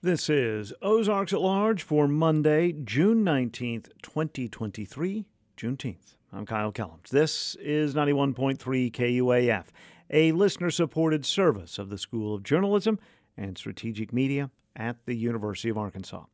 This 0.00 0.30
is 0.30 0.72
Ozarks 0.80 1.32
at 1.32 1.40
Large 1.40 1.82
for 1.82 2.06
Monday, 2.06 2.70
June 2.70 3.24
19th, 3.24 3.88
2023, 4.00 5.26
Juneteenth. 5.56 6.14
I'm 6.32 6.46
Kyle 6.46 6.70
Kellums. 6.70 7.08
This 7.08 7.56
is 7.56 7.96
91.3 7.96 8.92
KUAF, 8.92 9.64
a 10.08 10.30
listener 10.30 10.70
supported 10.70 11.26
service 11.26 11.80
of 11.80 11.88
the 11.88 11.98
School 11.98 12.32
of 12.32 12.44
Journalism 12.44 13.00
and 13.36 13.58
Strategic 13.58 14.12
Media 14.12 14.52
at 14.76 15.04
the 15.04 15.16
University 15.16 15.68
of 15.68 15.76
Arkansas. 15.76 16.26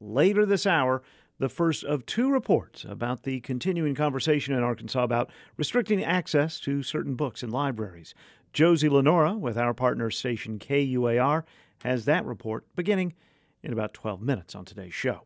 Later 0.00 0.46
this 0.46 0.64
hour, 0.64 1.02
the 1.38 1.50
first 1.50 1.84
of 1.84 2.06
two 2.06 2.30
reports 2.30 2.86
about 2.88 3.24
the 3.24 3.40
continuing 3.40 3.94
conversation 3.94 4.54
in 4.54 4.62
Arkansas 4.62 5.04
about 5.04 5.28
restricting 5.58 6.02
access 6.02 6.58
to 6.60 6.82
certain 6.82 7.14
books 7.14 7.42
in 7.42 7.50
libraries. 7.50 8.14
Josie 8.54 8.88
Lenora 8.88 9.34
with 9.34 9.58
our 9.58 9.74
partner 9.74 10.10
station 10.10 10.58
KUAR 10.58 11.44
has 11.82 12.04
that 12.04 12.24
report 12.24 12.64
beginning 12.74 13.14
in 13.62 13.72
about 13.72 13.94
12 13.94 14.20
minutes 14.20 14.54
on 14.54 14.64
today's 14.64 14.94
show. 14.94 15.22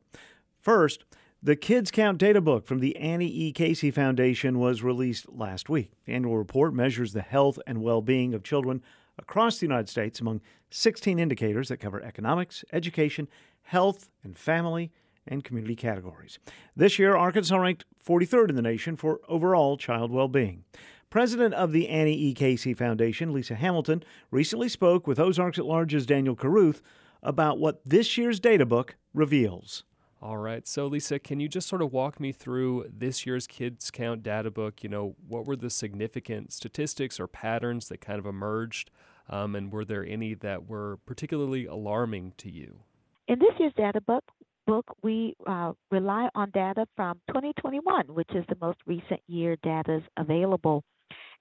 First, 0.60 1.04
the 1.42 1.56
Kids 1.56 1.90
Count 1.90 2.18
data 2.18 2.40
book 2.40 2.66
from 2.66 2.80
the 2.80 2.96
Annie 2.96 3.28
E. 3.28 3.52
Casey 3.52 3.90
Foundation 3.90 4.58
was 4.58 4.82
released 4.82 5.28
last 5.28 5.68
week. 5.68 5.92
The 6.04 6.14
annual 6.14 6.36
report 6.36 6.74
measures 6.74 7.12
the 7.12 7.22
health 7.22 7.58
and 7.66 7.82
well 7.82 8.02
being 8.02 8.34
of 8.34 8.42
children 8.42 8.82
across 9.18 9.58
the 9.58 9.66
United 9.66 9.88
States 9.88 10.20
among 10.20 10.40
16 10.70 11.18
indicators 11.18 11.68
that 11.68 11.76
cover 11.78 12.02
economics, 12.02 12.64
education, 12.72 13.28
health, 13.62 14.08
and 14.24 14.36
family 14.36 14.90
and 15.28 15.44
community 15.44 15.76
categories. 15.76 16.38
This 16.74 16.98
year, 16.98 17.16
Arkansas 17.16 17.56
ranked 17.56 17.84
43rd 18.04 18.50
in 18.50 18.56
the 18.56 18.62
nation 18.62 18.96
for 18.96 19.20
overall 19.28 19.76
child 19.76 20.10
well 20.10 20.28
being. 20.28 20.64
President 21.10 21.54
of 21.54 21.72
the 21.72 21.88
Annie 21.88 22.16
E. 22.16 22.34
Casey 22.34 22.74
Foundation, 22.74 23.32
Lisa 23.32 23.54
Hamilton, 23.54 24.02
recently 24.30 24.68
spoke 24.68 25.06
with 25.06 25.20
Ozarks 25.20 25.58
at 25.58 25.64
Large's 25.64 26.06
Daniel 26.06 26.34
Caruth 26.34 26.82
about 27.22 27.58
what 27.58 27.80
this 27.84 28.18
year's 28.18 28.40
data 28.40 28.66
book 28.66 28.96
reveals. 29.14 29.84
All 30.20 30.38
right. 30.38 30.66
So, 30.66 30.86
Lisa, 30.86 31.18
can 31.18 31.40
you 31.40 31.48
just 31.48 31.68
sort 31.68 31.82
of 31.82 31.92
walk 31.92 32.18
me 32.18 32.32
through 32.32 32.86
this 32.92 33.26
year's 33.26 33.46
Kids 33.46 33.90
Count 33.90 34.22
data 34.22 34.50
book? 34.50 34.82
You 34.82 34.88
know, 34.88 35.14
what 35.28 35.46
were 35.46 35.56
the 35.56 35.70
significant 35.70 36.52
statistics 36.52 37.20
or 37.20 37.26
patterns 37.26 37.88
that 37.88 38.00
kind 38.00 38.18
of 38.18 38.26
emerged? 38.26 38.90
Um, 39.28 39.54
and 39.54 39.72
were 39.72 39.84
there 39.84 40.04
any 40.04 40.34
that 40.34 40.68
were 40.68 40.98
particularly 41.04 41.66
alarming 41.66 42.32
to 42.38 42.50
you? 42.50 42.80
In 43.28 43.38
this 43.38 43.52
year's 43.58 43.72
data 43.76 44.00
book, 44.00 44.24
book 44.66 44.86
we 45.02 45.36
uh, 45.46 45.72
rely 45.90 46.28
on 46.34 46.50
data 46.50 46.86
from 46.96 47.20
2021, 47.28 48.06
which 48.08 48.30
is 48.34 48.44
the 48.48 48.56
most 48.60 48.78
recent 48.86 49.20
year 49.26 49.56
data 49.62 49.96
is 49.96 50.02
available. 50.16 50.82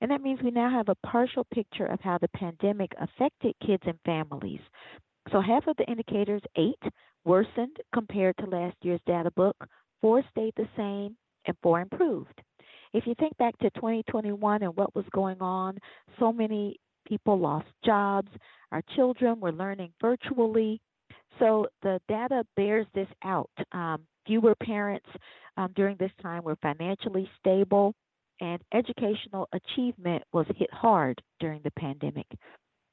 And 0.01 0.11
that 0.11 0.21
means 0.21 0.39
we 0.43 0.51
now 0.51 0.69
have 0.69 0.89
a 0.89 1.07
partial 1.07 1.45
picture 1.53 1.85
of 1.85 1.99
how 2.01 2.17
the 2.17 2.27
pandemic 2.29 2.91
affected 2.99 3.55
kids 3.65 3.83
and 3.85 3.97
families. 4.05 4.59
So 5.31 5.41
half 5.41 5.67
of 5.67 5.77
the 5.77 5.85
indicators, 5.85 6.41
eight, 6.57 6.79
worsened 7.23 7.77
compared 7.93 8.38
to 8.38 8.45
last 8.45 8.75
year's 8.81 9.01
data 9.07 9.31
book, 9.31 9.55
four 10.01 10.23
stayed 10.31 10.53
the 10.55 10.67
same, 10.77 11.16
and 11.47 11.57
four 11.61 11.81
improved. 11.81 12.41
If 12.93 13.05
you 13.07 13.16
think 13.16 13.35
back 13.38 13.57
to 13.59 13.69
2021 13.71 14.63
and 14.63 14.75
what 14.75 14.95
was 14.95 15.05
going 15.11 15.41
on, 15.41 15.77
so 16.19 16.31
many 16.31 16.77
people 17.07 17.38
lost 17.38 17.67
jobs. 17.83 18.29
Our 18.71 18.81
children 18.95 19.39
were 19.39 19.51
learning 19.51 19.91
virtually. 20.01 20.79
So 21.39 21.67
the 21.81 21.99
data 22.07 22.45
bears 22.55 22.88
this 22.93 23.07
out. 23.23 23.49
Um, 23.71 24.01
fewer 24.25 24.55
parents 24.55 25.07
um, 25.57 25.71
during 25.75 25.97
this 25.97 26.11
time 26.21 26.43
were 26.43 26.57
financially 26.61 27.29
stable 27.39 27.93
and 28.41 28.61
educational 28.73 29.47
achievement 29.53 30.23
was 30.33 30.45
hit 30.55 30.72
hard 30.73 31.22
during 31.39 31.61
the 31.64 31.72
pandemic. 31.72 32.28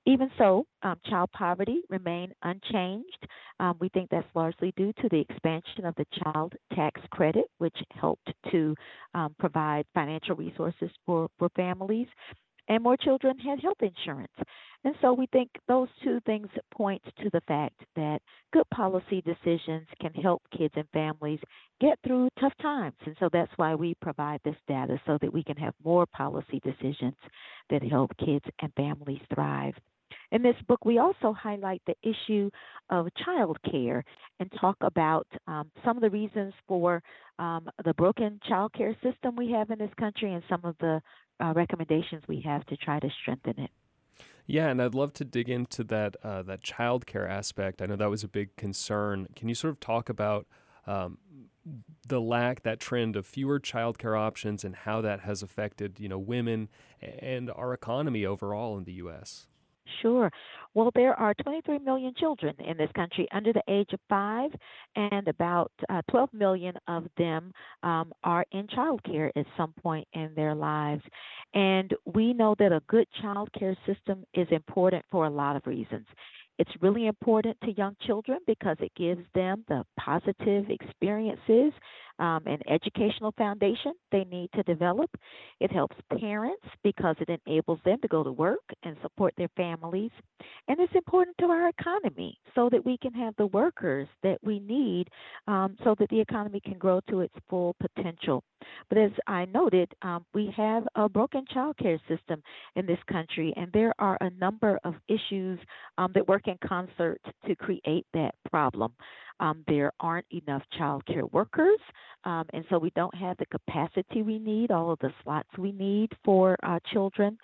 Even 0.04 0.30
so, 0.36 0.66
um, 0.82 0.96
child 1.08 1.30
poverty 1.32 1.82
remained 1.88 2.32
unchanged. 2.42 3.26
Um, 3.60 3.76
we 3.80 3.88
think 3.90 4.10
that's 4.10 4.26
largely 4.34 4.72
due 4.76 4.92
to 4.94 5.08
the 5.08 5.20
expansion 5.20 5.84
of 5.84 5.94
the 5.94 6.06
child 6.22 6.54
tax 6.74 7.00
credit, 7.10 7.44
which 7.58 7.76
helped 7.92 8.32
to 8.50 8.74
um, 9.14 9.36
provide 9.38 9.84
financial 9.94 10.34
resources 10.34 10.90
for, 11.06 11.28
for 11.38 11.48
families 11.54 12.08
and 12.68 12.82
more 12.82 12.96
children 12.96 13.38
had 13.38 13.60
health 13.60 13.80
insurance. 13.80 14.32
And 14.84 14.94
so 15.00 15.12
we 15.12 15.26
think 15.26 15.50
those 15.68 15.88
two 16.02 16.18
things 16.26 16.48
point 16.74 17.02
to 17.22 17.30
the 17.32 17.40
fact 17.46 17.80
that 17.94 18.20
good 18.52 18.68
policy 18.74 19.22
decisions 19.22 19.86
can 20.00 20.12
help 20.14 20.42
kids 20.56 20.74
and 20.76 20.88
families 20.92 21.38
get 21.80 21.98
through 22.04 22.28
tough 22.40 22.52
times. 22.60 22.96
And 23.06 23.16
so 23.20 23.28
that's 23.32 23.52
why 23.56 23.74
we 23.76 23.94
provide 24.02 24.40
this 24.44 24.56
data 24.66 25.00
so 25.06 25.18
that 25.20 25.32
we 25.32 25.44
can 25.44 25.56
have 25.56 25.74
more 25.84 26.06
policy 26.06 26.60
decisions 26.64 27.14
that 27.70 27.82
help 27.82 28.10
kids 28.18 28.44
and 28.60 28.72
families 28.74 29.20
thrive. 29.32 29.74
In 30.32 30.42
this 30.42 30.56
book, 30.66 30.84
we 30.84 30.98
also 30.98 31.32
highlight 31.32 31.82
the 31.86 31.94
issue 32.02 32.50
of 32.90 33.06
child 33.24 33.58
care 33.70 34.04
and 34.40 34.50
talk 34.60 34.76
about 34.80 35.26
um, 35.46 35.70
some 35.84 35.96
of 35.96 36.02
the 36.02 36.10
reasons 36.10 36.54
for 36.66 37.02
um, 37.38 37.68
the 37.84 37.94
broken 37.94 38.40
child 38.48 38.72
care 38.72 38.96
system 39.02 39.36
we 39.36 39.50
have 39.52 39.70
in 39.70 39.78
this 39.78 39.92
country 39.98 40.32
and 40.32 40.42
some 40.48 40.60
of 40.64 40.74
the 40.80 41.00
uh, 41.40 41.52
recommendations 41.54 42.22
we 42.28 42.40
have 42.40 42.64
to 42.66 42.76
try 42.78 42.98
to 42.98 43.08
strengthen 43.22 43.58
it. 43.58 43.70
Yeah, 44.46 44.68
and 44.68 44.82
I'd 44.82 44.94
love 44.94 45.12
to 45.14 45.24
dig 45.24 45.48
into 45.48 45.84
that 45.84 46.16
uh, 46.22 46.42
that 46.42 46.62
child 46.62 47.06
care 47.06 47.28
aspect. 47.28 47.80
I 47.80 47.86
know 47.86 47.96
that 47.96 48.10
was 48.10 48.24
a 48.24 48.28
big 48.28 48.56
concern. 48.56 49.28
Can 49.36 49.48
you 49.48 49.54
sort 49.54 49.72
of 49.72 49.80
talk 49.80 50.08
about 50.08 50.46
um, 50.86 51.18
the 52.08 52.20
lack, 52.20 52.62
that 52.62 52.80
trend 52.80 53.14
of 53.16 53.26
fewer 53.26 53.60
child 53.60 53.98
care 53.98 54.16
options, 54.16 54.64
and 54.64 54.74
how 54.74 55.00
that 55.00 55.20
has 55.20 55.42
affected 55.42 56.00
you 56.00 56.08
know 56.08 56.18
women 56.18 56.68
and 57.00 57.50
our 57.50 57.72
economy 57.72 58.26
overall 58.26 58.76
in 58.76 58.84
the 58.84 58.94
U.S. 58.94 59.46
Sure. 60.00 60.30
Well, 60.74 60.90
there 60.94 61.14
are 61.18 61.34
23 61.34 61.78
million 61.80 62.14
children 62.16 62.54
in 62.58 62.76
this 62.76 62.90
country 62.94 63.28
under 63.32 63.52
the 63.52 63.62
age 63.68 63.90
of 63.92 64.00
five, 64.08 64.50
and 64.96 65.28
about 65.28 65.70
uh, 65.90 66.00
12 66.10 66.32
million 66.32 66.74
of 66.88 67.06
them 67.18 67.52
um, 67.82 68.12
are 68.24 68.44
in 68.52 68.66
child 68.68 69.02
care 69.04 69.30
at 69.36 69.46
some 69.56 69.72
point 69.82 70.06
in 70.14 70.32
their 70.34 70.54
lives. 70.54 71.02
And 71.54 71.92
we 72.06 72.32
know 72.32 72.54
that 72.58 72.72
a 72.72 72.82
good 72.88 73.06
child 73.20 73.50
care 73.58 73.76
system 73.86 74.24
is 74.34 74.48
important 74.50 75.04
for 75.10 75.26
a 75.26 75.30
lot 75.30 75.56
of 75.56 75.66
reasons. 75.66 76.06
It's 76.58 76.70
really 76.80 77.06
important 77.06 77.56
to 77.64 77.72
young 77.72 77.96
children 78.06 78.38
because 78.46 78.76
it 78.80 78.92
gives 78.96 79.22
them 79.34 79.64
the 79.68 79.84
positive 79.98 80.70
experiences 80.70 81.72
um, 82.22 82.44
and 82.46 82.62
educational 82.68 83.34
foundation 83.36 83.92
they 84.12 84.24
need 84.30 84.48
to 84.54 84.62
develop. 84.62 85.10
It 85.60 85.72
helps 85.72 85.96
parents 86.20 86.64
because 86.84 87.16
it 87.18 87.40
enables 87.44 87.80
them 87.84 87.98
to 88.00 88.08
go 88.08 88.22
to 88.22 88.30
work 88.30 88.62
and 88.84 88.96
support 89.02 89.34
their 89.36 89.50
families. 89.56 90.12
And 90.68 90.78
it's 90.78 90.94
important 90.94 91.36
to 91.38 91.46
our 91.46 91.68
economy 91.68 92.38
so 92.54 92.68
that 92.70 92.86
we 92.86 92.96
can 92.98 93.12
have 93.14 93.34
the 93.36 93.48
workers 93.48 94.06
that 94.22 94.38
we 94.42 94.60
need 94.60 95.08
um, 95.48 95.76
so 95.82 95.96
that 95.98 96.08
the 96.10 96.20
economy 96.20 96.60
can 96.60 96.78
grow 96.78 97.00
to 97.10 97.20
its 97.20 97.34
full 97.50 97.74
potential. 97.80 98.44
But 98.88 98.98
as 98.98 99.10
I 99.26 99.46
noted, 99.46 99.92
um, 100.02 100.24
we 100.32 100.54
have 100.56 100.86
a 100.94 101.08
broken 101.08 101.44
child 101.52 101.76
care 101.78 102.00
system 102.08 102.40
in 102.76 102.86
this 102.86 102.98
country, 103.10 103.52
and 103.56 103.72
there 103.72 103.92
are 103.98 104.16
a 104.20 104.30
number 104.30 104.78
of 104.84 104.94
issues 105.08 105.58
um, 105.98 106.12
that 106.14 106.28
work 106.28 106.46
in 106.46 106.56
concert 106.64 107.20
to 107.46 107.56
create 107.56 108.06
that 108.14 108.34
problem. 108.48 108.92
Um, 109.42 109.64
there 109.66 109.90
aren't 109.98 110.26
enough 110.30 110.62
child 110.78 111.04
care 111.04 111.26
workers, 111.26 111.80
um, 112.22 112.44
and 112.52 112.64
so 112.70 112.78
we 112.78 112.92
don't 112.94 113.14
have 113.16 113.36
the 113.38 113.46
capacity 113.46 114.22
we 114.22 114.38
need, 114.38 114.70
all 114.70 114.92
of 114.92 115.00
the 115.00 115.12
slots 115.24 115.48
we 115.58 115.72
need 115.72 116.12
for 116.24 116.56
uh, 116.62 116.78
children. 116.92 117.36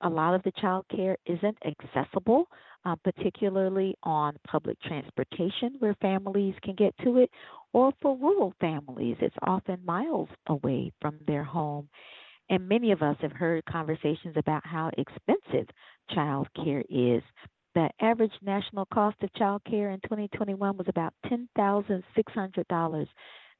A 0.00 0.08
lot 0.08 0.34
of 0.34 0.42
the 0.42 0.50
child 0.60 0.84
care 0.90 1.16
isn't 1.24 1.56
accessible, 1.64 2.48
uh, 2.84 2.96
particularly 3.04 3.94
on 4.02 4.36
public 4.44 4.76
transportation 4.82 5.76
where 5.78 5.94
families 6.02 6.54
can 6.64 6.74
get 6.74 6.92
to 7.04 7.18
it, 7.18 7.30
or 7.72 7.92
for 8.02 8.16
rural 8.16 8.52
families. 8.60 9.16
It's 9.20 9.36
often 9.42 9.78
miles 9.84 10.28
away 10.48 10.92
from 11.00 11.16
their 11.28 11.44
home. 11.44 11.88
And 12.50 12.68
many 12.68 12.90
of 12.90 13.02
us 13.02 13.16
have 13.20 13.32
heard 13.32 13.64
conversations 13.66 14.34
about 14.36 14.66
how 14.66 14.90
expensive 14.98 15.68
child 16.12 16.48
care 16.64 16.82
is 16.90 17.22
the 17.76 17.90
average 18.00 18.32
national 18.40 18.86
cost 18.86 19.16
of 19.22 19.32
child 19.34 19.60
care 19.68 19.90
in 19.90 20.00
2021 20.00 20.78
was 20.78 20.86
about 20.88 21.12
$10,600. 21.26 23.06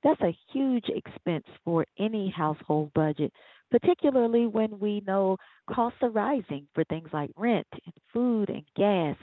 That's 0.03 0.21
a 0.23 0.37
huge 0.53 0.87
expense 0.89 1.45
for 1.63 1.85
any 1.99 2.33
household 2.35 2.93
budget, 2.95 3.31
particularly 3.71 4.47
when 4.47 4.79
we 4.79 5.03
know 5.07 5.37
costs 5.71 5.99
are 6.01 6.09
rising 6.09 6.67
for 6.75 6.83
things 6.85 7.11
like 7.13 7.31
rent 7.37 7.67
and 7.73 7.93
food 8.15 8.49
and 8.49 8.63
gas. 8.75 9.17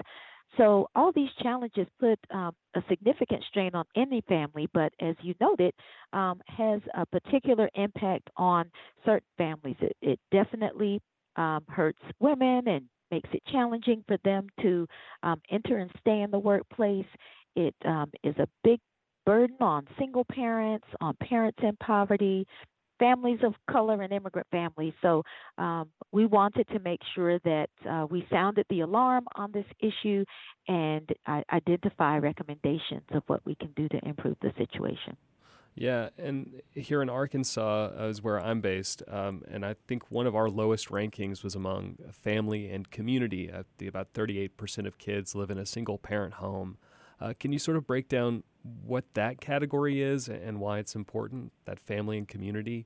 So, 0.57 0.87
all 0.95 1.11
these 1.11 1.31
challenges 1.41 1.87
put 1.99 2.19
um, 2.31 2.51
a 2.75 2.83
significant 2.87 3.43
strain 3.49 3.73
on 3.73 3.85
any 3.95 4.21
family, 4.27 4.69
but 4.75 4.93
as 5.01 5.15
you 5.23 5.33
noted, 5.41 5.73
um, 6.11 6.39
has 6.47 6.81
a 6.95 7.07
particular 7.07 7.67
impact 7.73 8.29
on 8.37 8.69
certain 9.03 9.27
families. 9.39 9.77
It, 9.81 9.97
it 10.03 10.19
definitely 10.31 11.01
um, 11.35 11.63
hurts 11.67 12.01
women 12.19 12.67
and 12.67 12.85
makes 13.13 13.29
it 13.33 13.43
challenging 13.51 14.03
for 14.07 14.17
them 14.25 14.47
to 14.61 14.87
um, 15.21 15.39
enter 15.51 15.77
and 15.77 15.91
stay 15.99 16.21
in 16.21 16.31
the 16.31 16.39
workplace. 16.39 17.05
It 17.55 17.75
um, 17.85 18.11
is 18.23 18.35
a 18.39 18.47
big 18.63 18.79
burden 19.25 19.57
on 19.61 19.87
single 19.99 20.25
parents, 20.25 20.87
on 20.99 21.15
parents 21.21 21.59
in 21.61 21.75
poverty, 21.77 22.47
families 22.99 23.39
of 23.43 23.53
color 23.69 24.01
and 24.01 24.11
immigrant 24.11 24.47
families. 24.51 24.93
So 25.01 25.23
um, 25.57 25.89
we 26.11 26.25
wanted 26.25 26.67
to 26.69 26.79
make 26.79 27.01
sure 27.13 27.37
that 27.39 27.69
uh, 27.89 28.07
we 28.09 28.25
sounded 28.31 28.65
the 28.69 28.81
alarm 28.81 29.25
on 29.35 29.51
this 29.51 29.65
issue 29.79 30.23
and 30.67 31.07
uh, 31.27 31.41
identify 31.51 32.17
recommendations 32.17 33.03
of 33.13 33.23
what 33.27 33.41
we 33.45 33.55
can 33.55 33.71
do 33.75 33.87
to 33.89 33.99
improve 34.07 34.37
the 34.41 34.51
situation. 34.57 35.15
Yeah, 35.75 36.09
and 36.17 36.61
here 36.73 37.01
in 37.01 37.09
Arkansas 37.09 37.89
is 38.05 38.21
where 38.21 38.39
I'm 38.39 38.61
based, 38.61 39.01
um, 39.07 39.41
and 39.49 39.65
I 39.65 39.75
think 39.87 40.11
one 40.11 40.27
of 40.27 40.35
our 40.35 40.49
lowest 40.49 40.89
rankings 40.89 41.43
was 41.43 41.55
among 41.55 41.97
family 42.11 42.69
and 42.69 42.89
community. 42.91 43.51
Uh, 43.51 43.63
the, 43.79 43.87
about 43.87 44.13
38% 44.13 44.85
of 44.85 44.99
kids 44.99 45.33
live 45.33 45.49
in 45.49 45.57
a 45.57 45.65
single 45.65 45.97
parent 45.97 46.35
home. 46.35 46.77
Uh, 47.19 47.33
can 47.39 47.51
you 47.51 47.59
sort 47.59 47.77
of 47.77 47.87
break 47.87 48.07
down 48.07 48.43
what 48.85 49.05
that 49.15 49.41
category 49.41 50.01
is 50.01 50.29
and 50.29 50.59
why 50.59 50.77
it's 50.77 50.95
important, 50.95 51.51
that 51.65 51.79
family 51.79 52.17
and 52.17 52.27
community? 52.27 52.85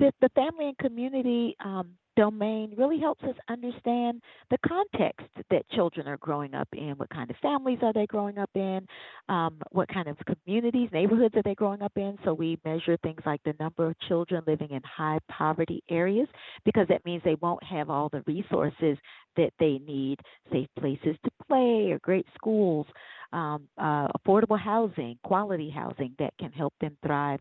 The, 0.00 0.12
the 0.20 0.28
family 0.30 0.68
and 0.68 0.78
community 0.78 1.56
um, 1.60 1.92
domain 2.16 2.74
really 2.76 2.98
helps 2.98 3.22
us 3.24 3.34
understand 3.48 4.20
the 4.50 4.58
context 4.66 5.26
that 5.50 5.68
children 5.70 6.06
are 6.06 6.16
growing 6.18 6.54
up 6.54 6.68
in. 6.72 6.94
What 6.96 7.10
kind 7.10 7.30
of 7.30 7.36
families 7.42 7.78
are 7.82 7.92
they 7.92 8.06
growing 8.06 8.38
up 8.38 8.50
in? 8.54 8.86
Um, 9.28 9.58
what 9.70 9.88
kind 9.88 10.08
of 10.08 10.16
communities, 10.24 10.90
neighborhoods 10.92 11.34
are 11.36 11.42
they 11.42 11.54
growing 11.54 11.82
up 11.82 11.92
in? 11.96 12.16
So 12.24 12.34
we 12.34 12.58
measure 12.64 12.96
things 13.02 13.20
like 13.26 13.40
the 13.44 13.54
number 13.58 13.88
of 13.88 13.98
children 14.08 14.42
living 14.46 14.70
in 14.70 14.82
high 14.84 15.18
poverty 15.30 15.82
areas 15.90 16.28
because 16.64 16.86
that 16.88 17.04
means 17.04 17.22
they 17.24 17.36
won't 17.40 17.62
have 17.64 17.90
all 17.90 18.08
the 18.08 18.22
resources 18.26 18.96
that 19.36 19.50
they 19.58 19.80
need, 19.86 20.18
safe 20.52 20.68
places 20.78 21.16
to 21.24 21.30
play 21.46 21.90
or 21.90 21.98
great 22.00 22.26
schools, 22.34 22.86
um, 23.32 23.68
uh, 23.78 24.08
affordable 24.08 24.58
housing, 24.58 25.18
quality 25.24 25.70
housing 25.70 26.14
that 26.18 26.32
can 26.38 26.52
help 26.52 26.72
them 26.80 26.96
thrive 27.04 27.40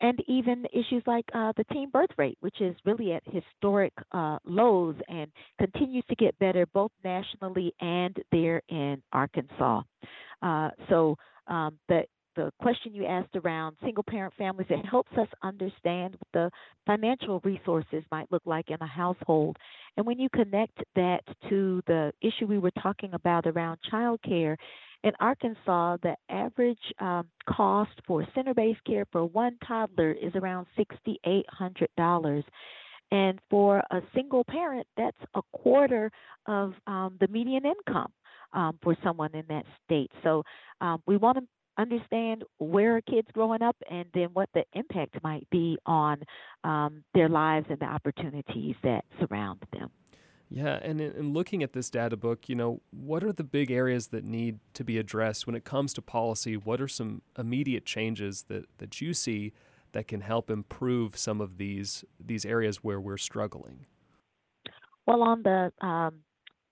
and 0.00 0.18
even 0.26 0.64
issues 0.72 1.02
like 1.06 1.24
uh, 1.34 1.52
the 1.56 1.64
teen 1.72 1.90
birth 1.90 2.10
rate, 2.16 2.38
which 2.40 2.60
is 2.60 2.74
really 2.84 3.12
at 3.12 3.22
historic 3.26 3.92
uh, 4.12 4.38
lows 4.44 4.96
and 5.08 5.30
continues 5.58 6.04
to 6.08 6.14
get 6.16 6.38
better 6.38 6.66
both 6.72 6.92
nationally 7.04 7.72
and 7.80 8.16
there 8.32 8.62
in 8.68 9.02
Arkansas. 9.12 9.82
Uh, 10.42 10.70
so 10.88 11.16
um, 11.48 11.78
the 11.88 12.04
the 12.36 12.52
question 12.60 12.94
you 12.94 13.04
asked 13.04 13.34
around 13.34 13.76
single 13.82 14.04
parent 14.08 14.32
families, 14.38 14.68
it 14.70 14.86
helps 14.86 15.10
us 15.18 15.26
understand 15.42 16.14
what 16.14 16.28
the 16.32 16.50
financial 16.86 17.40
resources 17.44 18.04
might 18.10 18.30
look 18.30 18.42
like 18.46 18.70
in 18.70 18.76
a 18.80 18.86
household. 18.86 19.56
And 19.96 20.06
when 20.06 20.18
you 20.18 20.28
connect 20.34 20.78
that 20.94 21.22
to 21.48 21.82
the 21.86 22.12
issue 22.22 22.46
we 22.46 22.58
were 22.58 22.70
talking 22.82 23.14
about 23.14 23.46
around 23.46 23.78
childcare, 23.92 24.56
in 25.02 25.12
Arkansas, 25.20 25.96
the 26.02 26.14
average 26.28 26.78
um, 26.98 27.26
cost 27.48 27.92
for 28.06 28.26
center 28.34 28.54
based 28.54 28.84
care 28.84 29.06
for 29.10 29.24
one 29.24 29.56
toddler 29.66 30.12
is 30.12 30.34
around 30.34 30.66
$6,800. 30.78 32.44
And 33.12 33.40
for 33.48 33.78
a 33.90 34.00
single 34.14 34.44
parent, 34.44 34.86
that's 34.96 35.16
a 35.34 35.42
quarter 35.52 36.10
of 36.46 36.74
um, 36.86 37.16
the 37.20 37.28
median 37.28 37.64
income 37.64 38.12
um, 38.52 38.78
for 38.82 38.96
someone 39.02 39.34
in 39.34 39.44
that 39.48 39.64
state. 39.84 40.10
So 40.22 40.42
um, 40.80 41.02
we 41.06 41.16
want 41.16 41.38
to 41.38 41.44
understand 41.78 42.44
where 42.58 43.00
kids 43.00 43.26
growing 43.32 43.62
up 43.62 43.76
and 43.90 44.04
then 44.14 44.28
what 44.32 44.48
the 44.54 44.64
impact 44.74 45.16
might 45.24 45.48
be 45.50 45.78
on 45.86 46.22
um, 46.62 47.02
their 47.14 47.28
lives 47.28 47.66
and 47.70 47.78
the 47.78 47.86
opportunities 47.86 48.76
that 48.82 49.04
surround 49.18 49.60
them. 49.72 49.90
Yeah, 50.52 50.80
and 50.82 51.00
in, 51.00 51.12
in, 51.12 51.32
looking 51.32 51.62
at 51.62 51.74
this 51.74 51.88
data 51.88 52.16
book, 52.16 52.48
you 52.48 52.56
know, 52.56 52.80
what 52.90 53.22
are 53.22 53.32
the 53.32 53.44
big 53.44 53.70
areas 53.70 54.08
that 54.08 54.24
need 54.24 54.58
to 54.74 54.82
be 54.82 54.98
addressed 54.98 55.46
when 55.46 55.54
it 55.54 55.64
comes 55.64 55.92
to 55.94 56.02
policy? 56.02 56.56
What 56.56 56.80
are 56.80 56.88
some 56.88 57.22
immediate 57.38 57.86
changes 57.86 58.46
that, 58.48 58.64
that 58.78 59.00
you 59.00 59.14
see 59.14 59.52
that 59.92 60.08
can 60.08 60.22
help 60.22 60.50
improve 60.50 61.16
some 61.16 61.40
of 61.40 61.56
these 61.56 62.04
these 62.18 62.44
areas 62.44 62.78
where 62.78 63.00
we're 63.00 63.16
struggling? 63.16 63.86
Well, 65.06 65.22
on 65.22 65.42
the 65.44 65.72
um, 65.86 66.16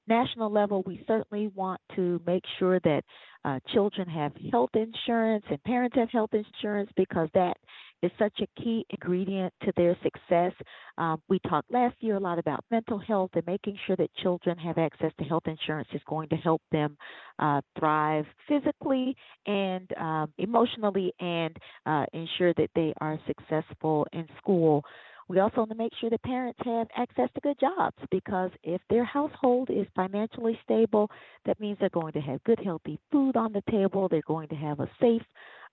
national 0.08 0.50
level, 0.50 0.82
we 0.84 1.04
certainly 1.06 1.48
want 1.48 1.80
to 1.94 2.20
make 2.26 2.42
sure 2.58 2.80
that 2.80 3.02
uh, 3.44 3.60
children 3.72 4.08
have 4.08 4.32
health 4.50 4.70
insurance 4.74 5.44
and 5.48 5.62
parents 5.62 5.96
have 5.96 6.10
health 6.10 6.30
insurance 6.32 6.90
because 6.96 7.28
that 7.34 7.56
is 8.02 8.10
such 8.18 8.40
a 8.40 8.62
key 8.62 8.84
ingredient 8.90 9.52
to 9.64 9.72
their 9.76 9.96
success. 10.02 10.52
Um, 10.98 11.20
we 11.28 11.38
talked 11.48 11.72
last 11.72 11.96
year 12.00 12.16
a 12.16 12.20
lot 12.20 12.38
about 12.38 12.64
mental 12.70 12.98
health 12.98 13.30
and 13.34 13.46
making 13.46 13.76
sure 13.86 13.96
that 13.96 14.14
children 14.22 14.56
have 14.58 14.78
access 14.78 15.12
to 15.18 15.24
health 15.24 15.44
insurance 15.46 15.88
is 15.92 16.00
going 16.08 16.28
to 16.28 16.36
help 16.36 16.62
them 16.70 16.96
uh, 17.38 17.60
thrive 17.78 18.24
physically 18.48 19.16
and 19.46 19.90
um, 19.98 20.32
emotionally 20.38 21.12
and 21.20 21.56
uh, 21.86 22.04
ensure 22.12 22.54
that 22.54 22.70
they 22.74 22.92
are 23.00 23.18
successful 23.26 24.06
in 24.12 24.26
school. 24.38 24.82
We 25.28 25.40
also 25.40 25.58
want 25.58 25.70
to 25.70 25.76
make 25.76 25.92
sure 26.00 26.08
that 26.08 26.22
parents 26.22 26.58
have 26.64 26.88
access 26.96 27.28
to 27.34 27.40
good 27.42 27.60
jobs 27.60 27.96
because 28.10 28.50
if 28.62 28.80
their 28.88 29.04
household 29.04 29.68
is 29.70 29.86
financially 29.94 30.58
stable, 30.64 31.10
that 31.44 31.60
means 31.60 31.76
they're 31.78 31.90
going 31.90 32.14
to 32.14 32.20
have 32.20 32.42
good, 32.44 32.58
healthy 32.64 32.98
food 33.12 33.36
on 33.36 33.52
the 33.52 33.62
table. 33.70 34.08
They're 34.08 34.22
going 34.26 34.48
to 34.48 34.54
have 34.54 34.80
a 34.80 34.88
safe, 35.00 35.22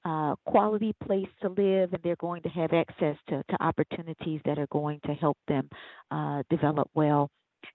uh, 0.03 0.35
quality 0.45 0.93
place 1.05 1.29
to 1.41 1.49
live, 1.49 1.93
and 1.93 2.03
they're 2.03 2.17
going 2.17 2.41
to 2.43 2.49
have 2.49 2.73
access 2.73 3.15
to, 3.29 3.43
to 3.49 3.63
opportunities 3.63 4.41
that 4.45 4.59
are 4.59 4.67
going 4.67 4.99
to 5.05 5.13
help 5.13 5.37
them 5.47 5.69
uh, 6.11 6.43
develop 6.49 6.89
well. 6.93 7.29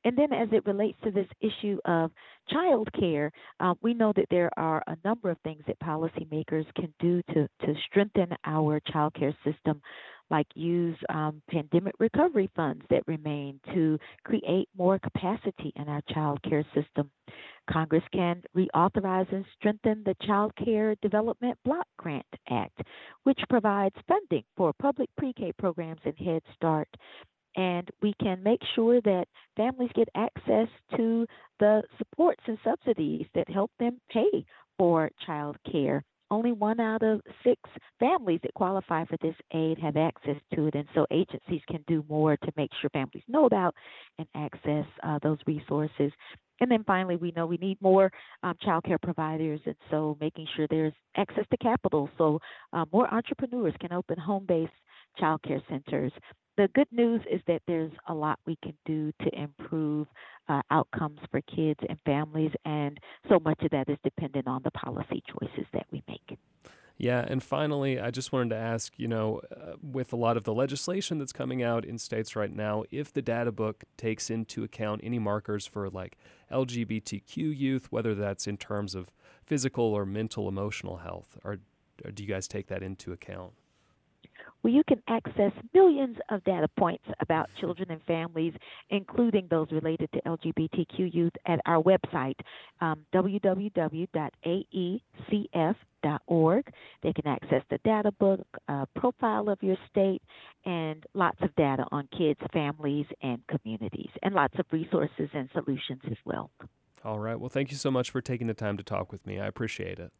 And 0.04 0.16
then, 0.16 0.32
as 0.32 0.48
it 0.52 0.64
relates 0.66 0.98
to 1.04 1.10
this 1.10 1.26
issue 1.40 1.78
of 1.84 2.12
child 2.48 2.88
care, 2.98 3.32
uh, 3.58 3.74
we 3.82 3.92
know 3.92 4.12
that 4.14 4.26
there 4.30 4.50
are 4.56 4.82
a 4.86 4.96
number 5.04 5.30
of 5.30 5.38
things 5.42 5.62
that 5.66 5.80
policymakers 5.80 6.64
can 6.74 6.94
do 7.00 7.20
to, 7.34 7.48
to 7.66 7.74
strengthen 7.86 8.28
our 8.44 8.80
child 8.92 9.14
care 9.14 9.34
system 9.44 9.82
like 10.30 10.46
use 10.54 10.96
um, 11.08 11.42
pandemic 11.50 11.94
recovery 11.98 12.50
funds 12.54 12.84
that 12.90 13.06
remain 13.06 13.60
to 13.74 13.98
create 14.24 14.68
more 14.76 14.98
capacity 14.98 15.72
in 15.76 15.88
our 15.88 16.02
child 16.08 16.40
care 16.42 16.64
system. 16.74 17.10
Congress 17.70 18.02
can 18.12 18.42
reauthorize 18.56 19.32
and 19.32 19.44
strengthen 19.58 20.02
the 20.04 20.16
Child 20.26 20.52
Care 20.64 20.94
Development 21.02 21.56
Block 21.64 21.86
Grant 21.98 22.26
Act, 22.48 22.80
which 23.24 23.38
provides 23.48 23.94
funding 24.08 24.44
for 24.56 24.72
public 24.80 25.08
pre 25.16 25.32
K 25.32 25.52
programs 25.58 26.00
and 26.04 26.18
Head 26.18 26.42
Start. 26.54 26.88
And 27.56 27.88
we 28.00 28.14
can 28.20 28.42
make 28.42 28.60
sure 28.74 29.00
that 29.00 29.26
families 29.56 29.90
get 29.94 30.08
access 30.14 30.68
to 30.96 31.26
the 31.58 31.82
supports 31.98 32.42
and 32.46 32.58
subsidies 32.64 33.26
that 33.34 33.48
help 33.50 33.72
them 33.78 34.00
pay 34.10 34.44
for 34.78 35.10
child 35.26 35.56
care 35.70 36.04
only 36.30 36.52
one 36.52 36.80
out 36.80 37.02
of 37.02 37.20
six 37.44 37.60
families 37.98 38.40
that 38.42 38.54
qualify 38.54 39.04
for 39.04 39.16
this 39.22 39.34
aid 39.52 39.78
have 39.78 39.96
access 39.96 40.36
to 40.54 40.66
it. 40.66 40.74
And 40.74 40.86
so 40.94 41.06
agencies 41.10 41.62
can 41.68 41.84
do 41.86 42.04
more 42.08 42.36
to 42.36 42.52
make 42.56 42.70
sure 42.80 42.90
families 42.90 43.24
know 43.28 43.46
about 43.46 43.74
and 44.18 44.28
access 44.34 44.86
uh, 45.02 45.18
those 45.22 45.38
resources. 45.46 46.12
And 46.60 46.70
then 46.70 46.84
finally, 46.84 47.16
we 47.16 47.32
know 47.32 47.46
we 47.46 47.56
need 47.56 47.80
more 47.80 48.12
um, 48.42 48.54
child 48.62 48.84
care 48.84 48.98
providers, 48.98 49.60
and 49.64 49.74
so 49.90 50.16
making 50.20 50.46
sure 50.54 50.66
there's 50.68 50.92
access 51.16 51.44
to 51.50 51.56
capital 51.56 52.10
so 52.18 52.38
uh, 52.74 52.84
more 52.92 53.12
entrepreneurs 53.12 53.74
can 53.80 53.92
open 53.92 54.18
home 54.18 54.44
based 54.46 54.72
child 55.18 55.42
care 55.42 55.62
centers 55.68 56.12
the 56.60 56.68
good 56.74 56.88
news 56.92 57.22
is 57.30 57.40
that 57.46 57.62
there's 57.66 57.92
a 58.08 58.12
lot 58.12 58.38
we 58.46 58.58
can 58.62 58.74
do 58.84 59.10
to 59.22 59.30
improve 59.34 60.06
uh, 60.48 60.60
outcomes 60.70 61.18
for 61.30 61.40
kids 61.42 61.80
and 61.88 61.98
families, 62.04 62.50
and 62.66 62.98
so 63.30 63.40
much 63.42 63.62
of 63.62 63.70
that 63.70 63.88
is 63.88 63.96
dependent 64.04 64.46
on 64.46 64.60
the 64.62 64.70
policy 64.72 65.22
choices 65.26 65.64
that 65.72 65.86
we 65.90 66.02
make. 66.06 66.38
Yeah, 66.98 67.24
and 67.26 67.42
finally, 67.42 67.98
I 67.98 68.10
just 68.10 68.30
wanted 68.30 68.50
to 68.50 68.56
ask 68.56 68.92
you 68.98 69.08
know, 69.08 69.40
uh, 69.50 69.76
with 69.82 70.12
a 70.12 70.16
lot 70.16 70.36
of 70.36 70.44
the 70.44 70.52
legislation 70.52 71.16
that's 71.16 71.32
coming 71.32 71.62
out 71.62 71.86
in 71.86 71.96
states 71.96 72.36
right 72.36 72.54
now, 72.54 72.84
if 72.90 73.10
the 73.10 73.22
data 73.22 73.52
book 73.52 73.84
takes 73.96 74.28
into 74.28 74.62
account 74.62 75.00
any 75.02 75.18
markers 75.18 75.64
for 75.64 75.88
like 75.88 76.18
LGBTQ 76.52 77.56
youth, 77.56 77.86
whether 77.88 78.14
that's 78.14 78.46
in 78.46 78.58
terms 78.58 78.94
of 78.94 79.10
physical 79.46 79.86
or 79.86 80.04
mental 80.04 80.46
emotional 80.46 80.98
health, 80.98 81.38
or, 81.42 81.60
or 82.04 82.10
do 82.10 82.22
you 82.22 82.28
guys 82.28 82.46
take 82.46 82.66
that 82.66 82.82
into 82.82 83.12
account? 83.12 83.52
Where 84.62 84.72
you 84.72 84.82
can 84.86 85.02
access 85.08 85.52
millions 85.74 86.16
of 86.30 86.42
data 86.44 86.68
points 86.78 87.04
about 87.20 87.48
children 87.60 87.90
and 87.90 88.02
families, 88.04 88.54
including 88.90 89.46
those 89.50 89.70
related 89.70 90.10
to 90.12 90.20
LGBTQ 90.22 91.12
youth, 91.14 91.32
at 91.46 91.60
our 91.66 91.82
website, 91.82 92.36
um, 92.80 93.04
www.aecf.org. 93.14 94.10
They 97.02 97.12
can 97.12 97.26
access 97.26 97.62
the 97.70 97.78
data 97.84 98.12
book, 98.12 98.46
uh, 98.68 98.86
profile 98.96 99.48
of 99.48 99.62
your 99.62 99.76
state, 99.90 100.22
and 100.64 101.04
lots 101.14 101.38
of 101.42 101.54
data 101.56 101.84
on 101.90 102.08
kids, 102.16 102.40
families, 102.52 103.06
and 103.22 103.40
communities, 103.46 104.10
and 104.22 104.34
lots 104.34 104.58
of 104.58 104.66
resources 104.70 105.28
and 105.32 105.48
solutions 105.52 106.00
as 106.10 106.16
well. 106.24 106.50
All 107.04 107.18
right. 107.18 107.38
Well, 107.38 107.48
thank 107.48 107.70
you 107.70 107.76
so 107.76 107.90
much 107.90 108.10
for 108.10 108.20
taking 108.20 108.46
the 108.46 108.54
time 108.54 108.76
to 108.76 108.82
talk 108.82 109.10
with 109.10 109.26
me. 109.26 109.40
I 109.40 109.46
appreciate 109.46 109.98
it. 109.98 110.12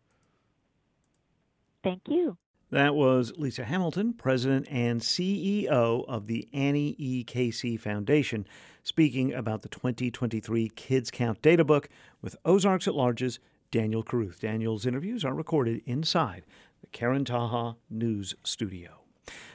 Thank 1.83 2.03
you. 2.07 2.37
That 2.71 2.95
was 2.95 3.33
Lisa 3.37 3.65
Hamilton, 3.65 4.13
President 4.13 4.69
and 4.71 5.01
CEO 5.01 6.05
of 6.07 6.29
the 6.29 6.49
Annie 6.53 6.95
E. 6.99 7.25
Casey 7.25 7.77
Foundation, 7.77 8.47
speaking 8.85 9.35
about 9.35 9.63
the 9.63 9.69
2023 9.69 10.69
Kids 10.77 11.11
Count 11.11 11.43
Data 11.43 11.65
Book 11.65 11.89
with 12.23 12.37
Ozarks 12.45 12.87
at 12.87 12.95
Large's 12.95 13.41
Daniel 13.73 14.05
Caruth. 14.05 14.41
Daniel's 14.41 14.87
interviews 14.87 15.25
are 15.25 15.35
recorded 15.35 15.83
inside 15.85 16.45
the 16.81 16.87
Karen 16.87 17.25
Taha 17.25 17.77
News 17.91 18.37
Studio. 18.45 19.01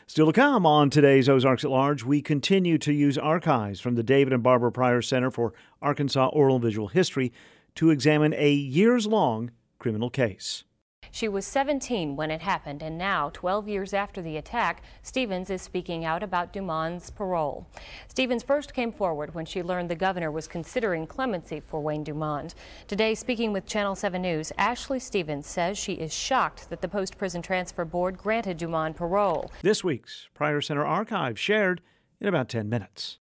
Still 0.08 0.28
to 0.28 0.34
come 0.34 0.66
on 0.66 0.90
today's 0.90 1.30
Ozarks 1.30 1.64
at 1.64 1.72
Large, 1.72 2.04
we 2.04 2.22
continue 2.22 2.78
to 2.80 2.92
use 2.92 3.18
archives 3.18 3.80
from 3.80 3.96
the 3.96 4.04
David 4.04 4.34
and 4.34 4.44
Barbara 4.44 4.74
Pryor 4.74 5.02
Center 5.02 5.32
for 5.32 5.54
Arkansas 5.82 6.28
Oral 6.34 6.56
and 6.56 6.66
Visual 6.66 6.90
History 6.90 7.32
to 7.76 7.92
examine 7.92 8.34
a 8.34 8.52
years 8.52 9.08
long 9.08 9.52
criminal 9.80 10.10
case. 10.10 10.66
She 11.12 11.28
was 11.28 11.46
17 11.46 12.16
when 12.16 12.32
it 12.32 12.42
happened, 12.42 12.82
and 12.82 12.98
now, 12.98 13.30
12 13.34 13.68
years 13.68 13.94
after 13.94 14.22
the 14.22 14.38
attack, 14.38 14.84
Stevens 15.02 15.50
is 15.50 15.62
speaking 15.62 16.06
out 16.06 16.24
about 16.24 16.54
Dumond's 16.54 17.10
parole. 17.10 17.68
Stevens 18.08 18.44
first 18.44 18.74
came 18.74 18.92
forward 18.92 19.34
when 19.34 19.46
she 19.46 19.64
learned 19.64 19.90
the 19.90 19.96
governor 19.96 20.32
was 20.32 20.48
considering 20.48 21.08
clemency 21.08 21.60
for 21.60 21.80
Wayne 21.80 22.04
Dumond. 22.04 22.54
Today, 22.88 23.16
speaking 23.16 23.54
with 23.54 23.66
Channel 23.66 23.96
7 23.96 24.22
News, 24.22 24.52
Ashley 24.58 25.00
Stevens 25.00 25.48
says 25.48 25.78
she 25.78 25.94
is 25.94 26.14
shocked 26.14 26.70
that 26.70 26.82
the 26.82 26.88
post 26.88 27.18
prison 27.18 27.42
transfer 27.42 27.86
board 27.86 28.18
granted 28.18 28.58
Dumond 28.58 28.96
parole. 28.96 29.52
This 29.62 29.84
week's 29.84 30.28
Pryor 30.34 30.62
Center 30.62 30.86
archive 30.86 31.40
shared 31.40 31.82
in 32.20 32.28
about 32.28 32.50
10 32.50 32.70
minutes. 32.70 33.20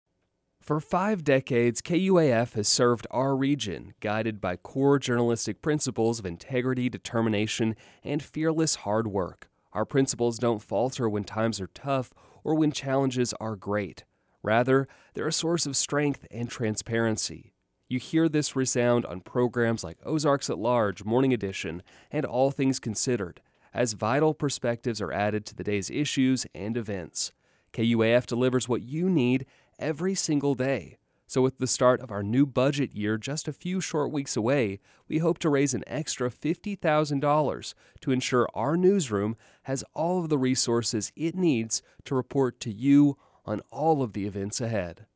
For 0.66 0.80
five 0.80 1.22
decades, 1.22 1.80
KUAF 1.80 2.54
has 2.54 2.66
served 2.66 3.06
our 3.12 3.36
region, 3.36 3.94
guided 4.00 4.40
by 4.40 4.56
core 4.56 4.98
journalistic 4.98 5.62
principles 5.62 6.18
of 6.18 6.26
integrity, 6.26 6.88
determination, 6.88 7.76
and 8.02 8.20
fearless 8.20 8.74
hard 8.74 9.06
work. 9.06 9.48
Our 9.72 9.84
principles 9.84 10.40
don't 10.40 10.60
falter 10.60 11.08
when 11.08 11.22
times 11.22 11.60
are 11.60 11.68
tough 11.68 12.12
or 12.42 12.56
when 12.56 12.72
challenges 12.72 13.32
are 13.34 13.54
great. 13.54 14.02
Rather, 14.42 14.88
they're 15.14 15.28
a 15.28 15.32
source 15.32 15.66
of 15.66 15.76
strength 15.76 16.26
and 16.32 16.50
transparency. 16.50 17.52
You 17.88 18.00
hear 18.00 18.28
this 18.28 18.56
resound 18.56 19.06
on 19.06 19.20
programs 19.20 19.84
like 19.84 19.98
Ozarks 20.04 20.50
at 20.50 20.58
Large, 20.58 21.04
Morning 21.04 21.32
Edition, 21.32 21.80
and 22.10 22.26
All 22.26 22.50
Things 22.50 22.80
Considered, 22.80 23.40
as 23.72 23.92
vital 23.92 24.34
perspectives 24.34 25.00
are 25.00 25.12
added 25.12 25.46
to 25.46 25.54
the 25.54 25.62
day's 25.62 25.90
issues 25.90 26.44
and 26.56 26.76
events. 26.76 27.30
KUAF 27.72 28.26
delivers 28.26 28.68
what 28.68 28.82
you 28.82 29.08
need 29.08 29.46
every 29.78 30.14
single 30.14 30.54
day. 30.54 30.98
So, 31.28 31.42
with 31.42 31.58
the 31.58 31.66
start 31.66 32.00
of 32.00 32.12
our 32.12 32.22
new 32.22 32.46
budget 32.46 32.94
year 32.94 33.18
just 33.18 33.48
a 33.48 33.52
few 33.52 33.80
short 33.80 34.12
weeks 34.12 34.36
away, 34.36 34.78
we 35.08 35.18
hope 35.18 35.40
to 35.40 35.50
raise 35.50 35.74
an 35.74 35.82
extra 35.88 36.30
$50,000 36.30 37.74
to 38.00 38.12
ensure 38.12 38.48
our 38.54 38.76
newsroom 38.76 39.36
has 39.64 39.82
all 39.92 40.20
of 40.20 40.28
the 40.28 40.38
resources 40.38 41.10
it 41.16 41.34
needs 41.34 41.82
to 42.04 42.14
report 42.14 42.60
to 42.60 42.72
you 42.72 43.18
on 43.44 43.60
all 43.72 44.02
of 44.02 44.12
the 44.12 44.24
events 44.24 44.60
ahead. 44.60 45.06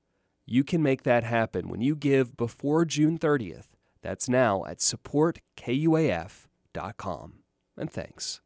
You 0.46 0.64
can 0.64 0.82
make 0.82 1.04
that 1.04 1.22
happen 1.22 1.68
when 1.68 1.80
you 1.80 1.94
give 1.94 2.36
before 2.36 2.84
June 2.84 3.16
30th. 3.16 3.68
That's 4.02 4.28
now 4.28 4.64
at 4.64 4.78
supportkuaf.com. 4.78 7.34
And 7.76 7.92
thanks. 7.92 8.40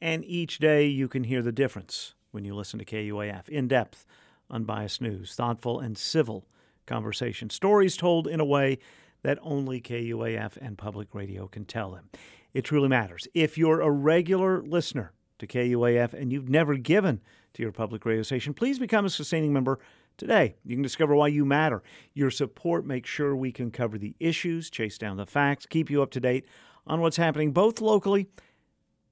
And 0.00 0.24
each 0.24 0.58
day 0.58 0.86
you 0.86 1.06
can 1.06 1.22
hear 1.22 1.40
the 1.40 1.52
difference 1.52 2.15
when 2.36 2.44
you 2.44 2.54
listen 2.54 2.78
to 2.78 2.84
KUAF. 2.84 3.48
In 3.48 3.66
depth, 3.66 4.04
unbiased 4.50 5.00
news, 5.00 5.34
thoughtful 5.34 5.80
and 5.80 5.96
civil 5.96 6.46
conversation, 6.84 7.48
stories 7.48 7.96
told 7.96 8.28
in 8.28 8.40
a 8.40 8.44
way 8.44 8.78
that 9.22 9.38
only 9.40 9.80
KUAF 9.80 10.58
and 10.60 10.76
public 10.76 11.14
radio 11.14 11.48
can 11.48 11.64
tell 11.64 11.92
them. 11.92 12.10
It 12.52 12.62
truly 12.62 12.88
matters. 12.88 13.26
If 13.32 13.56
you're 13.56 13.80
a 13.80 13.90
regular 13.90 14.62
listener 14.62 15.12
to 15.38 15.46
KUAF 15.46 16.12
and 16.12 16.30
you've 16.30 16.50
never 16.50 16.76
given 16.76 17.22
to 17.54 17.62
your 17.62 17.72
public 17.72 18.04
radio 18.04 18.22
station, 18.22 18.52
please 18.52 18.78
become 18.78 19.06
a 19.06 19.10
sustaining 19.10 19.54
member 19.54 19.78
today. 20.18 20.56
You 20.62 20.76
can 20.76 20.82
discover 20.82 21.16
why 21.16 21.28
you 21.28 21.46
matter. 21.46 21.82
Your 22.12 22.30
support 22.30 22.84
makes 22.84 23.08
sure 23.08 23.34
we 23.34 23.50
can 23.50 23.70
cover 23.70 23.96
the 23.96 24.14
issues, 24.20 24.68
chase 24.68 24.98
down 24.98 25.16
the 25.16 25.24
facts, 25.24 25.64
keep 25.64 25.90
you 25.90 26.02
up 26.02 26.10
to 26.10 26.20
date 26.20 26.44
on 26.86 27.00
what's 27.00 27.16
happening 27.16 27.52
both 27.52 27.80
locally 27.80 28.28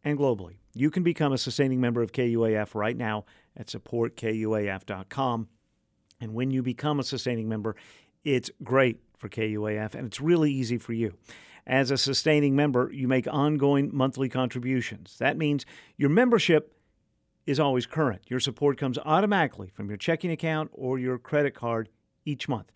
and 0.04 0.19
globally. 0.19 0.57
You 0.75 0.90
can 0.90 1.02
become 1.02 1.33
a 1.33 1.38
sustaining 1.38 1.81
member 1.81 2.02
of 2.02 2.12
KUAF 2.12 2.75
right 2.75 2.97
now 2.97 3.25
at 3.57 3.69
supportkuaf.com. 3.69 5.49
And 6.21 6.35
when 6.35 6.50
you 6.50 6.62
become 6.62 7.00
a 7.00 7.04
sustaining 7.04 7.49
member, 7.49 7.76
it's 8.25 8.50
great 8.62 9.00
for 9.19 9.28
KUAF 9.28 9.95
and 9.95 10.07
it's 10.07 10.21
really 10.21 10.50
easy 10.50 10.78
for 10.78 10.93
you. 10.93 11.14
As 11.66 11.90
a 11.90 11.97
sustaining 11.97 12.54
member, 12.54 12.90
you 12.93 13.09
make 13.09 13.26
ongoing 13.31 13.90
monthly 13.93 14.28
contributions. 14.28 15.16
That 15.19 15.38
means 15.38 15.64
your 15.97 16.11
membership 16.11 16.76
is 17.47 17.61
always 17.61 17.87
current. 17.87 18.23
Your 18.28 18.40
support 18.40 18.76
comes 18.76 18.99
automatically 18.99 19.69
from 19.69 19.88
your 19.88 19.97
checking 19.97 20.31
account 20.31 20.71
or 20.73 20.99
your 20.99 21.19
credit 21.19 21.54
card 21.54 21.88
each 22.25 22.49
month. 22.49 22.71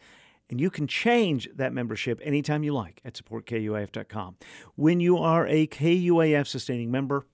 And 0.51 0.61
you 0.61 0.71
can 0.71 0.87
change 0.87 1.49
that 1.55 1.75
membership 1.75 2.21
anytime 2.23 2.63
you 2.63 2.73
like 2.73 3.01
at 3.05 3.15
supportkuaf.com. 3.15 4.37
When 4.77 5.01
you 5.01 5.19
are 5.19 5.47
a 5.47 5.67
KUAF 5.67 6.47
sustaining 6.47 6.91
member, 6.91 7.27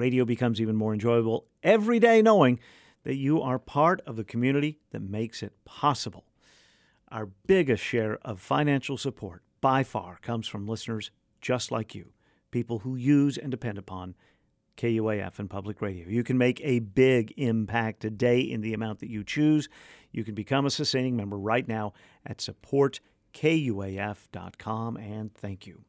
radio 0.00 0.24
becomes 0.24 0.60
even 0.60 0.74
more 0.76 0.92
enjoyable 0.92 1.46
every 1.62 2.00
day 2.00 2.22
knowing 2.22 2.58
that 3.04 3.16
you 3.16 3.40
are 3.40 3.58
part 3.58 4.02
of 4.06 4.16
the 4.16 4.24
community 4.24 4.78
that 4.90 5.02
makes 5.02 5.42
it 5.42 5.52
possible. 5.64 6.26
Our 7.10 7.30
biggest 7.46 7.82
share 7.82 8.18
of 8.22 8.40
financial 8.40 8.96
support 8.96 9.42
by 9.60 9.82
far 9.84 10.18
comes 10.22 10.48
from 10.48 10.66
listeners 10.66 11.10
just 11.40 11.70
like 11.70 11.94
you, 11.94 12.12
people 12.50 12.80
who 12.80 12.96
use 12.96 13.38
and 13.38 13.50
depend 13.50 13.78
upon 13.78 14.14
KUAF 14.76 15.38
and 15.38 15.48
public 15.50 15.82
radio. 15.82 16.08
You 16.08 16.24
can 16.24 16.38
make 16.38 16.60
a 16.62 16.78
big 16.78 17.34
impact 17.36 18.00
today 18.00 18.40
in 18.40 18.62
the 18.62 18.72
amount 18.72 19.00
that 19.00 19.10
you 19.10 19.24
choose. 19.24 19.68
You 20.12 20.24
can 20.24 20.34
become 20.34 20.64
a 20.64 20.70
sustaining 20.70 21.16
member 21.16 21.38
right 21.38 21.68
now 21.68 21.92
at 22.24 22.38
supportkuaf.com 22.38 24.96
and 24.96 25.34
thank 25.34 25.66
you. 25.66 25.84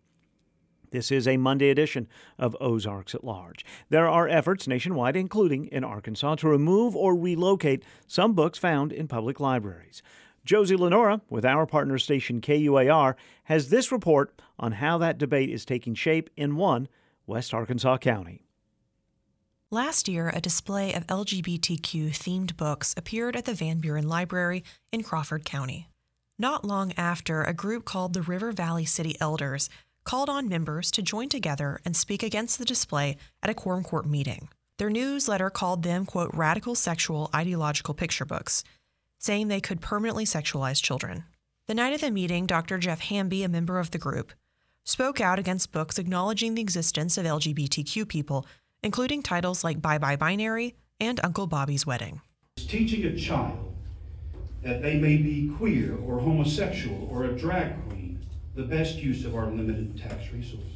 This 0.91 1.09
is 1.09 1.25
a 1.25 1.37
Monday 1.37 1.69
edition 1.69 2.07
of 2.37 2.55
Ozarks 2.59 3.15
at 3.15 3.23
Large. 3.23 3.65
There 3.89 4.09
are 4.09 4.27
efforts 4.27 4.67
nationwide, 4.67 5.15
including 5.15 5.67
in 5.67 5.85
Arkansas, 5.85 6.35
to 6.35 6.49
remove 6.49 6.97
or 6.97 7.15
relocate 7.15 7.83
some 8.07 8.33
books 8.33 8.59
found 8.59 8.91
in 8.91 9.07
public 9.07 9.39
libraries. 9.39 10.01
Josie 10.43 10.75
Lenora, 10.75 11.21
with 11.29 11.45
our 11.45 11.65
partner 11.65 11.97
station 11.97 12.41
KUAR, 12.41 13.15
has 13.45 13.69
this 13.69 13.91
report 13.91 14.41
on 14.59 14.73
how 14.73 14.97
that 14.97 15.17
debate 15.17 15.49
is 15.49 15.63
taking 15.63 15.95
shape 15.95 16.29
in 16.35 16.57
one 16.57 16.89
West 17.25 17.53
Arkansas 17.53 17.97
county. 17.99 18.43
Last 19.69 20.09
year, 20.09 20.29
a 20.35 20.41
display 20.41 20.93
of 20.93 21.07
LGBTQ 21.07 22.09
themed 22.09 22.57
books 22.57 22.93
appeared 22.97 23.37
at 23.37 23.45
the 23.45 23.53
Van 23.53 23.79
Buren 23.79 24.09
Library 24.09 24.65
in 24.91 25.03
Crawford 25.03 25.45
County. 25.45 25.87
Not 26.37 26.65
long 26.65 26.91
after, 26.97 27.43
a 27.43 27.53
group 27.53 27.85
called 27.85 28.13
the 28.13 28.21
River 28.23 28.51
Valley 28.51 28.83
City 28.83 29.15
Elders 29.21 29.69
called 30.03 30.29
on 30.29 30.47
members 30.47 30.91
to 30.91 31.01
join 31.01 31.29
together 31.29 31.79
and 31.85 31.95
speak 31.95 32.23
against 32.23 32.59
the 32.59 32.65
display 32.65 33.17
at 33.41 33.49
a 33.49 33.53
quorum 33.53 33.83
court 33.83 34.05
meeting. 34.05 34.49
Their 34.77 34.89
newsletter 34.89 35.49
called 35.49 35.83
them, 35.83 36.05
quote, 36.05 36.31
radical 36.33 36.75
sexual 36.75 37.29
ideological 37.33 37.93
picture 37.93 38.25
books, 38.25 38.63
saying 39.19 39.47
they 39.47 39.61
could 39.61 39.81
permanently 39.81 40.25
sexualize 40.25 40.81
children. 40.81 41.25
The 41.67 41.75
night 41.75 41.93
of 41.93 42.01
the 42.01 42.11
meeting, 42.11 42.45
Dr. 42.47 42.77
Jeff 42.77 43.01
Hamby, 43.01 43.43
a 43.43 43.49
member 43.49 43.79
of 43.79 43.91
the 43.91 43.97
group, 43.97 44.33
spoke 44.83 45.21
out 45.21 45.37
against 45.37 45.71
books 45.71 45.99
acknowledging 45.99 46.55
the 46.55 46.61
existence 46.61 47.17
of 47.17 47.25
LGBTQ 47.25 48.07
people 48.07 48.45
including 48.83 49.21
titles 49.21 49.63
like 49.63 49.81
Bye 49.81 49.97
Bye 49.97 50.15
Binary 50.15 50.75
and 50.99 51.19
Uncle 51.23 51.47
Bobby's 51.47 51.85
Wedding. 51.85 52.21
Teaching 52.57 53.05
a 53.05 53.15
child 53.15 53.75
that 54.63 54.81
they 54.81 54.97
may 54.97 55.17
be 55.17 55.51
queer 55.57 55.97
or 56.05 56.19
homosexual 56.19 57.07
or 57.11 57.25
a 57.25 57.33
drag 57.33 57.73
queen, 57.89 58.00
the 58.55 58.63
best 58.63 58.97
use 58.97 59.25
of 59.25 59.35
our 59.35 59.47
limited 59.47 59.97
tax 59.97 60.31
resources. 60.31 60.67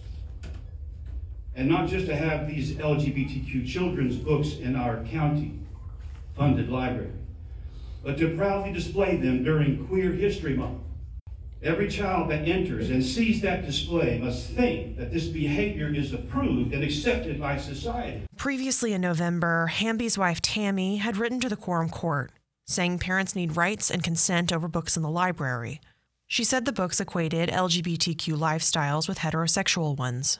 And 1.55 1.69
not 1.69 1.87
just 1.87 2.05
to 2.07 2.15
have 2.15 2.47
these 2.47 2.73
LGBTQ 2.73 3.67
children's 3.67 4.17
books 4.17 4.57
in 4.57 4.75
our 4.75 5.03
county 5.05 5.59
funded 6.35 6.69
library, 6.69 7.11
but 8.03 8.17
to 8.17 8.35
proudly 8.35 8.73
display 8.73 9.15
them 9.15 9.43
during 9.43 9.87
Queer 9.87 10.11
History 10.11 10.55
Month 10.55 10.81
Every 11.65 11.87
child 11.87 12.29
that 12.29 12.47
enters 12.47 12.91
and 12.91 13.03
sees 13.03 13.41
that 13.41 13.65
display 13.65 14.19
must 14.19 14.51
think 14.51 14.97
that 14.97 15.11
this 15.11 15.25
behavior 15.25 15.91
is 15.91 16.13
approved 16.13 16.73
and 16.73 16.83
accepted 16.83 17.39
by 17.39 17.57
society. 17.57 18.21
Previously 18.37 18.93
in 18.93 19.01
November, 19.01 19.65
Hamby's 19.65 20.15
wife 20.15 20.43
Tammy 20.43 20.97
had 20.97 21.17
written 21.17 21.39
to 21.39 21.49
the 21.49 21.55
quorum 21.55 21.89
court 21.89 22.31
saying 22.67 22.99
parents 22.99 23.35
need 23.35 23.57
rights 23.57 23.89
and 23.89 24.03
consent 24.03 24.53
over 24.53 24.67
books 24.67 24.95
in 24.95 25.01
the 25.01 25.09
library. 25.09 25.81
She 26.27 26.43
said 26.43 26.65
the 26.65 26.71
books 26.71 26.99
equated 26.99 27.49
LGBTQ 27.49 28.37
lifestyles 28.37 29.07
with 29.07 29.19
heterosexual 29.19 29.95
ones. 29.95 30.39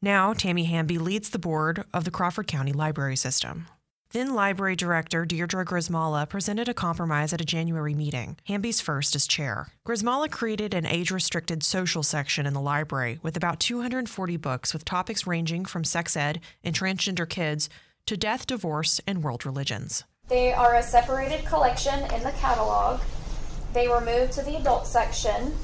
Now, 0.00 0.32
Tammy 0.32 0.64
Hamby 0.64 0.98
leads 0.98 1.30
the 1.30 1.38
board 1.38 1.84
of 1.94 2.04
the 2.04 2.10
Crawford 2.10 2.46
County 2.46 2.72
Library 2.72 3.16
System. 3.16 3.66
Then 4.10 4.34
Library 4.34 4.76
Director 4.76 5.24
Deirdre 5.24 5.64
Grismala 5.64 6.28
presented 6.28 6.68
a 6.68 6.74
compromise 6.74 7.32
at 7.32 7.40
a 7.40 7.46
January 7.46 7.94
meeting, 7.94 8.36
Hamby's 8.44 8.78
first 8.78 9.16
as 9.16 9.26
chair. 9.26 9.68
Grismala 9.86 10.30
created 10.30 10.74
an 10.74 10.84
age 10.84 11.10
restricted 11.10 11.62
social 11.62 12.02
section 12.02 12.44
in 12.44 12.52
the 12.52 12.60
library 12.60 13.20
with 13.22 13.38
about 13.38 13.58
240 13.58 14.36
books 14.36 14.74
with 14.74 14.84
topics 14.84 15.26
ranging 15.26 15.64
from 15.64 15.82
sex 15.82 16.14
ed 16.14 16.40
and 16.62 16.74
transgender 16.74 17.26
kids 17.26 17.70
to 18.04 18.18
death, 18.18 18.46
divorce, 18.46 19.00
and 19.06 19.22
world 19.22 19.46
religions. 19.46 20.04
They 20.28 20.52
are 20.52 20.74
a 20.74 20.82
separated 20.82 21.46
collection 21.46 22.00
in 22.12 22.22
the 22.22 22.32
catalog. 22.32 23.00
They 23.72 23.88
were 23.88 24.00
moved 24.00 24.32
to 24.34 24.42
the 24.42 24.56
adult 24.56 24.86
section. 24.86 25.54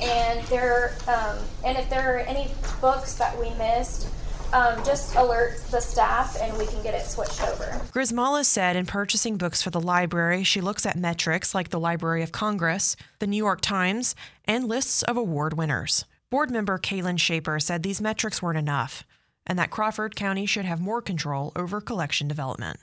And 0.00 0.46
there, 0.46 0.94
um, 1.08 1.38
and 1.64 1.78
if 1.78 1.88
there 1.88 2.16
are 2.16 2.18
any 2.20 2.50
books 2.80 3.14
that 3.14 3.38
we 3.38 3.50
missed, 3.54 4.08
um, 4.52 4.84
just 4.84 5.16
alert 5.16 5.58
the 5.70 5.80
staff 5.80 6.36
and 6.40 6.56
we 6.56 6.66
can 6.66 6.82
get 6.82 6.94
it 6.94 7.04
switched 7.06 7.42
over. 7.42 7.64
Grismala 7.92 8.44
said 8.44 8.76
in 8.76 8.86
purchasing 8.86 9.36
books 9.36 9.62
for 9.62 9.70
the 9.70 9.80
library, 9.80 10.44
she 10.44 10.60
looks 10.60 10.86
at 10.86 10.96
metrics 10.96 11.54
like 11.54 11.70
the 11.70 11.80
Library 11.80 12.22
of 12.22 12.30
Congress, 12.30 12.94
the 13.18 13.26
New 13.26 13.36
York 13.36 13.60
Times, 13.60 14.14
and 14.44 14.68
lists 14.68 15.02
of 15.02 15.16
award 15.16 15.54
winners. 15.54 16.04
Board 16.30 16.50
member 16.50 16.78
Kaylin 16.78 17.18
Shaper 17.18 17.58
said 17.58 17.82
these 17.82 18.00
metrics 18.00 18.42
weren't 18.42 18.58
enough 18.58 19.04
and 19.46 19.58
that 19.58 19.70
Crawford 19.70 20.16
County 20.16 20.44
should 20.44 20.64
have 20.64 20.80
more 20.80 21.00
control 21.00 21.52
over 21.54 21.80
collection 21.80 22.26
development. 22.26 22.78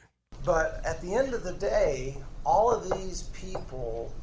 But 0.46 0.82
at 0.86 1.02
the 1.02 1.14
end 1.16 1.34
of 1.34 1.44
the 1.44 1.54
day, 1.54 2.18
all 2.46 2.72
of 2.72 2.90
these 2.90 3.24
people 3.34 4.14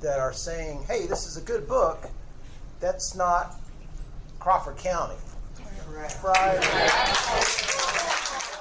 that 0.00 0.18
are 0.18 0.32
saying, 0.32 0.84
hey, 0.88 1.06
this 1.06 1.26
is 1.26 1.36
a 1.36 1.40
good 1.40 1.66
book, 1.66 2.08
that's 2.80 3.14
not 3.14 3.56
Crawford 4.38 4.76
County. 4.76 5.16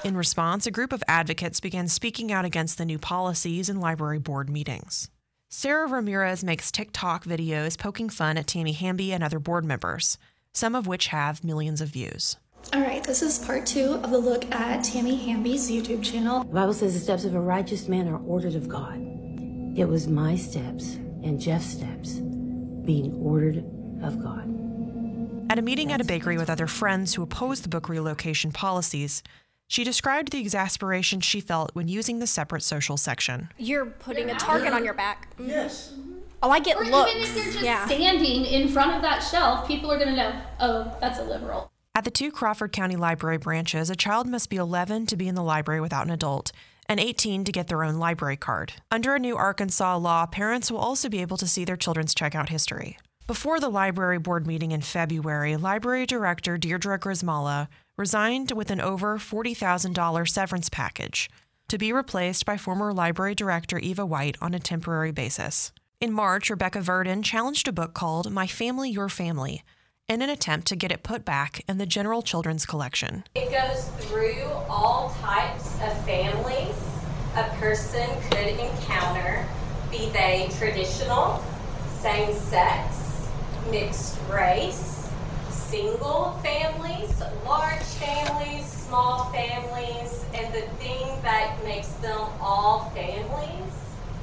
In 0.04 0.16
response, 0.16 0.66
a 0.66 0.72
group 0.72 0.94
of 0.94 1.04
advocates 1.08 1.60
began 1.60 1.88
speaking 1.88 2.32
out 2.32 2.46
against 2.46 2.78
the 2.78 2.86
new 2.86 2.98
policies 2.98 3.70
in 3.70 3.80
library 3.80 4.20
board 4.20 4.50
meetings. 4.50 5.10
Sarah 5.50 5.88
Ramirez 5.88 6.44
makes 6.44 6.72
TikTok 6.72 7.26
videos 7.26 7.78
poking 7.78 8.10
fun 8.10 8.38
at 8.38 8.48
Tammy 8.48 8.74
Hamby 8.74 9.12
and 9.12 9.24
other 9.24 9.40
board 9.40 9.66
members, 9.66 10.18
some 10.54 10.76
of 10.76 10.88
which 10.88 11.08
have 11.08 11.44
millions 11.44 11.82
of 11.82 11.90
views. 11.90 12.38
All 12.74 12.82
right, 12.82 13.04
this 13.04 13.22
is 13.22 13.40
part 13.40 13.66
two 13.66 14.00
of 14.04 14.12
the 14.12 14.18
look 14.18 14.50
at 14.54 14.84
Tammy 14.84 15.16
Hamby's 15.16 15.70
YouTube 15.70 16.04
channel. 16.04 16.44
The 16.44 16.54
Bible 16.54 16.74
says 16.74 16.94
the 16.94 17.00
steps 17.00 17.26
of 17.26 17.36
a 17.36 17.40
righteous 17.40 17.88
man 17.88 18.08
are 18.08 18.22
ordered 18.26 18.56
of 18.56 18.68
God. 18.68 19.00
It 19.78 19.86
was 19.88 20.08
my 20.08 20.36
steps 20.36 20.98
and 21.26 21.42
Jeff's 21.42 21.66
steps 21.66 22.14
being 22.86 23.20
ordered 23.22 23.66
of 24.02 24.22
God. 24.22 24.48
At 25.50 25.60
a 25.60 25.62
meeting 25.62 25.92
at 25.92 26.00
a 26.00 26.04
bakery 26.04 26.38
with 26.38 26.50
other 26.50 26.68
friends 26.68 27.16
who 27.16 27.24
opposed 27.24 27.64
the 27.64 27.70
book 27.70 27.90
relocation 27.90 28.52
policies, 28.52 29.24
she 29.68 29.84
described 29.84 30.32
the 30.32 30.40
exasperation 30.40 31.22
she 31.22 31.42
felt 31.42 31.72
when 31.74 31.88
using 31.88 32.20
the 32.20 32.28
separate 32.28 32.62
social 32.62 32.98
section. 32.98 33.50
You're 33.58 33.88
putting 33.88 34.30
a 34.30 34.36
target 34.36 34.74
on 34.74 34.86
your 34.86 34.94
back. 34.94 35.30
Yes. 35.40 35.92
Mm-hmm. 35.92 36.12
Oh, 36.44 36.50
I 36.52 36.60
get 36.60 36.78
or 36.78 36.86
looks. 36.86 37.12
even 37.12 37.24
if 37.24 37.36
you're 37.36 37.46
just 37.46 37.66
yeah. 37.66 37.86
standing 37.88 38.46
in 38.46 38.68
front 38.70 38.96
of 38.96 39.02
that 39.02 39.20
shelf, 39.20 39.68
people 39.68 39.92
are 39.92 39.98
going 39.98 40.10
to 40.10 40.16
know, 40.16 40.42
oh, 40.60 40.96
that's 41.02 41.18
a 41.18 41.24
liberal. 41.24 41.72
At 41.96 42.04
the 42.04 42.12
two 42.12 42.32
Crawford 42.32 42.72
County 42.72 42.98
Library 42.98 43.38
branches, 43.38 43.90
a 43.90 43.96
child 43.96 44.28
must 44.28 44.50
be 44.50 44.58
11 44.58 45.08
to 45.08 45.16
be 45.16 45.28
in 45.28 45.34
the 45.34 45.42
library 45.42 45.82
without 45.82 46.06
an 46.06 46.12
adult 46.12 46.52
and 46.88 47.00
18 47.00 47.44
to 47.44 47.52
get 47.52 47.68
their 47.68 47.84
own 47.84 47.96
library 47.96 48.38
card. 48.38 48.74
Under 48.92 49.16
a 49.16 49.20
new 49.20 49.36
Arkansas 49.36 49.98
law, 49.98 50.26
parents 50.26 50.72
will 50.72 50.80
also 50.80 51.10
be 51.10 51.22
able 51.22 51.38
to 51.38 51.48
see 51.48 51.66
their 51.66 51.76
children's 51.76 52.16
checkout 52.16 52.50
history. 52.50 52.98
Before 53.28 53.60
the 53.60 53.70
library 53.70 54.20
board 54.20 54.46
meeting 54.46 54.72
in 54.72 54.82
February, 54.82 55.58
library 55.58 56.06
director 56.06 56.58
Deirdre 56.58 57.00
Grismala 57.00 57.68
resigned 57.98 58.52
with 58.52 58.70
an 58.70 58.80
over 58.80 59.18
$40,000 59.18 60.30
severance 60.30 60.70
package 60.70 61.30
to 61.68 61.78
be 61.78 61.92
replaced 61.92 62.46
by 62.46 62.58
former 62.58 62.94
library 62.94 63.34
director 63.34 63.80
Eva 63.80 64.06
White 64.06 64.38
on 64.42 64.54
a 64.54 64.60
temporary 64.60 65.12
basis. 65.12 65.72
In 66.00 66.14
March, 66.14 66.50
Rebecca 66.50 66.82
Verdon 66.82 67.24
challenged 67.24 67.68
a 67.68 67.72
book 67.72 67.94
called 67.96 68.32
My 68.32 68.46
Family, 68.46 68.92
Your 68.92 69.10
Family 69.10 69.64
in 70.08 70.22
an 70.22 70.30
attempt 70.30 70.68
to 70.68 70.76
get 70.76 70.92
it 70.92 71.02
put 71.02 71.26
back 71.26 71.64
in 71.68 71.80
the 71.80 71.86
general 71.86 72.22
children's 72.22 72.66
collection. 72.66 73.24
It 73.34 73.52
goes 73.52 73.90
through 74.06 74.44
all 74.70 75.10
types 75.22 75.74
of 75.82 76.06
families 76.06 76.45
a 77.36 77.44
person 77.60 78.08
could 78.32 78.48
encounter, 78.48 79.46
be 79.92 80.10
they 80.12 80.50
traditional, 80.58 81.44
same 82.00 82.34
sex, 82.34 83.28
mixed 83.70 84.18
race, 84.30 85.10
single 85.50 86.40
families, 86.44 87.22
large 87.46 87.84
families, 87.84 88.66
small 88.66 89.26
families, 89.32 90.24
and 90.34 90.54
the 90.54 90.62
thing 90.78 91.22
that 91.24 91.58
makes 91.66 91.90
them 91.96 92.22
all 92.40 92.90
families 92.96 93.74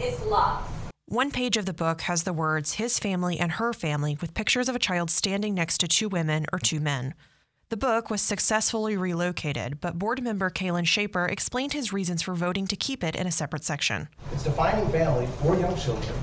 is 0.00 0.18
love. 0.22 0.66
One 1.06 1.30
page 1.30 1.58
of 1.58 1.66
the 1.66 1.74
book 1.74 2.02
has 2.02 2.22
the 2.22 2.32
words 2.32 2.74
his 2.74 2.98
family 2.98 3.38
and 3.38 3.52
her 3.52 3.74
family 3.74 4.16
with 4.22 4.32
pictures 4.32 4.70
of 4.70 4.76
a 4.76 4.78
child 4.78 5.10
standing 5.10 5.52
next 5.54 5.78
to 5.78 5.88
two 5.88 6.08
women 6.08 6.46
or 6.50 6.58
two 6.58 6.80
men. 6.80 7.12
The 7.72 7.78
book 7.78 8.10
was 8.10 8.20
successfully 8.20 8.98
relocated, 8.98 9.80
but 9.80 9.98
board 9.98 10.22
member 10.22 10.50
Kalen 10.50 10.86
Shaper 10.86 11.24
explained 11.24 11.72
his 11.72 11.90
reasons 11.90 12.20
for 12.20 12.34
voting 12.34 12.66
to 12.66 12.76
keep 12.76 13.02
it 13.02 13.16
in 13.16 13.26
a 13.26 13.30
separate 13.32 13.64
section. 13.64 14.08
It's 14.30 14.42
defining 14.42 14.92
family 14.92 15.26
for 15.40 15.56
young 15.56 15.74
children 15.78 16.14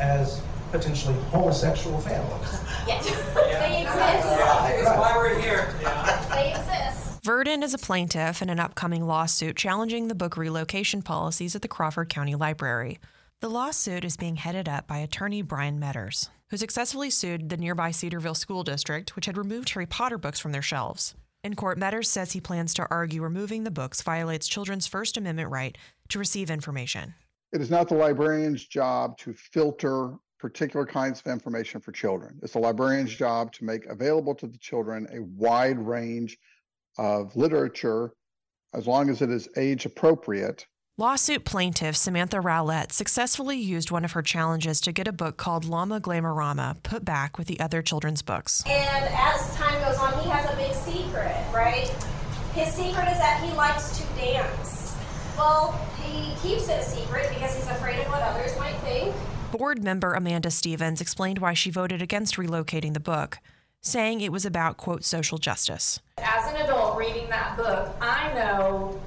as 0.00 0.42
potentially 0.72 1.14
homosexual 1.30 2.00
families. 2.00 2.58
Yes, 2.88 3.04
they 3.04 3.82
exist. 3.82 3.98
That's 4.00 4.98
why 4.98 5.12
we're 5.16 5.38
here. 5.38 5.72
They 6.30 6.50
exist. 6.50 7.22
Verdon 7.22 7.62
is 7.62 7.72
a 7.72 7.78
plaintiff 7.78 8.42
in 8.42 8.50
an 8.50 8.58
upcoming 8.58 9.06
lawsuit 9.06 9.54
challenging 9.54 10.08
the 10.08 10.16
book 10.16 10.36
relocation 10.36 11.02
policies 11.02 11.54
at 11.54 11.62
the 11.62 11.68
Crawford 11.68 12.08
County 12.08 12.34
Library. 12.34 12.98
The 13.38 13.48
lawsuit 13.48 14.04
is 14.04 14.16
being 14.16 14.34
headed 14.34 14.68
up 14.68 14.88
by 14.88 14.98
attorney 14.98 15.42
Brian 15.42 15.78
Meadors, 15.78 16.30
who 16.50 16.56
successfully 16.56 17.10
sued 17.10 17.48
the 17.48 17.56
nearby 17.56 17.90
Cedarville 17.90 18.34
School 18.34 18.64
District, 18.64 19.14
which 19.14 19.26
had 19.26 19.38
removed 19.38 19.70
Harry 19.70 19.86
Potter 19.86 20.18
books 20.18 20.40
from 20.40 20.52
their 20.52 20.62
shelves. 20.62 21.14
In 21.42 21.54
court, 21.54 21.78
Meadors 21.78 22.08
says 22.08 22.32
he 22.32 22.40
plans 22.40 22.74
to 22.74 22.86
argue 22.90 23.22
removing 23.22 23.64
the 23.64 23.70
books 23.70 24.02
violates 24.02 24.48
children's 24.48 24.86
First 24.86 25.16
Amendment 25.16 25.50
right 25.50 25.78
to 26.08 26.18
receive 26.18 26.50
information. 26.50 27.14
It 27.52 27.60
is 27.60 27.70
not 27.70 27.88
the 27.88 27.94
librarian's 27.94 28.66
job 28.66 29.16
to 29.18 29.32
filter 29.32 30.14
particular 30.38 30.86
kinds 30.86 31.20
of 31.20 31.30
information 31.30 31.80
for 31.80 31.92
children. 31.92 32.38
It's 32.42 32.54
the 32.54 32.58
librarian's 32.58 33.14
job 33.14 33.52
to 33.52 33.64
make 33.64 33.86
available 33.86 34.34
to 34.36 34.46
the 34.46 34.58
children 34.58 35.06
a 35.12 35.22
wide 35.22 35.78
range 35.78 36.38
of 36.98 37.34
literature 37.36 38.12
as 38.74 38.86
long 38.86 39.10
as 39.10 39.22
it 39.22 39.30
is 39.30 39.48
age 39.56 39.86
appropriate 39.86 40.66
Lawsuit 41.00 41.46
plaintiff 41.46 41.96
Samantha 41.96 42.42
Rowlett 42.42 42.92
successfully 42.92 43.56
used 43.56 43.90
one 43.90 44.04
of 44.04 44.12
her 44.12 44.20
challenges 44.20 44.82
to 44.82 44.92
get 44.92 45.08
a 45.08 45.12
book 45.12 45.38
called 45.38 45.64
Llama 45.64 45.98
Glamarama 45.98 46.76
put 46.82 47.06
back 47.06 47.38
with 47.38 47.46
the 47.46 47.58
other 47.58 47.80
children's 47.80 48.20
books. 48.20 48.62
And 48.66 49.06
as 49.06 49.54
time 49.54 49.80
goes 49.80 49.96
on, 49.96 50.22
he 50.22 50.28
has 50.28 50.44
a 50.52 50.56
big 50.56 50.74
secret, 50.74 51.34
right? 51.54 51.88
His 52.52 52.74
secret 52.74 53.08
is 53.08 53.16
that 53.16 53.42
he 53.42 53.50
likes 53.54 53.96
to 53.96 54.04
dance. 54.14 54.94
Well, 55.38 55.72
he 56.04 56.34
keeps 56.46 56.68
it 56.68 56.80
a 56.80 56.84
secret 56.84 57.30
because 57.30 57.56
he's 57.56 57.68
afraid 57.68 57.98
of 58.00 58.08
what 58.08 58.20
others 58.20 58.54
might 58.58 58.76
think. 58.80 59.14
Board 59.52 59.82
member 59.82 60.12
Amanda 60.12 60.50
Stevens 60.50 61.00
explained 61.00 61.38
why 61.38 61.54
she 61.54 61.70
voted 61.70 62.02
against 62.02 62.36
relocating 62.36 62.92
the 62.92 63.00
book, 63.00 63.38
saying 63.80 64.20
it 64.20 64.32
was 64.32 64.44
about, 64.44 64.76
quote, 64.76 65.04
social 65.04 65.38
justice. 65.38 65.98
As 66.18 66.46
an 66.52 66.60
adult 66.60 66.98
reading 66.98 67.26
that 67.30 67.56
book, 67.56 67.96
I 68.02 68.34
know 68.34 69.00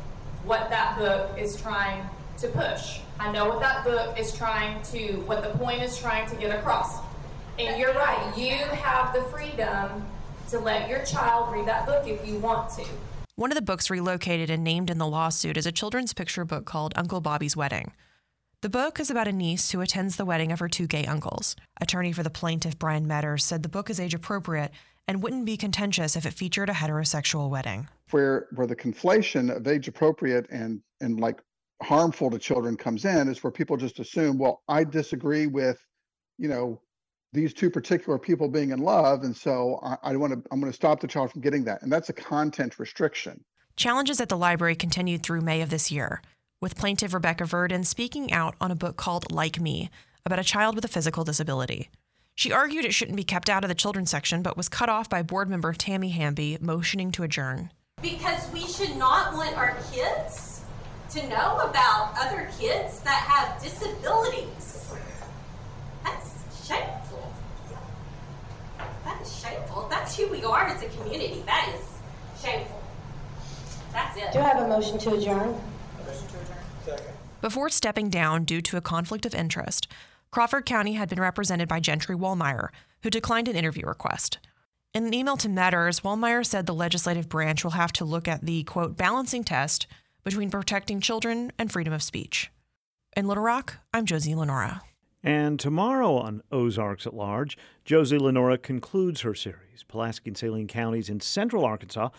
what 0.45 0.69
that 0.69 0.97
book 0.97 1.37
is 1.37 1.59
trying 1.61 2.03
to 2.37 2.47
push. 2.49 2.99
I 3.19 3.31
know 3.31 3.47
what 3.47 3.59
that 3.61 3.83
book 3.83 4.19
is 4.19 4.35
trying 4.35 4.81
to, 4.83 5.13
what 5.25 5.43
the 5.43 5.57
point 5.57 5.81
is 5.81 5.97
trying 5.97 6.29
to 6.29 6.35
get 6.35 6.57
across. 6.57 6.97
And 7.59 7.79
you're 7.79 7.93
right, 7.93 8.33
you 8.35 8.55
have 8.55 9.13
the 9.13 9.21
freedom 9.23 10.05
to 10.49 10.59
let 10.59 10.89
your 10.89 11.03
child 11.05 11.53
read 11.53 11.67
that 11.67 11.85
book 11.85 12.07
if 12.07 12.27
you 12.27 12.37
want 12.39 12.71
to. 12.77 12.85
One 13.35 13.51
of 13.51 13.55
the 13.55 13.61
books 13.61 13.89
relocated 13.89 14.49
and 14.49 14.63
named 14.63 14.89
in 14.89 14.97
the 14.97 15.07
lawsuit 15.07 15.57
is 15.57 15.65
a 15.65 15.71
children's 15.71 16.13
picture 16.13 16.45
book 16.45 16.65
called 16.65 16.93
Uncle 16.95 17.21
Bobby's 17.21 17.55
Wedding. 17.55 17.93
The 18.63 18.69
book 18.69 19.01
is 19.01 19.11
about 19.11 19.27
a 19.27 19.33
niece 19.33 19.71
who 19.71 19.81
attends 19.81 20.15
the 20.15 20.23
wedding 20.23 20.53
of 20.53 20.59
her 20.59 20.69
two 20.69 20.87
gay 20.87 21.03
uncles. 21.03 21.57
Attorney 21.81 22.13
for 22.13 22.23
the 22.23 22.29
plaintiff, 22.29 22.79
Brian 22.79 23.05
Meadors, 23.05 23.43
said 23.43 23.61
the 23.61 23.67
book 23.67 23.89
is 23.89 23.99
age 23.99 24.13
appropriate 24.13 24.71
and 25.05 25.21
wouldn't 25.21 25.45
be 25.45 25.57
contentious 25.57 26.15
if 26.15 26.25
it 26.25 26.31
featured 26.31 26.69
a 26.69 26.73
heterosexual 26.73 27.49
wedding. 27.49 27.89
Where 28.11 28.47
where 28.55 28.65
the 28.65 28.77
conflation 28.77 29.53
of 29.53 29.67
age 29.67 29.89
appropriate 29.89 30.47
and 30.49 30.79
and 31.01 31.19
like 31.19 31.41
harmful 31.81 32.31
to 32.31 32.39
children 32.39 32.77
comes 32.77 33.03
in 33.03 33.27
is 33.27 33.43
where 33.43 33.51
people 33.51 33.75
just 33.75 33.99
assume, 33.99 34.37
well, 34.37 34.61
I 34.69 34.85
disagree 34.85 35.45
with, 35.45 35.85
you 36.37 36.47
know, 36.47 36.79
these 37.33 37.53
two 37.53 37.69
particular 37.69 38.17
people 38.17 38.47
being 38.47 38.69
in 38.69 38.79
love, 38.79 39.23
and 39.23 39.35
so 39.35 39.77
I, 39.83 39.97
I 40.03 40.15
want 40.15 40.31
to 40.31 40.41
I'm 40.53 40.61
going 40.61 40.71
to 40.71 40.75
stop 40.75 41.01
the 41.01 41.07
child 41.07 41.33
from 41.33 41.41
getting 41.41 41.65
that, 41.65 41.81
and 41.81 41.91
that's 41.91 42.07
a 42.07 42.13
content 42.13 42.79
restriction. 42.79 43.43
Challenges 43.75 44.21
at 44.21 44.29
the 44.29 44.37
library 44.37 44.75
continued 44.75 45.21
through 45.21 45.41
May 45.41 45.61
of 45.61 45.69
this 45.69 45.91
year, 45.91 46.21
with 46.63 46.77
plaintiff 46.77 47.13
Rebecca 47.13 47.43
Verdon 47.43 47.83
speaking 47.83 48.31
out 48.31 48.55
on 48.61 48.71
a 48.71 48.75
book 48.75 48.95
called 48.95 49.29
Like 49.29 49.59
Me 49.59 49.89
about 50.25 50.39
a 50.39 50.43
child 50.45 50.75
with 50.75 50.85
a 50.85 50.87
physical 50.87 51.25
disability. 51.25 51.89
She 52.35 52.53
argued 52.53 52.85
it 52.85 52.93
shouldn't 52.93 53.17
be 53.17 53.25
kept 53.25 53.49
out 53.49 53.65
of 53.65 53.67
the 53.67 53.75
children's 53.75 54.09
section, 54.09 54.41
but 54.41 54.55
was 54.55 54.69
cut 54.69 54.87
off 54.87 55.09
by 55.09 55.23
board 55.23 55.49
member 55.49 55.73
Tammy 55.73 56.07
Hamby, 56.11 56.57
motioning 56.61 57.11
to 57.11 57.23
adjourn. 57.23 57.69
Because 58.01 58.49
we 58.53 58.65
should 58.65 58.95
not 58.95 59.33
want 59.33 59.57
our 59.57 59.77
kids 59.91 60.61
to 61.09 61.27
know 61.27 61.57
about 61.57 62.13
other 62.17 62.49
kids 62.57 63.01
that 63.01 63.27
have 63.27 63.61
disabilities. 63.61 64.93
That's 66.05 66.65
shameful. 66.65 67.29
That 69.03 69.21
is 69.21 69.37
shameful. 69.37 69.89
That's 69.89 70.15
who 70.15 70.29
we 70.29 70.45
are 70.45 70.67
as 70.67 70.81
a 70.81 70.87
community. 70.87 71.43
That 71.45 71.75
is 71.75 72.41
shameful. 72.41 72.81
That's 73.91 74.17
it. 74.17 74.31
Do 74.31 74.39
I 74.39 74.47
have 74.47 74.63
a 74.63 74.67
motion 74.69 74.97
to 74.99 75.15
adjourn? 75.15 75.59
Motion 76.05 76.27
to 76.27 76.39
adjourn. 76.39 76.57
Second. 76.85 77.13
Before 77.41 77.69
stepping 77.69 78.09
down 78.09 78.45
due 78.45 78.61
to 78.61 78.77
a 78.77 78.81
conflict 78.81 79.25
of 79.25 79.35
interest, 79.35 79.87
Crawford 80.31 80.65
County 80.65 80.93
had 80.93 81.09
been 81.09 81.19
represented 81.19 81.67
by 81.67 81.79
Gentry 81.79 82.15
Wahlmeier, 82.15 82.69
who 83.03 83.09
declined 83.09 83.47
an 83.47 83.55
interview 83.55 83.85
request. 83.85 84.39
In 84.93 85.05
an 85.05 85.13
email 85.13 85.37
to 85.37 85.49
Meadors, 85.49 86.01
Wahlmeier 86.01 86.45
said 86.45 86.65
the 86.65 86.73
legislative 86.73 87.27
branch 87.27 87.63
will 87.63 87.71
have 87.71 87.91
to 87.93 88.05
look 88.05 88.27
at 88.27 88.45
the, 88.45 88.63
quote, 88.63 88.95
balancing 88.95 89.43
test 89.43 89.87
between 90.23 90.49
protecting 90.49 91.01
children 91.01 91.51
and 91.57 91.71
freedom 91.71 91.93
of 91.93 92.01
speech. 92.01 92.51
In 93.17 93.27
Little 93.27 93.43
Rock, 93.43 93.77
I'm 93.93 94.05
Josie 94.05 94.35
Lenora. 94.35 94.81
And 95.21 95.59
tomorrow 95.59 96.15
on 96.17 96.41
Ozarks 96.51 97.05
at 97.05 97.13
Large, 97.13 97.57
Josie 97.85 98.17
Lenora 98.17 98.57
concludes 98.57 99.21
her 99.21 99.35
series. 99.35 99.83
Pulaski 99.87 100.29
and 100.29 100.37
Saline 100.37 100.67
counties 100.67 101.09
in 101.09 101.19
central 101.19 101.65
Arkansas 101.65 102.09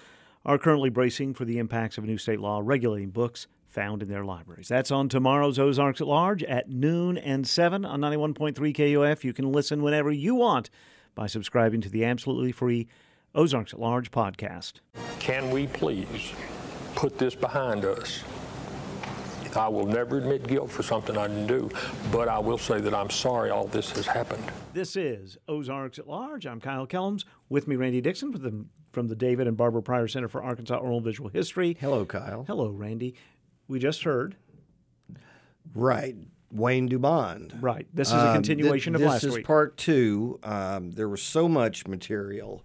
are 0.44 0.58
currently 0.58 0.90
bracing 0.90 1.34
for 1.34 1.44
the 1.44 1.58
impacts 1.58 1.98
of 1.98 2.04
a 2.04 2.06
new 2.06 2.18
state 2.18 2.40
law 2.40 2.60
regulating 2.62 3.10
books 3.10 3.46
found 3.74 4.02
in 4.02 4.08
their 4.08 4.24
libraries. 4.24 4.68
That's 4.68 4.92
on 4.92 5.08
tomorrow's 5.08 5.58
Ozarks 5.58 6.00
at 6.00 6.06
Large 6.06 6.44
at 6.44 6.70
noon 6.70 7.18
and 7.18 7.46
7 7.46 7.84
on 7.84 8.00
91.3 8.00 8.54
KUAF. 8.54 9.24
You 9.24 9.32
can 9.32 9.50
listen 9.50 9.82
whenever 9.82 10.12
you 10.12 10.36
want 10.36 10.70
by 11.16 11.26
subscribing 11.26 11.80
to 11.80 11.88
the 11.88 12.04
absolutely 12.04 12.52
free 12.52 12.86
Ozarks 13.34 13.74
at 13.74 13.80
Large 13.80 14.12
podcast. 14.12 14.74
Can 15.18 15.50
we 15.50 15.66
please 15.66 16.32
put 16.94 17.18
this 17.18 17.34
behind 17.34 17.84
us? 17.84 18.22
I 19.56 19.68
will 19.68 19.86
never 19.86 20.18
admit 20.18 20.46
guilt 20.46 20.70
for 20.70 20.82
something 20.82 21.16
I 21.16 21.28
didn't 21.28 21.46
do, 21.46 21.70
but 22.10 22.28
I 22.28 22.38
will 22.38 22.58
say 22.58 22.80
that 22.80 22.94
I'm 22.94 23.10
sorry 23.10 23.50
all 23.50 23.66
this 23.66 23.90
has 23.92 24.06
happened. 24.06 24.42
This 24.72 24.96
is 24.96 25.36
Ozarks 25.46 25.98
at 25.98 26.08
Large. 26.08 26.46
I'm 26.46 26.60
Kyle 26.60 26.86
Kellums. 26.86 27.24
With 27.48 27.68
me, 27.68 27.76
Randy 27.76 28.00
Dixon 28.00 28.32
from 28.32 28.42
the, 28.42 28.64
from 28.92 29.06
the 29.06 29.14
David 29.14 29.46
and 29.46 29.56
Barbara 29.56 29.82
Pryor 29.82 30.08
Center 30.08 30.28
for 30.28 30.42
Arkansas 30.42 30.76
Oral 30.76 30.96
and 30.96 31.04
Visual 31.04 31.30
History. 31.30 31.76
Hello, 31.80 32.04
Kyle. 32.04 32.44
Hello, 32.48 32.70
Randy. 32.70 33.14
We 33.68 33.78
just 33.78 34.02
heard. 34.04 34.36
Right. 35.74 36.16
Wayne 36.52 36.88
Dumond. 36.88 37.60
Right. 37.60 37.86
This 37.92 38.08
is 38.08 38.14
a 38.14 38.32
continuation 38.32 38.94
um, 38.94 39.00
th- 39.00 39.06
of 39.06 39.12
last 39.12 39.22
week. 39.24 39.32
This 39.32 39.38
is 39.40 39.46
part 39.46 39.76
two. 39.76 40.38
Um, 40.42 40.92
there 40.92 41.08
was 41.08 41.22
so 41.22 41.48
much 41.48 41.86
material 41.86 42.62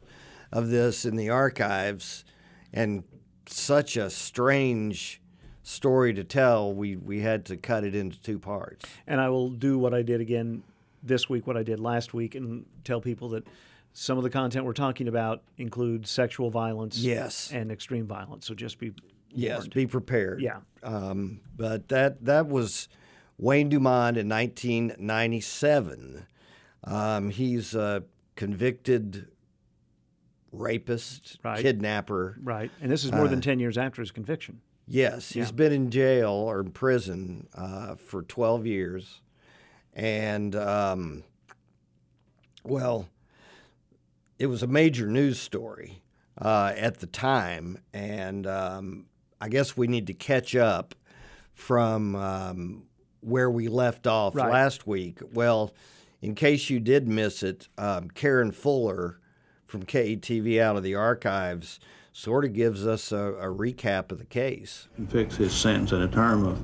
of 0.52 0.70
this 0.70 1.06
in 1.06 1.16
the 1.16 1.30
archives 1.30 2.24
and 2.72 3.04
such 3.48 3.98
a 3.98 4.10
strange 4.10 5.22
story 5.64 6.14
to 6.14 6.24
tell, 6.24 6.74
we, 6.74 6.96
we 6.96 7.22
had 7.22 7.46
to 7.46 7.58
cut 7.58 7.84
it 7.84 7.96
into 7.96 8.20
two 8.22 8.38
parts. 8.40 8.86
And 9.08 9.20
I 9.20 9.30
will 9.30 9.50
do 9.50 9.78
what 9.78 9.94
I 9.94 10.02
did 10.02 10.22
again 10.22 10.64
this 11.02 11.30
week, 11.30 11.48
what 11.48 11.58
I 11.58 11.64
did 11.64 11.80
last 11.80 12.14
week, 12.14 12.36
and 12.36 12.66
tell 12.84 13.02
people 13.02 13.30
that 13.30 13.46
some 13.94 14.18
of 14.18 14.24
the 14.24 14.30
content 14.30 14.66
we're 14.66 14.74
talking 14.74 15.08
about 15.08 15.42
includes 15.58 16.10
sexual 16.12 16.50
violence 16.52 16.98
Yes. 17.00 17.52
and 17.52 17.72
extreme 17.72 18.06
violence. 18.06 18.46
So 18.46 18.54
just 18.54 18.78
be 18.80 18.94
Yes, 19.32 19.60
warned. 19.60 19.74
be 19.74 19.88
prepared. 19.88 20.42
Yeah. 20.42 20.60
Um, 20.84 21.42
but 21.56 21.88
that 21.90 22.26
that 22.26 22.48
was 22.48 22.88
Wayne 23.38 23.70
Dumond 23.70 24.18
in 24.18 24.28
1997. 24.28 26.26
Um, 26.84 27.30
he's 27.30 27.76
a 27.76 28.04
convicted 28.36 29.28
rapist, 30.52 31.38
Right. 31.44 31.62
kidnapper. 31.62 32.38
Right. 32.42 32.72
And 32.82 32.90
this 32.92 33.04
is 33.04 33.12
more 33.12 33.28
than 33.28 33.40
Uh, 33.40 33.44
10 33.44 33.60
years 33.60 33.78
after 33.78 34.02
his 34.02 34.12
conviction. 34.12 34.62
Yes, 34.88 35.34
he's 35.34 35.48
Yeah. 35.50 35.52
been 35.52 35.72
in 35.72 35.92
jail 35.92 36.32
or 36.32 36.62
in 36.62 36.72
prison 36.72 37.48
uh, 37.54 37.96
for 37.96 38.24
12 38.24 38.66
years. 38.66 39.22
And, 39.94 40.56
um, 40.56 41.24
well, 42.64 43.10
it 44.40 44.48
was 44.48 44.64
a 44.64 44.68
major 44.68 45.08
news 45.08 45.40
story 45.40 46.02
uh, 46.38 46.74
at 46.76 47.00
the 47.00 47.08
time. 47.08 47.78
And 47.94 48.48
um, 48.48 49.06
I 49.42 49.50
guess 49.50 49.76
we 49.78 49.88
need 49.88 50.08
to 50.08 50.14
catch 50.14 50.56
up 50.56 50.96
from 51.54 52.16
um, 52.16 52.84
where 53.22 53.50
we 53.50 53.68
left 53.68 54.08
off 54.08 54.36
Right. 54.36 54.52
last 54.52 54.86
week. 54.88 55.20
Well, 55.34 55.74
in 56.22 56.36
case 56.36 56.70
you 56.70 56.80
did 56.80 57.08
miss 57.08 57.44
it, 57.44 57.68
um, 57.78 58.10
Karen 58.10 58.52
Fuller 58.52 59.20
from 59.66 59.84
KATV 59.84 60.60
out 60.60 60.76
of 60.76 60.84
the 60.84 60.96
archives 60.96 61.80
sort 62.12 62.44
of 62.44 62.54
gives 62.54 62.86
us 62.86 63.12
a, 63.12 63.18
a 63.18 63.46
recap 63.48 64.12
of 64.12 64.18
the 64.18 64.26
case. 64.26 64.88
and 64.98 65.10
fix 65.10 65.38
his 65.38 65.54
sentence 65.54 65.92
in 65.92 66.02
a 66.02 66.08
term 66.08 66.46
of 66.46 66.60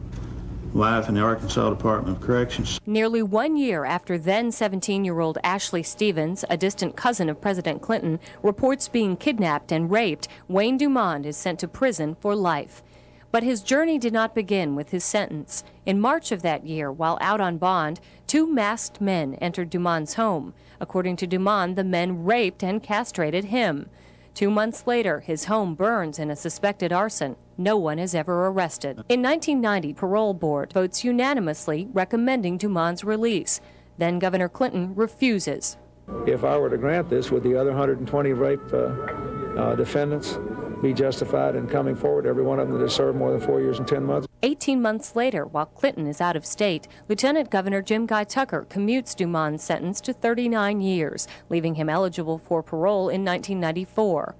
life 0.75 1.07
in 1.07 1.15
the 1.15 1.21
Arkansas 1.21 1.69
Department 1.69 2.17
of 2.17 2.23
Corrections. 2.23 2.81
Nearly 2.85 3.23
one 3.23 3.55
year 3.55 3.85
after 3.85 4.17
then 4.17 4.51
17 4.51 5.05
year 5.05 5.21
old 5.21 5.37
Ashley 5.41 5.81
Stevens, 5.81 6.43
a 6.49 6.57
distant 6.57 6.97
cousin 6.97 7.29
of 7.29 7.39
President 7.39 7.81
Clinton, 7.81 8.19
reports 8.43 8.89
being 8.89 9.15
kidnapped 9.15 9.71
and 9.71 9.89
raped, 9.89 10.27
Wayne 10.49 10.77
Dumond 10.77 11.25
is 11.25 11.37
sent 11.37 11.59
to 11.59 11.67
prison 11.67 12.15
for 12.19 12.35
life. 12.35 12.83
But 13.31 13.43
his 13.43 13.61
journey 13.61 13.97
did 13.97 14.11
not 14.13 14.35
begin 14.35 14.75
with 14.75 14.91
his 14.91 15.03
sentence. 15.03 15.63
In 15.85 16.01
March 16.01 16.31
of 16.33 16.41
that 16.41 16.65
year, 16.65 16.91
while 16.91 17.17
out 17.21 17.39
on 17.39 17.57
bond, 17.57 18.01
two 18.27 18.45
masked 18.45 18.99
men 18.99 19.35
entered 19.35 19.69
Dumond's 19.69 20.15
home. 20.15 20.53
According 20.81 21.15
to 21.17 21.27
Dumond, 21.27 21.75
the 21.75 21.83
men 21.85 22.25
raped 22.25 22.63
and 22.63 22.83
castrated 22.83 23.45
him. 23.45 23.89
Two 24.33 24.51
months 24.51 24.85
later, 24.85 25.21
his 25.21 25.45
home 25.45 25.73
burns 25.73 26.19
in 26.19 26.29
a 26.29 26.35
suspected 26.35 26.91
arson. 26.91 27.37
No 27.57 27.77
one 27.77 27.99
is 27.99 28.13
ever 28.13 28.47
arrested. 28.47 28.97
In 29.07 29.21
1990, 29.21 29.93
parole 29.93 30.33
board 30.33 30.73
votes 30.73 31.03
unanimously 31.05 31.87
recommending 31.93 32.57
Dumond's 32.57 33.03
release. 33.03 33.61
Then 33.97 34.19
Governor 34.19 34.49
Clinton 34.49 34.93
refuses. 34.93 35.77
If 36.27 36.43
I 36.43 36.57
were 36.57 36.69
to 36.69 36.77
grant 36.77 37.09
this, 37.09 37.31
would 37.31 37.43
the 37.43 37.55
other 37.55 37.71
120 37.71 38.33
rape 38.33 38.59
uh, 38.73 38.77
uh, 39.57 39.75
defendants 39.75 40.37
be 40.81 40.93
justified 40.93 41.55
in 41.55 41.67
coming 41.67 41.95
forward, 41.95 42.25
every 42.25 42.43
one 42.43 42.59
of 42.59 42.67
them 42.67 42.77
that 42.77 42.83
has 42.83 42.93
served 42.93 43.17
more 43.17 43.31
than 43.31 43.39
four 43.39 43.61
years 43.61 43.79
and 43.79 43.87
10 43.87 44.03
months? 44.03 44.27
18 44.43 44.81
months 44.81 45.15
later, 45.15 45.45
while 45.45 45.65
Clinton 45.65 46.05
is 46.05 46.21
out 46.21 46.35
of 46.35 46.45
state, 46.45 46.87
Lieutenant 47.07 47.49
Governor 47.49 47.81
Jim 47.81 48.05
Guy 48.05 48.25
Tucker 48.25 48.67
commutes 48.69 49.15
Dumond's 49.15 49.63
sentence 49.63 50.01
to 50.01 50.13
39 50.13 50.81
years, 50.81 51.27
leaving 51.49 51.75
him 51.75 51.89
eligible 51.89 52.37
for 52.37 52.61
parole 52.61 53.09
in 53.09 53.23
1994. 53.25 54.35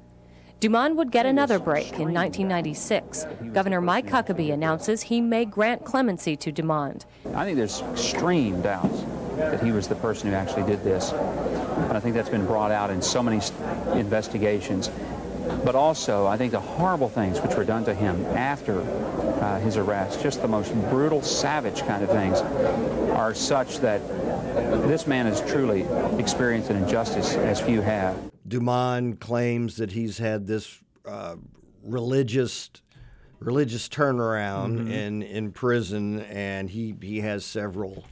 Dumond 0.62 0.96
would 0.96 1.12
get 1.12 1.26
another 1.26 1.60
break 1.60 2.00
in 2.00 2.14
1996. 2.14 3.26
Governor 3.52 3.82
Mike 3.82 4.08
Huckabee 4.08 4.54
announces 4.54 5.02
he 5.02 5.20
may 5.20 5.44
grant 5.44 5.84
clemency 5.84 6.38
to 6.38 6.52
Dumond. 6.52 7.04
I 7.34 7.44
think 7.44 7.58
there's 7.58 7.82
extreme 7.92 8.62
doubts 8.62 9.02
that 9.36 9.62
he 9.62 9.74
was 9.74 9.90
the 9.90 9.96
person 9.96 10.30
who 10.30 10.36
actually 10.36 10.64
did 10.64 10.82
this. 10.82 11.12
And 11.12 11.92
I 11.92 12.00
think 12.00 12.16
that's 12.16 12.30
been 12.30 12.46
brought 12.46 12.72
out 12.72 12.90
in 12.90 13.02
so 13.02 13.22
many 13.22 13.42
investigations. 14.00 14.90
But 15.64 15.76
also, 15.76 16.26
I 16.28 16.38
think 16.38 16.52
the 16.52 16.60
horrible 16.60 17.10
things 17.10 17.40
which 17.42 17.56
were 17.56 17.64
done 17.64 17.86
to 17.86 17.94
him 17.94 18.26
after 18.28 18.82
uh, 18.82 19.60
his 19.60 19.78
arrest, 19.78 20.22
just 20.22 20.42
the 20.42 20.48
most 20.48 20.74
brutal, 20.90 21.22
savage 21.22 21.82
kind 21.86 22.04
of 22.04 22.10
things, 22.10 22.40
are 23.12 23.34
such 23.34 23.80
that 23.80 24.00
this 24.88 25.08
man 25.08 25.26
has 25.26 25.42
truly 25.42 25.86
experienced 26.20 26.70
an 26.70 26.78
injustice 26.78 27.36
as 27.36 27.60
few 27.60 27.82
have. 27.82 28.18
Dumond 28.48 29.20
claims 29.20 29.78
that 29.78 29.92
he's 29.92 30.18
had 30.18 30.48
this 30.48 30.80
uh, 31.06 31.36
religious 31.84 32.70
religious 33.40 33.88
turnaround 33.90 34.88
Mhm. 34.88 34.92
in 34.92 35.22
in 35.24 35.52
prison, 35.52 36.22
and 36.22 36.70
he 36.70 36.96
he 37.02 37.20
has 37.22 37.46
several 37.46 38.04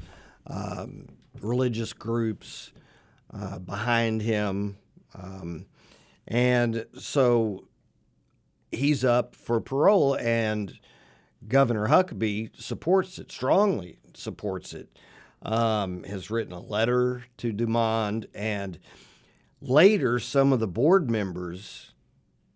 um, 0.47 1.07
religious 1.41 1.93
groups 1.93 2.71
uh, 3.33 3.57
behind 3.59 4.21
him, 4.21 4.77
um, 5.15 5.65
and 6.33 6.87
so 6.97 7.67
he's 8.71 9.05
up 9.05 9.35
for 9.35 9.61
parole, 9.61 10.15
and 10.15 10.73
Governor 11.47 11.89
Huckabee 11.89 12.49
supports 12.59 13.19
it 13.19 13.31
strongly. 13.31 13.99
Supports 14.15 14.73
it. 14.73 14.97
Um, 15.43 16.03
has 16.05 16.31
written 16.31 16.53
a 16.53 16.59
letter 16.59 17.25
to 17.37 17.53
Dumond, 17.53 18.25
and 18.33 18.79
later 19.61 20.17
some 20.17 20.51
of 20.51 20.59
the 20.59 20.67
board 20.67 21.11
members 21.11 21.93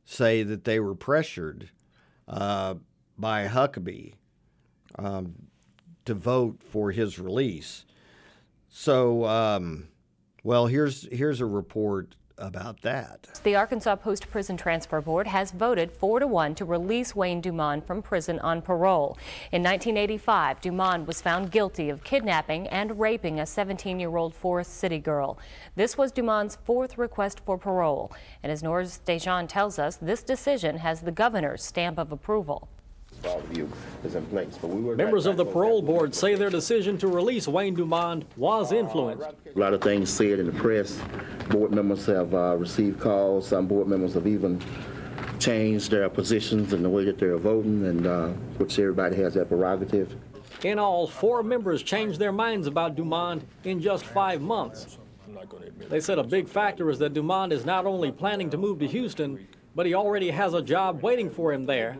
say 0.05 0.41
that 0.41 0.63
they 0.63 0.79
were 0.79 0.95
pressured 0.95 1.69
uh, 2.27 2.75
by 3.15 3.45
Huckabee 3.45 4.15
um, 4.97 5.35
to 6.05 6.15
vote 6.15 6.63
for 6.63 6.91
his 6.91 7.19
release. 7.19 7.85
So, 8.69 9.25
um, 9.25 9.89
well, 10.43 10.65
here's 10.65 11.07
here's 11.11 11.41
a 11.41 11.45
report 11.45 12.15
about 12.37 12.81
that. 12.81 13.39
The 13.43 13.55
Arkansas 13.55 13.95
Post 13.97 14.29
Prison 14.29 14.57
Transfer 14.57 15.01
Board 15.01 15.27
has 15.27 15.51
voted 15.51 15.91
4 15.91 16.19
to 16.19 16.27
1 16.27 16.55
to 16.55 16.65
release 16.65 17.15
Wayne 17.15 17.41
Dumond 17.41 17.85
from 17.85 18.01
prison 18.01 18.39
on 18.39 18.61
parole. 18.61 19.17
In 19.51 19.63
1985, 19.63 20.61
Dumond 20.61 21.05
was 21.07 21.21
found 21.21 21.51
guilty 21.51 21.89
of 21.89 22.03
kidnapping 22.03 22.67
and 22.67 22.99
raping 22.99 23.39
a 23.39 23.45
17 23.45 23.99
year 23.99 24.15
old 24.15 24.33
Forest 24.33 24.75
City 24.75 24.99
girl. 24.99 25.37
This 25.75 25.97
was 25.97 26.11
Dumond's 26.11 26.57
fourth 26.63 26.97
request 26.97 27.41
for 27.45 27.57
parole. 27.57 28.11
And 28.43 28.51
as 28.51 28.63
Norris 28.63 28.99
Dejean 29.05 29.47
tells 29.47 29.79
us, 29.79 29.97
this 29.97 30.23
decision 30.23 30.77
has 30.77 31.01
the 31.01 31.11
governor's 31.11 31.63
stamp 31.63 31.97
of 31.97 32.11
approval. 32.11 32.67
All 33.25 33.39
of 33.39 33.57
you 33.57 33.69
is 34.03 34.15
in 34.15 34.25
place. 34.27 34.57
But 34.61 34.69
we 34.69 34.81
were 34.81 34.95
Members 34.95 35.25
of 35.25 35.37
the 35.37 35.45
parole 35.45 35.81
board 35.81 36.13
say 36.13 36.35
their 36.35 36.49
decision 36.49 36.97
to 36.99 37.07
release 37.07 37.47
Wayne 37.47 37.75
Dumond 37.75 38.23
was 38.35 38.71
influenced. 38.71 39.23
a 39.23 39.59
lot 39.59 39.73
of 39.73 39.81
things 39.81 40.09
said 40.09 40.39
in 40.39 40.45
the 40.45 40.51
press. 40.51 40.99
Board 41.49 41.71
members 41.71 42.05
have 42.05 42.33
uh, 42.33 42.55
received 42.57 42.99
calls. 42.99 43.47
Some 43.47 43.67
board 43.67 43.87
members 43.87 44.13
have 44.13 44.27
even 44.27 44.61
changed 45.39 45.91
their 45.91 46.09
positions 46.09 46.73
and 46.73 46.83
the 46.83 46.89
way 46.89 47.05
that 47.05 47.17
they're 47.17 47.37
voting, 47.37 47.85
and 47.85 48.07
uh, 48.07 48.27
which 48.57 48.77
everybody 48.79 49.15
has 49.17 49.33
that 49.35 49.47
prerogative. 49.49 50.15
In 50.63 50.79
all, 50.79 51.07
four 51.07 51.43
members 51.43 51.83
changed 51.83 52.19
their 52.19 52.31
minds 52.31 52.65
about 52.65 52.95
Dumond 52.95 53.41
in 53.63 53.79
just 53.79 54.05
five 54.05 54.41
months. 54.41 54.97
They 55.89 55.99
said 55.99 56.17
a 56.17 56.23
big 56.23 56.47
factor 56.47 56.89
is 56.89 56.97
that 56.99 57.13
Dumond 57.13 57.51
is 57.51 57.63
not 57.65 57.85
only 57.85 58.11
planning 58.11 58.49
to 58.49 58.57
move 58.57 58.79
to 58.79 58.87
Houston, 58.87 59.47
but 59.75 59.85
he 59.85 59.93
already 59.93 60.31
has 60.31 60.55
a 60.55 60.61
job 60.61 61.03
waiting 61.03 61.29
for 61.29 61.53
him 61.53 61.65
there. 61.65 61.97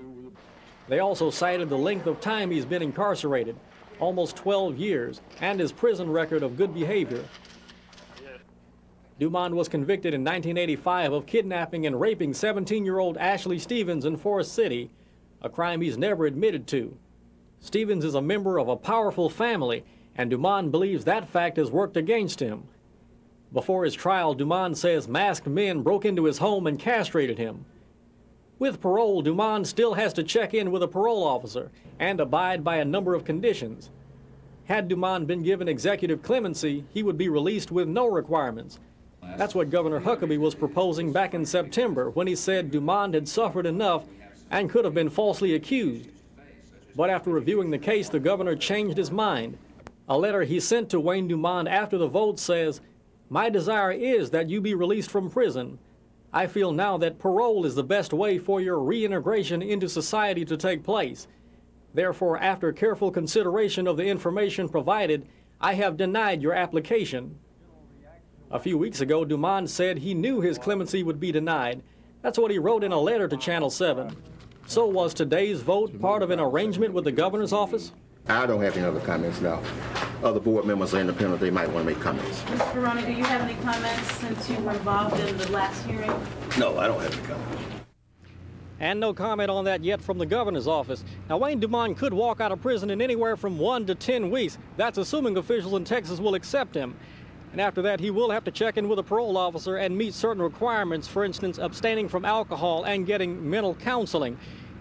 They 0.87 0.99
also 0.99 1.29
cited 1.29 1.69
the 1.69 1.77
length 1.77 2.07
of 2.07 2.21
time 2.21 2.49
he's 2.49 2.65
been 2.65 2.81
incarcerated, 2.81 3.55
almost 3.99 4.35
12 4.37 4.77
years, 4.77 5.21
and 5.41 5.59
his 5.59 5.71
prison 5.71 6.09
record 6.09 6.43
of 6.43 6.57
good 6.57 6.73
behavior. 6.73 7.23
Dumond 9.19 9.55
was 9.55 9.67
convicted 9.67 10.13
in 10.13 10.21
1985 10.21 11.11
of 11.11 11.25
kidnapping 11.25 11.87
and 11.87 11.99
raping 11.99 12.33
17 12.33 12.85
year 12.85 12.99
old 12.99 13.17
Ashley 13.17 13.57
Stevens 13.57 14.05
in 14.05 14.15
Forest 14.15 14.53
City, 14.53 14.91
a 15.41 15.49
crime 15.49 15.81
he's 15.81 15.97
never 15.97 16.25
admitted 16.25 16.67
to. 16.67 16.97
Stevens 17.59 18.05
is 18.05 18.13
a 18.15 18.21
member 18.21 18.59
of 18.59 18.67
a 18.67 18.75
powerful 18.75 19.29
family, 19.29 19.83
and 20.15 20.31
Dumond 20.31 20.71
believes 20.71 21.05
that 21.05 21.27
fact 21.27 21.57
has 21.57 21.71
worked 21.71 21.97
against 21.97 22.39
him. 22.39 22.63
Before 23.51 23.85
his 23.85 23.95
trial, 23.95 24.35
Dumond 24.35 24.77
says 24.77 25.07
masked 25.07 25.47
men 25.47 25.81
broke 25.81 26.05
into 26.05 26.25
his 26.25 26.37
home 26.37 26.67
and 26.67 26.77
castrated 26.77 27.39
him. 27.39 27.65
With 28.59 28.81
parole, 28.81 29.21
Dumond 29.21 29.67
still 29.67 29.93
has 29.93 30.13
to 30.13 30.23
check 30.23 30.53
in 30.53 30.71
with 30.71 30.81
a 30.81 30.87
parole 30.87 31.23
officer 31.23 31.71
and 31.99 32.19
abide 32.19 32.63
by 32.63 32.77
a 32.77 32.85
number 32.85 33.13
of 33.13 33.23
conditions. 33.25 33.89
Had 34.65 34.89
Dumond 34.89 35.27
been 35.27 35.43
given 35.43 35.67
executive 35.67 36.23
clemency, 36.23 36.83
he 36.93 37.03
would 37.03 37.17
be 37.17 37.29
released 37.29 37.71
with 37.71 37.87
no 37.87 38.07
requirements. 38.07 38.79
That's 39.37 39.53
what 39.53 39.69
Governor 39.69 39.99
Huckabee 39.99 40.39
was 40.39 40.55
proposing 40.55 41.11
back 41.11 41.33
in 41.33 41.45
September 41.45 42.09
when 42.09 42.27
he 42.27 42.35
said 42.35 42.71
Dumond 42.71 43.13
had 43.13 43.27
suffered 43.27 43.65
enough 43.65 44.03
and 44.49 44.69
could 44.69 44.85
have 44.85 44.93
been 44.93 45.09
falsely 45.09 45.53
accused. 45.53 46.09
But 46.95 47.11
after 47.11 47.29
reviewing 47.29 47.69
the 47.69 47.77
case, 47.77 48.09
the 48.09 48.19
governor 48.19 48.55
changed 48.55 48.97
his 48.97 49.11
mind. 49.11 49.57
A 50.09 50.17
letter 50.17 50.43
he 50.43 50.59
sent 50.59 50.89
to 50.89 50.99
Wayne 50.99 51.29
Dumond 51.29 51.69
after 51.69 51.97
the 51.97 52.07
vote 52.07 52.39
says, 52.39 52.81
My 53.29 53.49
desire 53.49 53.91
is 53.91 54.31
that 54.31 54.49
you 54.49 54.61
be 54.61 54.73
released 54.73 55.11
from 55.11 55.29
prison. 55.29 55.77
I 56.33 56.47
feel 56.47 56.71
now 56.71 56.97
that 56.97 57.19
parole 57.19 57.65
is 57.65 57.75
the 57.75 57.83
best 57.83 58.11
way 58.13 58.37
for 58.37 58.59
your 58.59 58.79
reintegration 58.79 59.61
into 59.61 59.87
society 59.87 60.43
to 60.45 60.57
take 60.57 60.83
place. 60.83 61.27
Therefore, 61.93 62.37
after 62.37 62.71
careful 62.73 63.11
consideration 63.11 63.87
of 63.87 63.97
the 63.97 64.05
information 64.05 64.67
provided, 64.69 65.27
I 65.59 65.73
have 65.75 65.97
denied 65.97 66.41
your 66.41 66.53
application. 66.53 67.39
A 68.51 68.59
few 68.59 68.77
weeks 68.77 69.01
ago, 69.01 69.25
Dumond 69.25 69.69
said 69.69 69.97
he 69.97 70.13
knew 70.13 70.41
his 70.41 70.57
clemency 70.57 71.01
would 71.01 71.19
be 71.19 71.31
denied. 71.31 71.81
That's 72.21 72.37
what 72.37 72.51
he 72.51 72.59
wrote 72.59 72.83
in 72.83 72.91
a 72.91 72.99
letter 72.99 73.27
to 73.27 73.37
Channel 73.37 73.69
7. 73.69 74.15
So, 74.67 74.85
was 74.85 75.13
today's 75.13 75.61
vote 75.61 75.99
part 75.99 76.21
of 76.21 76.29
an 76.29 76.39
arrangement 76.39 76.93
with 76.93 77.05
the 77.05 77.11
governor's 77.11 77.53
office? 77.53 77.93
I 78.29 78.45
don't 78.45 78.61
have 78.61 78.75
any 78.75 78.85
other 78.85 78.99
comments 78.99 79.39
now. 79.39 79.61
Other 80.21 80.39
board 80.39 80.65
members 80.65 80.93
are 80.93 80.99
independent, 80.99 81.39
they 81.39 81.49
might 81.49 81.69
want 81.69 81.87
to 81.87 81.93
make 81.93 82.01
comments. 82.03 82.41
Mr. 82.41 82.73
Barone, 82.73 83.05
do 83.05 83.11
you 83.13 83.23
have 83.23 83.41
any 83.41 83.55
comments 83.61 84.11
since 84.15 84.49
you 84.49 84.57
were 84.57 84.73
involved 84.73 85.17
in 85.19 85.37
the 85.37 85.51
last 85.51 85.85
hearing? 85.85 86.11
No, 86.57 86.77
I 86.77 86.87
don't 86.87 87.01
have 87.01 87.13
any 87.13 87.27
comments. 87.27 87.63
And 88.79 88.99
no 88.99 89.13
comment 89.13 89.49
on 89.49 89.65
that 89.65 89.83
yet 89.83 90.01
from 90.01 90.17
the 90.17 90.25
governor's 90.25 90.67
office. 90.67 91.03
Now, 91.29 91.37
Wayne 91.37 91.59
Dumond 91.59 91.97
could 91.97 92.13
walk 92.13 92.41
out 92.41 92.51
of 92.51 92.61
prison 92.61 92.89
in 92.89 93.01
anywhere 93.01 93.37
from 93.37 93.57
one 93.57 93.85
to 93.87 93.95
10 93.95 94.29
weeks. 94.29 94.57
That's 94.75 94.97
assuming 94.97 95.37
officials 95.37 95.73
in 95.73 95.83
Texas 95.83 96.19
will 96.19 96.35
accept 96.35 96.75
him. 96.75 96.95
And 97.53 97.61
after 97.61 97.81
that, 97.83 97.99
he 97.99 98.11
will 98.11 98.29
have 98.29 98.43
to 98.43 98.51
check 98.51 98.77
in 98.77 98.89
with 98.89 98.99
a 98.99 99.03
parole 99.03 99.37
officer 99.37 99.77
and 99.77 99.97
meet 99.97 100.13
certain 100.13 100.43
requirements, 100.43 101.07
for 101.07 101.23
instance, 101.23 101.57
abstaining 101.57 102.09
from 102.09 102.25
alcohol 102.25 102.83
and 102.83 103.07
getting 103.07 103.49
mental 103.49 103.73
counseling. 103.73 104.37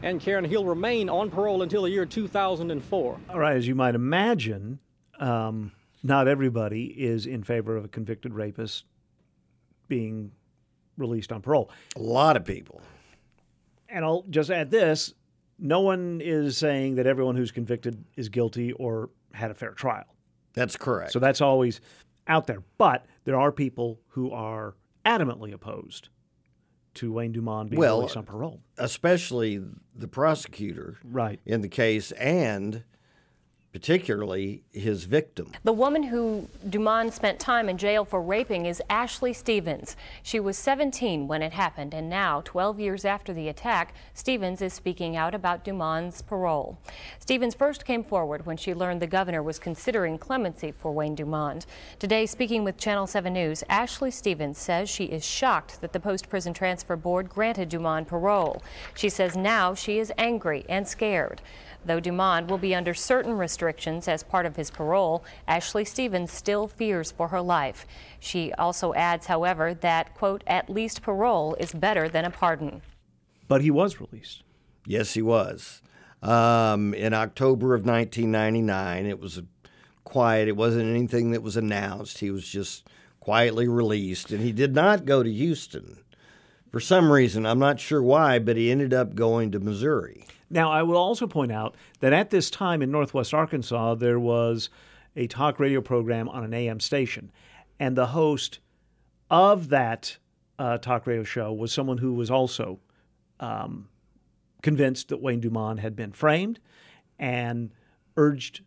And 0.06 0.20
Karen, 0.20 0.44
he'll 0.44 0.64
remain 0.64 1.08
on 1.08 1.30
parole 1.30 1.62
until 1.62 1.82
the 1.82 1.90
year 1.90 2.06
2004. 2.06 3.20
All 3.28 3.38
right, 3.40 3.56
as 3.56 3.66
you 3.66 3.74
might 3.74 3.96
imagine, 3.96 4.78
um, 5.18 5.72
not 6.04 6.28
everybody 6.28 6.84
is 6.84 7.26
in 7.26 7.42
favor 7.42 7.76
of 7.76 7.84
a 7.84 7.88
convicted 7.88 8.32
rapist 8.32 8.84
being 9.88 10.30
released 10.96 11.32
on 11.32 11.42
parole. 11.42 11.72
A 11.96 11.98
lot 11.98 12.36
of 12.36 12.44
people. 12.44 12.80
And 13.88 14.04
I'll 14.04 14.24
just 14.30 14.48
add 14.48 14.70
this 14.70 15.12
no 15.58 15.80
one 15.80 16.20
is 16.22 16.56
saying 16.56 16.94
that 16.94 17.08
everyone 17.08 17.34
who's 17.34 17.50
convicted 17.50 18.04
is 18.14 18.28
guilty 18.28 18.70
or 18.74 19.10
had 19.32 19.50
a 19.50 19.54
fair 19.54 19.72
trial. 19.72 20.04
That's 20.52 20.76
correct. 20.76 21.10
So 21.10 21.18
that's 21.18 21.40
always 21.40 21.80
out 22.28 22.46
there. 22.46 22.62
But 22.78 23.06
there 23.24 23.40
are 23.40 23.50
people 23.50 23.98
who 24.10 24.30
are 24.30 24.76
adamantly 25.04 25.52
opposed 25.52 26.10
to 26.96 27.12
Wayne 27.12 27.32
Dumond 27.32 27.70
being 27.70 27.80
well, 27.80 27.98
released 27.98 28.16
on 28.16 28.24
parole. 28.24 28.60
Especially 28.78 29.62
the 29.94 30.08
prosecutor 30.08 30.98
right. 31.04 31.40
in 31.46 31.60
the 31.60 31.68
case 31.68 32.12
and 32.12 32.84
particularly 33.76 34.62
his 34.72 35.04
victim. 35.04 35.52
The 35.62 35.70
woman 35.70 36.04
who 36.04 36.48
Dumond 36.66 37.12
spent 37.12 37.38
time 37.38 37.68
in 37.68 37.76
jail 37.76 38.06
for 38.06 38.22
raping 38.22 38.64
is 38.64 38.82
Ashley 38.88 39.34
Stevens. 39.34 39.96
She 40.22 40.40
was 40.40 40.56
17 40.56 41.28
when 41.28 41.42
it 41.42 41.52
happened, 41.52 41.92
and 41.92 42.08
now, 42.08 42.40
12 42.46 42.80
years 42.80 43.04
after 43.04 43.34
the 43.34 43.48
attack, 43.48 43.92
Stevens 44.14 44.62
is 44.62 44.72
speaking 44.72 45.14
out 45.14 45.34
about 45.34 45.62
Dumond's 45.62 46.22
parole. 46.22 46.78
Stevens 47.18 47.54
first 47.54 47.84
came 47.84 48.02
forward 48.02 48.46
when 48.46 48.56
she 48.56 48.72
learned 48.72 49.02
the 49.02 49.06
governor 49.06 49.42
was 49.42 49.58
considering 49.58 50.16
clemency 50.16 50.72
for 50.72 50.90
Wayne 50.90 51.14
Dumond. 51.14 51.66
Today, 51.98 52.24
speaking 52.24 52.64
with 52.64 52.78
Channel 52.78 53.06
7 53.06 53.30
News, 53.30 53.62
Ashley 53.68 54.10
Stevens 54.10 54.56
says 54.56 54.88
she 54.88 55.04
is 55.04 55.22
shocked 55.22 55.82
that 55.82 55.92
the 55.92 56.00
post 56.00 56.30
prison 56.30 56.54
transfer 56.54 56.96
board 56.96 57.28
granted 57.28 57.68
Dumond 57.68 58.06
parole. 58.06 58.62
She 58.94 59.10
says 59.10 59.36
now 59.36 59.74
she 59.74 59.98
is 59.98 60.10
angry 60.16 60.64
and 60.66 60.88
scared. 60.88 61.42
Though 61.86 62.00
Dumond 62.00 62.48
will 62.48 62.58
be 62.58 62.74
under 62.74 62.94
certain 62.94 63.34
restrictions 63.34 64.08
as 64.08 64.24
part 64.24 64.44
of 64.44 64.56
his 64.56 64.72
parole, 64.72 65.24
Ashley 65.46 65.84
Stevens 65.84 66.32
still 66.32 66.66
fears 66.66 67.12
for 67.12 67.28
her 67.28 67.40
life. 67.40 67.86
She 68.18 68.52
also 68.54 68.92
adds, 68.94 69.26
however, 69.26 69.72
that, 69.72 70.12
quote, 70.14 70.42
at 70.48 70.68
least 70.68 71.02
parole 71.02 71.54
is 71.60 71.72
better 71.72 72.08
than 72.08 72.24
a 72.24 72.30
pardon. 72.30 72.82
But 73.46 73.62
he 73.62 73.70
was 73.70 74.00
released. 74.00 74.42
Yes, 74.84 75.14
he 75.14 75.22
was. 75.22 75.80
Um, 76.22 76.92
in 76.92 77.14
October 77.14 77.74
of 77.74 77.86
1999, 77.86 79.06
it 79.06 79.20
was 79.20 79.40
quiet. 80.02 80.48
It 80.48 80.56
wasn't 80.56 80.90
anything 80.90 81.30
that 81.30 81.42
was 81.42 81.56
announced. 81.56 82.18
He 82.18 82.32
was 82.32 82.48
just 82.48 82.88
quietly 83.20 83.68
released, 83.68 84.32
and 84.32 84.40
he 84.40 84.50
did 84.50 84.74
not 84.74 85.04
go 85.04 85.22
to 85.22 85.32
Houston. 85.32 85.98
For 86.72 86.80
some 86.80 87.12
reason, 87.12 87.46
I'm 87.46 87.60
not 87.60 87.78
sure 87.78 88.02
why, 88.02 88.40
but 88.40 88.56
he 88.56 88.72
ended 88.72 88.92
up 88.92 89.14
going 89.14 89.52
to 89.52 89.60
Missouri. 89.60 90.26
Now, 90.48 90.70
I 90.70 90.82
will 90.82 90.96
also 90.96 91.26
point 91.26 91.50
out 91.52 91.74
that 92.00 92.12
at 92.12 92.30
this 92.30 92.50
time 92.50 92.82
in 92.82 92.90
Northwest 92.90 93.34
Arkansas, 93.34 93.94
there 93.96 94.18
was 94.20 94.70
a 95.16 95.26
talk 95.26 95.58
radio 95.58 95.80
program 95.80 96.28
on 96.28 96.44
an 96.44 96.54
AM 96.54 96.78
station. 96.80 97.32
And 97.80 97.96
the 97.96 98.06
host 98.06 98.60
of 99.30 99.68
that 99.70 100.18
uh, 100.58 100.78
talk 100.78 101.06
radio 101.06 101.24
show 101.24 101.52
was 101.52 101.72
someone 101.72 101.98
who 101.98 102.14
was 102.14 102.30
also 102.30 102.78
um, 103.40 103.88
convinced 104.62 105.08
that 105.08 105.20
Wayne 105.20 105.40
Dumond 105.40 105.78
had 105.80 105.96
been 105.96 106.12
framed 106.12 106.60
and 107.18 107.70
urged, 108.16 108.62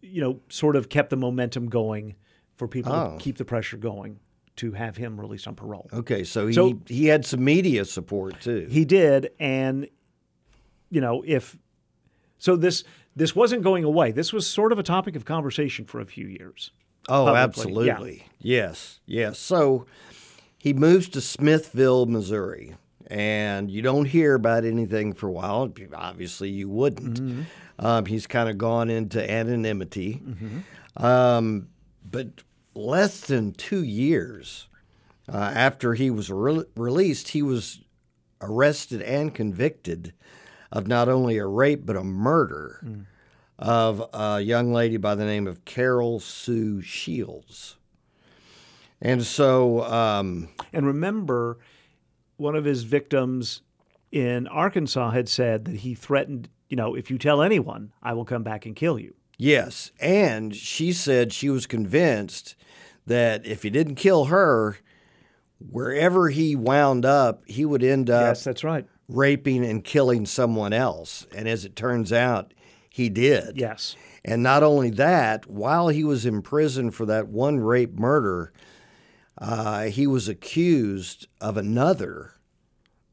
you 0.00 0.20
know, 0.20 0.40
sort 0.48 0.76
of 0.76 0.88
kept 0.88 1.10
the 1.10 1.16
momentum 1.16 1.68
going 1.68 2.14
for 2.56 2.66
people 2.66 2.92
Oh. 2.92 3.12
to 3.12 3.22
keep 3.22 3.36
the 3.38 3.44
pressure 3.44 3.76
going 3.76 4.18
to 4.56 4.72
have 4.72 4.96
him 4.96 5.20
released 5.20 5.46
on 5.46 5.54
parole. 5.54 5.88
Okay, 5.92 6.24
so 6.24 6.46
he, 6.48 6.52
So- 6.54 6.80
he 6.86 7.06
had 7.06 7.24
some 7.24 7.44
media 7.44 7.84
support 7.84 8.40
too. 8.40 8.66
He 8.70 8.84
did, 8.84 9.30
and 9.38 9.88
you 10.90 11.00
know, 11.00 11.22
if 11.26 11.56
so, 12.38 12.56
this 12.56 12.84
this 13.16 13.34
wasn't 13.34 13.62
going 13.62 13.84
away. 13.84 14.12
This 14.12 14.32
was 14.32 14.46
sort 14.46 14.72
of 14.72 14.78
a 14.78 14.82
topic 14.82 15.16
of 15.16 15.24
conversation 15.24 15.84
for 15.84 16.00
a 16.00 16.06
few 16.06 16.26
years. 16.26 16.70
Oh, 17.08 17.24
publicly. 17.24 17.40
absolutely. 17.90 18.26
Yes, 18.40 19.00
yes. 19.06 19.38
So 19.38 19.86
he 20.58 20.72
moves 20.72 21.08
to 21.10 21.20
Smithville, 21.20 22.06
Missouri, 22.06 22.76
and 23.06 23.70
you 23.70 23.82
don't 23.82 24.04
hear 24.04 24.34
about 24.34 24.64
anything 24.64 25.14
for 25.14 25.28
a 25.28 25.32
while. 25.32 25.72
Obviously, 25.94 26.50
you 26.50 26.68
wouldn't. 26.68 27.20
Mm-hmm. 27.20 27.42
Um, 27.78 28.06
he's 28.06 28.26
kind 28.26 28.48
of 28.48 28.58
gone 28.58 28.90
into 28.90 29.28
anonymity. 29.30 30.20
Um, 30.96 31.68
but 32.04 32.42
less 32.74 33.20
than 33.20 33.52
two 33.52 33.82
years 33.84 34.68
uh, 35.32 35.36
after 35.36 35.94
he 35.94 36.10
was 36.10 36.30
re- 36.30 36.64
released, 36.76 37.28
he 37.28 37.42
was 37.42 37.80
arrested 38.40 39.02
and 39.02 39.34
convicted 39.34 40.12
of 40.72 40.86
not 40.86 41.08
only 41.08 41.38
a 41.38 41.46
rape 41.46 41.84
but 41.86 41.96
a 41.96 42.04
murder 42.04 42.80
Mm. 42.84 43.06
of 43.58 44.04
a 44.12 44.40
young 44.40 44.72
lady 44.72 44.96
by 44.96 45.14
the 45.14 45.24
name 45.24 45.46
of 45.46 45.64
Carol 45.64 46.20
Sue 46.20 46.80
Shields. 46.80 47.76
And 49.00 49.22
so, 49.22 49.82
um, 49.84 50.48
And 50.72 50.86
remember, 50.86 51.58
one 52.36 52.54
of 52.56 52.64
his 52.64 52.82
victims 52.84 53.62
in 54.12 54.46
Arkansas 54.48 55.10
had 55.10 55.28
said 55.28 55.64
that 55.66 55.76
he 55.76 55.94
threatened, 55.94 56.48
you 56.68 56.76
know, 56.76 56.94
if 56.94 57.10
you 57.10 57.18
tell 57.18 57.42
anyone, 57.42 57.92
I 58.02 58.12
will 58.12 58.24
come 58.24 58.42
back 58.42 58.64
and 58.66 58.74
kill 58.76 58.98
you. 58.98 59.14
yes, 59.40 59.92
and 60.00 60.54
she 60.54 60.92
said 60.92 61.32
she 61.32 61.48
was 61.48 61.64
convinced 61.66 62.56
that 63.06 63.46
if 63.46 63.62
he 63.62 63.70
didn't 63.70 63.94
kill 63.94 64.26
her, 64.26 64.78
wherever 65.58 66.28
he 66.30 66.54
wound 66.56 67.04
up, 67.04 67.42
he 67.46 67.64
would 67.64 67.82
end 67.82 68.10
up 68.10 68.22
yes, 68.28 68.44
that's 68.44 68.64
right. 68.64 68.86
Raping 69.08 69.64
and 69.64 69.82
killing 69.82 70.26
someone 70.26 70.72
else. 70.72 71.26
And 71.34 71.48
as 71.48 71.64
it 71.64 71.74
turns 71.74 72.12
out, 72.12 72.52
he 72.90 73.08
did. 73.08 73.56
Yes. 73.56 73.96
And 74.24 74.42
not 74.42 74.62
only 74.62 74.90
that, 74.90 75.48
while 75.48 75.88
he 75.88 76.04
was 76.04 76.26
in 76.26 76.42
prison 76.42 76.90
for 76.90 77.06
that 77.06 77.28
one 77.28 77.60
rape 77.60 77.98
murder, 77.98 78.52
uh, 79.38 79.84
he 79.84 80.06
was 80.06 80.28
accused 80.28 81.26
of 81.40 81.56
another 81.56 82.34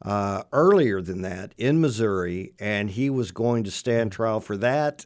uh, 0.01 0.43
earlier 0.51 1.01
than 1.01 1.21
that 1.21 1.53
in 1.57 1.79
Missouri, 1.79 2.53
and 2.59 2.91
he 2.91 3.09
was 3.09 3.31
going 3.31 3.63
to 3.63 3.71
stand 3.71 4.11
trial 4.11 4.39
for 4.39 4.57
that, 4.57 5.05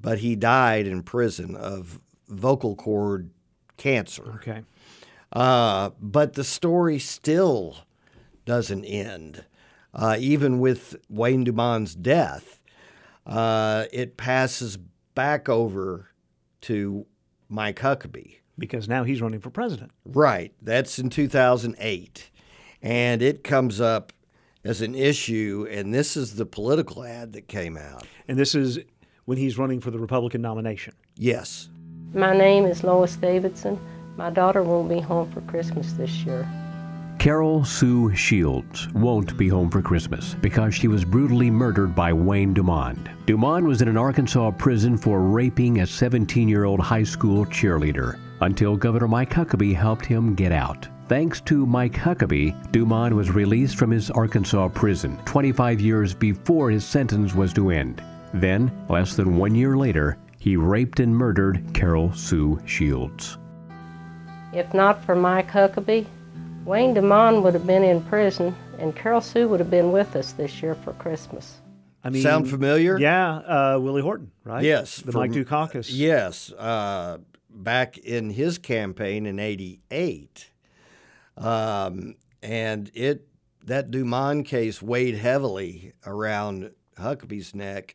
but 0.00 0.18
he 0.18 0.36
died 0.36 0.86
in 0.86 1.02
prison 1.02 1.54
of 1.54 2.00
vocal 2.28 2.74
cord 2.74 3.30
cancer. 3.76 4.32
Okay. 4.36 4.62
Uh, 5.32 5.90
but 6.00 6.32
the 6.32 6.44
story 6.44 6.98
still 6.98 7.78
doesn't 8.44 8.84
end. 8.84 9.44
Uh, 9.96 10.16
even 10.20 10.60
with 10.60 10.94
Wayne 11.08 11.44
Dumond's 11.44 11.94
death, 11.94 12.60
uh, 13.24 13.86
it 13.92 14.18
passes 14.18 14.76
back 15.14 15.48
over 15.48 16.10
to 16.60 17.06
Mike 17.48 17.80
Huckabee. 17.80 18.36
Because 18.58 18.88
now 18.88 19.04
he's 19.04 19.20
running 19.20 19.40
for 19.40 19.50
president. 19.50 19.90
Right. 20.04 20.52
That's 20.62 20.98
in 20.98 21.10
2008. 21.10 22.30
And 22.82 23.22
it 23.22 23.42
comes 23.42 23.80
up 23.80 24.12
as 24.64 24.82
an 24.82 24.94
issue, 24.94 25.66
and 25.70 25.94
this 25.94 26.16
is 26.16 26.36
the 26.36 26.46
political 26.46 27.04
ad 27.04 27.32
that 27.32 27.48
came 27.48 27.76
out. 27.76 28.06
And 28.28 28.38
this 28.38 28.54
is 28.54 28.78
when 29.24 29.38
he's 29.38 29.56
running 29.58 29.80
for 29.80 29.90
the 29.90 29.98
Republican 29.98 30.42
nomination. 30.42 30.94
Yes. 31.16 31.68
My 32.12 32.36
name 32.36 32.66
is 32.66 32.82
Lois 32.82 33.16
Davidson. 33.16 33.78
My 34.16 34.30
daughter 34.30 34.62
won't 34.62 34.88
be 34.88 35.00
home 35.00 35.30
for 35.30 35.40
Christmas 35.42 35.92
this 35.92 36.10
year. 36.24 36.48
Carol 37.26 37.64
Sue 37.64 38.14
Shields 38.14 38.86
won't 38.94 39.36
be 39.36 39.48
home 39.48 39.68
for 39.68 39.82
Christmas 39.82 40.34
because 40.34 40.72
she 40.76 40.86
was 40.86 41.04
brutally 41.04 41.50
murdered 41.50 41.92
by 41.92 42.12
Wayne 42.12 42.54
Dumond. 42.54 43.08
Dumond 43.26 43.66
was 43.66 43.82
in 43.82 43.88
an 43.88 43.96
Arkansas 43.96 44.52
prison 44.52 44.96
for 44.96 45.20
raping 45.20 45.80
a 45.80 45.86
17 45.88 46.48
year 46.48 46.62
old 46.62 46.78
high 46.78 47.02
school 47.02 47.44
cheerleader 47.46 48.16
until 48.42 48.76
Governor 48.76 49.08
Mike 49.08 49.32
Huckabee 49.32 49.74
helped 49.74 50.06
him 50.06 50.36
get 50.36 50.52
out. 50.52 50.86
Thanks 51.08 51.40
to 51.40 51.66
Mike 51.66 51.94
Huckabee, 51.94 52.54
Dumond 52.70 53.12
was 53.12 53.32
released 53.32 53.74
from 53.74 53.90
his 53.90 54.08
Arkansas 54.12 54.68
prison 54.68 55.18
25 55.24 55.80
years 55.80 56.14
before 56.14 56.70
his 56.70 56.84
sentence 56.84 57.34
was 57.34 57.52
to 57.54 57.70
end. 57.70 58.04
Then, 58.34 58.70
less 58.88 59.16
than 59.16 59.36
one 59.36 59.56
year 59.56 59.76
later, 59.76 60.16
he 60.38 60.56
raped 60.56 61.00
and 61.00 61.12
murdered 61.12 61.74
Carol 61.74 62.12
Sue 62.12 62.60
Shields. 62.66 63.36
If 64.52 64.72
not 64.72 65.04
for 65.04 65.16
Mike 65.16 65.50
Huckabee, 65.50 66.06
Wayne 66.66 66.94
Dumond 66.96 67.42
would 67.44 67.54
have 67.54 67.64
been 67.66 67.84
in 67.84 68.02
prison, 68.02 68.54
and 68.80 68.94
Carol 68.94 69.20
Sue 69.20 69.46
would 69.48 69.60
have 69.60 69.70
been 69.70 69.92
with 69.92 70.16
us 70.16 70.32
this 70.32 70.60
year 70.60 70.74
for 70.74 70.92
Christmas. 70.94 71.58
I 72.02 72.10
mean, 72.10 72.22
Sound 72.22 72.50
familiar? 72.50 72.98
Yeah, 72.98 73.36
uh, 73.36 73.78
Willie 73.80 74.02
Horton, 74.02 74.32
right? 74.42 74.64
Yes. 74.64 74.96
the 74.96 75.12
from- 75.12 75.20
Mike 75.20 75.30
Dukakis. 75.30 75.88
Yes. 75.92 76.50
Uh, 76.52 77.18
back 77.48 77.98
in 77.98 78.30
his 78.30 78.58
campaign 78.58 79.26
in 79.26 79.38
88. 79.38 80.50
Um, 81.36 82.16
and 82.42 82.90
it 82.94 83.28
that 83.64 83.90
Dumond 83.92 84.46
case 84.46 84.82
weighed 84.82 85.16
heavily 85.16 85.92
around 86.04 86.72
Huckabee's 86.98 87.54
neck, 87.54 87.94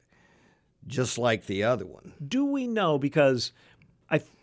just 0.88 1.18
like 1.18 1.46
the 1.46 1.64
other 1.64 1.86
one. 1.86 2.14
Do 2.26 2.46
we 2.46 2.68
know 2.68 2.98
because 2.98 3.52
I, 3.54 3.71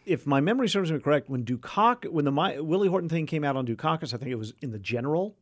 if 0.09 0.27
my 0.27 0.41
memory 0.41 0.69
serves 0.69 0.91
me 0.91 0.99
correct, 0.99 1.29
when 1.29 1.45
Dukak, 1.45 2.11
when 2.11 2.25
the 2.25 2.33
My, 2.33 2.59
Willie 2.61 2.89
Horton 2.89 3.09
thing 3.09 3.27
came 3.27 3.45
out 3.45 3.57
on 3.57 3.67
Dukakis, 3.67 4.15
I 4.15 4.17
think 4.17 4.31
it 4.31 4.37
was 4.39 4.55
in 4.63 4.71
the 4.73 4.79
general 4.79 5.37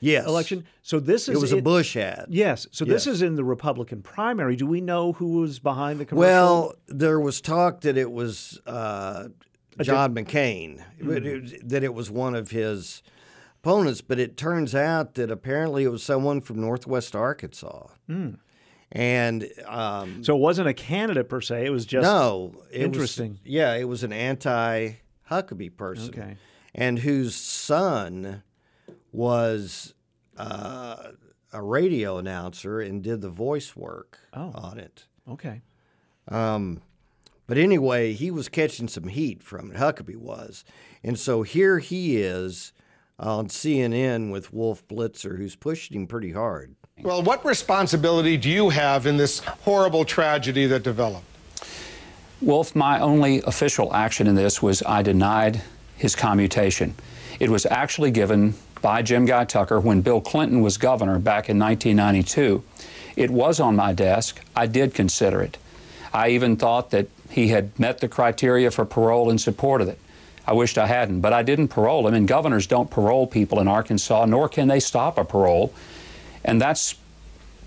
Yes. 0.00 0.26
election. 0.26 0.64
So 0.82 1.00
this 1.00 1.28
is 1.28 1.34
It 1.36 1.40
was 1.40 1.52
a 1.52 1.60
Bush 1.60 1.96
ad. 1.96 2.26
Yes. 2.28 2.68
So 2.70 2.84
this 2.84 3.06
is 3.08 3.20
in 3.20 3.34
the 3.34 3.42
Republican 3.44 4.00
primary. 4.00 4.54
Do 4.54 4.64
we 4.66 4.80
know 4.80 5.12
who 5.14 5.40
was 5.40 5.58
behind 5.58 5.98
the 5.98 6.04
commercial? 6.04 6.30
Well, 6.30 6.74
there 6.86 7.18
was 7.18 7.40
talk 7.40 7.80
that 7.80 7.96
it 7.96 8.12
was 8.12 8.60
uh, 8.64 9.28
John 9.82 10.14
McCain, 10.14 10.82
it- 11.00 11.68
that 11.68 11.82
it 11.82 11.94
was 11.94 12.10
one 12.12 12.36
of 12.36 12.52
his 12.52 13.02
opponents, 13.60 14.00
but 14.00 14.20
it 14.20 14.36
turns 14.36 14.72
out 14.74 15.14
that 15.14 15.32
apparently 15.32 15.82
it 15.82 15.88
was 15.88 16.04
someone 16.04 16.40
from 16.40 16.60
Northwest 16.60 17.16
Arkansas. 17.16 17.88
Hmm. 18.06 18.34
And 18.90 19.48
um, 19.66 20.24
so 20.24 20.34
it 20.34 20.40
wasn't 20.40 20.68
a 20.68 20.74
candidate 20.74 21.28
per 21.28 21.40
se. 21.42 21.66
It 21.66 21.70
was 21.70 21.84
just 21.84 22.04
no, 22.04 22.52
it 22.70 22.78
was- 22.78 22.84
interesting. 22.86 23.38
yeah, 23.44 23.74
it 23.74 23.84
was 23.84 24.02
an 24.02 24.12
anti 24.12 24.92
Huckabee 25.30 25.76
person, 25.76 26.08
Okay. 26.18 26.36
and 26.74 26.98
whose 27.00 27.34
son 27.34 28.42
was 29.12 29.94
uh, 30.36 31.12
a 31.52 31.62
radio 31.62 32.18
announcer 32.18 32.80
and 32.80 33.02
did 33.02 33.20
the 33.20 33.28
voice 33.28 33.76
work 33.76 34.18
Oh. 34.34 34.52
on 34.54 34.78
it. 34.78 35.06
Okay. 35.28 35.62
Um, 36.28 36.80
but 37.46 37.58
anyway, 37.58 38.12
he 38.12 38.30
was 38.30 38.48
catching 38.48 38.88
some 38.88 39.08
heat 39.08 39.42
from 39.42 39.70
it. 39.72 39.76
Huckabee 39.78 40.16
was, 40.16 40.64
and 41.02 41.18
so 41.18 41.42
here 41.42 41.78
he 41.78 42.18
is 42.18 42.72
on 43.18 43.48
CNN 43.48 44.30
with 44.30 44.52
Wolf 44.52 44.86
Blitzer, 44.88 45.36
who's 45.38 45.56
pushing 45.56 45.96
him 45.96 46.06
pretty 46.06 46.32
hard. 46.32 46.74
Well, 47.02 47.22
what 47.22 47.44
responsibility 47.44 48.36
do 48.36 48.50
you 48.50 48.70
have 48.70 49.06
in 49.06 49.18
this 49.18 49.38
horrible 49.38 50.04
tragedy 50.04 50.66
that 50.66 50.82
developed? 50.82 51.24
Wolf, 52.40 52.74
my 52.74 52.98
only 52.98 53.40
official 53.42 53.94
action 53.94 54.26
in 54.26 54.34
this 54.34 54.60
was 54.60 54.82
I 54.82 55.02
denied 55.02 55.62
his 55.96 56.16
commutation. 56.16 56.94
It 57.38 57.50
was 57.50 57.66
actually 57.66 58.10
given 58.10 58.54
by 58.82 59.02
Jim 59.02 59.26
Guy 59.26 59.44
Tucker 59.44 59.78
when 59.78 60.00
Bill 60.00 60.20
Clinton 60.20 60.60
was 60.60 60.76
governor 60.76 61.20
back 61.20 61.48
in 61.48 61.56
1992. 61.58 62.64
It 63.14 63.30
was 63.30 63.60
on 63.60 63.76
my 63.76 63.92
desk. 63.92 64.40
I 64.56 64.66
did 64.66 64.92
consider 64.92 65.40
it. 65.40 65.56
I 66.12 66.30
even 66.30 66.56
thought 66.56 66.90
that 66.90 67.06
he 67.30 67.48
had 67.48 67.78
met 67.78 67.98
the 67.98 68.08
criteria 68.08 68.72
for 68.72 68.84
parole 68.84 69.30
and 69.30 69.46
of 69.46 69.88
it. 69.88 69.98
I 70.46 70.52
wished 70.52 70.78
I 70.78 70.86
hadn't, 70.86 71.20
but 71.20 71.32
I 71.32 71.42
didn't 71.42 71.68
parole 71.68 72.08
him, 72.08 72.14
and 72.14 72.26
governors 72.26 72.66
don't 72.66 72.90
parole 72.90 73.26
people 73.26 73.60
in 73.60 73.68
Arkansas, 73.68 74.24
nor 74.24 74.48
can 74.48 74.66
they 74.66 74.80
stop 74.80 75.18
a 75.18 75.24
parole. 75.24 75.72
And 76.44 76.60
that's 76.60 76.94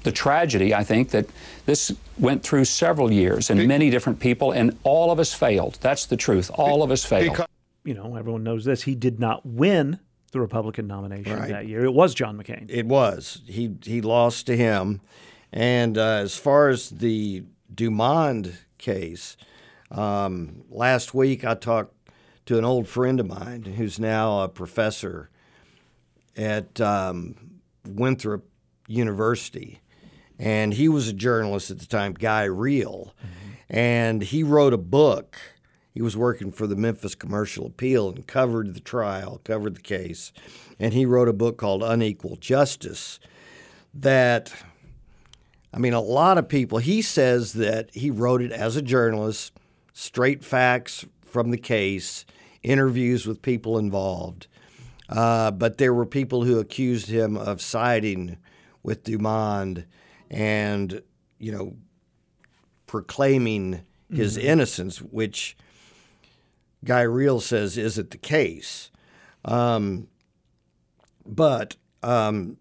the 0.04 0.12
tragedy, 0.12 0.74
I 0.74 0.84
think, 0.84 1.10
that 1.12 1.28
this 1.66 1.96
went 2.18 2.44
through 2.44 2.66
several 2.66 3.12
years 3.12 3.50
and 3.50 3.68
many 3.68 3.90
different 3.90 4.20
people, 4.20 4.52
and 4.52 4.78
all 4.84 5.12
of 5.12 5.20
us 5.20 5.34
failed. 5.34 5.78
That's 5.82 6.06
the 6.06 6.18
truth. 6.18 6.50
All 6.56 6.82
of 6.84 6.92
us 6.92 7.04
failed. 7.06 7.46
You 7.84 7.94
know, 7.94 8.16
everyone 8.16 8.44
knows 8.44 8.66
this. 8.66 8.84
He 8.84 8.96
did 8.96 9.20
not 9.20 9.46
win 9.46 10.00
the 10.32 10.40
Republican 10.40 10.88
nomination 10.88 11.38
Right. 11.38 11.50
that 11.50 11.68
year. 11.68 11.84
It 11.84 11.94
was 11.94 12.14
John 12.14 12.38
McCain. 12.42 12.68
It 12.70 12.86
was 12.86 13.42
he 13.48 13.76
he 13.84 14.02
lost 14.02 14.46
to 14.48 14.56
him, 14.56 15.02
and 15.52 15.98
uh, 15.98 16.20
as 16.22 16.38
far 16.38 16.70
as 16.70 16.90
the 16.90 17.44
Dumond 17.74 18.54
case, 18.78 19.36
um, 19.92 20.64
last 20.70 21.14
week 21.14 21.44
I 21.44 21.54
talked 21.56 21.94
to 22.46 22.58
an 22.58 22.66
old 22.66 22.88
friend 22.88 23.20
of 23.20 23.28
mine 23.28 23.64
who's 23.64 24.00
now 24.00 24.42
a 24.42 24.48
professor 24.48 25.30
at 26.38 26.80
um, 26.80 27.36
Winthrop 27.86 28.46
University, 28.88 29.82
and 30.40 30.74
he 30.74 30.90
was 30.90 31.08
a 31.08 31.14
journalist 31.14 31.72
at 31.72 31.80
the 31.80 31.86
time, 31.86 32.14
Guy 32.14 32.44
Reel, 32.44 33.14
and 33.70 34.22
he 34.22 34.44
wrote 34.44 34.74
a 34.74 34.78
book. 34.78 35.38
He 35.94 36.02
was 36.02 36.16
working 36.16 36.52
for 36.52 36.68
the 36.68 36.76
Memphis 36.76 37.16
Commercial 37.16 37.68
Appeal 37.68 38.10
and 38.10 38.26
covered 38.26 38.74
the 38.74 38.80
trial, 38.80 39.42
covered 39.44 39.76
the 39.76 39.82
case, 39.82 40.32
and 40.80 40.94
he 40.94 41.06
wrote 41.06 41.28
a 41.28 41.34
book 41.34 41.58
called 41.58 41.84
Unequal 41.84 42.38
Justice. 42.38 43.20
That, 43.94 44.54
I 45.74 45.80
mean, 45.80 45.94
a 45.94 46.02
lot 46.02 46.38
of 46.38 46.48
people. 46.48 46.78
He 46.78 47.02
says 47.02 47.54
that 47.54 47.94
he 47.94 48.10
wrote 48.10 48.42
it 48.42 48.52
as 48.52 48.78
a 48.78 48.82
journalist, 48.82 49.54
straight 49.94 50.44
facts 50.44 51.06
from 51.26 51.52
the 51.52 51.58
case, 51.58 52.26
interviews 52.64 53.28
with 53.28 53.42
people 53.42 53.78
involved. 53.78 54.48
Uh, 55.10 55.52
but 55.52 55.78
there 55.78 55.94
were 55.94 56.06
people 56.06 56.46
who 56.46 56.58
accused 56.58 57.10
him 57.10 57.36
of 57.36 57.62
siding 57.62 58.38
with 58.84 59.04
Dumond 59.04 59.86
and, 60.30 61.02
you 61.40 61.52
know, 61.52 61.76
proclaiming 62.88 63.82
his 64.12 64.38
Mhm. 64.38 64.44
innocence, 64.44 65.02
which 65.02 65.56
Guy 66.84 67.02
Reel 67.02 67.40
says 67.40 67.78
isn't 67.78 68.12
the 68.12 68.18
case. 68.18 68.92
Um, 69.46 70.08
but 71.26 71.78
um, 72.04 72.58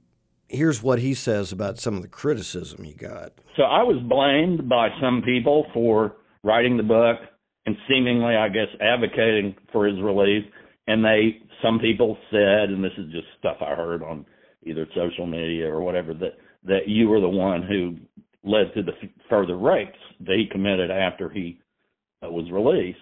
here's 0.49 0.83
what 0.83 0.99
he 0.99 1.15
says 1.15 1.51
about 1.51 1.79
some 1.79 1.97
of 1.97 2.03
the 2.03 2.09
criticism 2.09 2.85
he 2.85 2.93
got. 2.93 3.33
So 3.57 3.63
I 3.63 3.83
was 3.83 3.99
blamed 4.03 4.69
by 4.69 4.91
some 5.01 5.23
people 5.23 5.67
for 5.73 6.17
writing 6.45 6.77
the 6.77 6.83
book 6.83 7.19
and 7.67 7.77
seemingly, 7.89 8.37
I 8.37 8.49
guess, 8.49 8.69
advocating 8.81 9.55
for 9.73 9.87
his 9.87 10.01
release. 10.01 10.45
And 10.87 11.05
they, 11.05 11.39
some 11.63 11.79
people 11.79 12.19
said, 12.31 12.71
and 12.71 12.83
this 12.85 12.93
is 12.99 13.11
just 13.13 13.27
stuff 13.39 13.57
I 13.61 13.75
heard 13.75 14.03
on 14.03 14.27
either 14.65 14.87
social 14.95 15.27
media 15.27 15.69
or 15.69 15.81
whatever, 15.81 16.15
that 16.15 16.37
that 16.65 16.89
you 16.89 17.09
were 17.09 17.21
the 17.21 17.29
one 17.29 17.63
who 17.63 17.97
led 18.45 18.73
to 18.75 18.83
the 18.83 18.93
further 19.29 19.57
rapes 19.57 19.99
that 20.21 20.37
he 20.37 20.47
committed 20.51 20.91
after 20.91 21.29
he 21.31 21.61
uh, 22.25 22.31
was 22.31 22.51
released. 22.51 22.99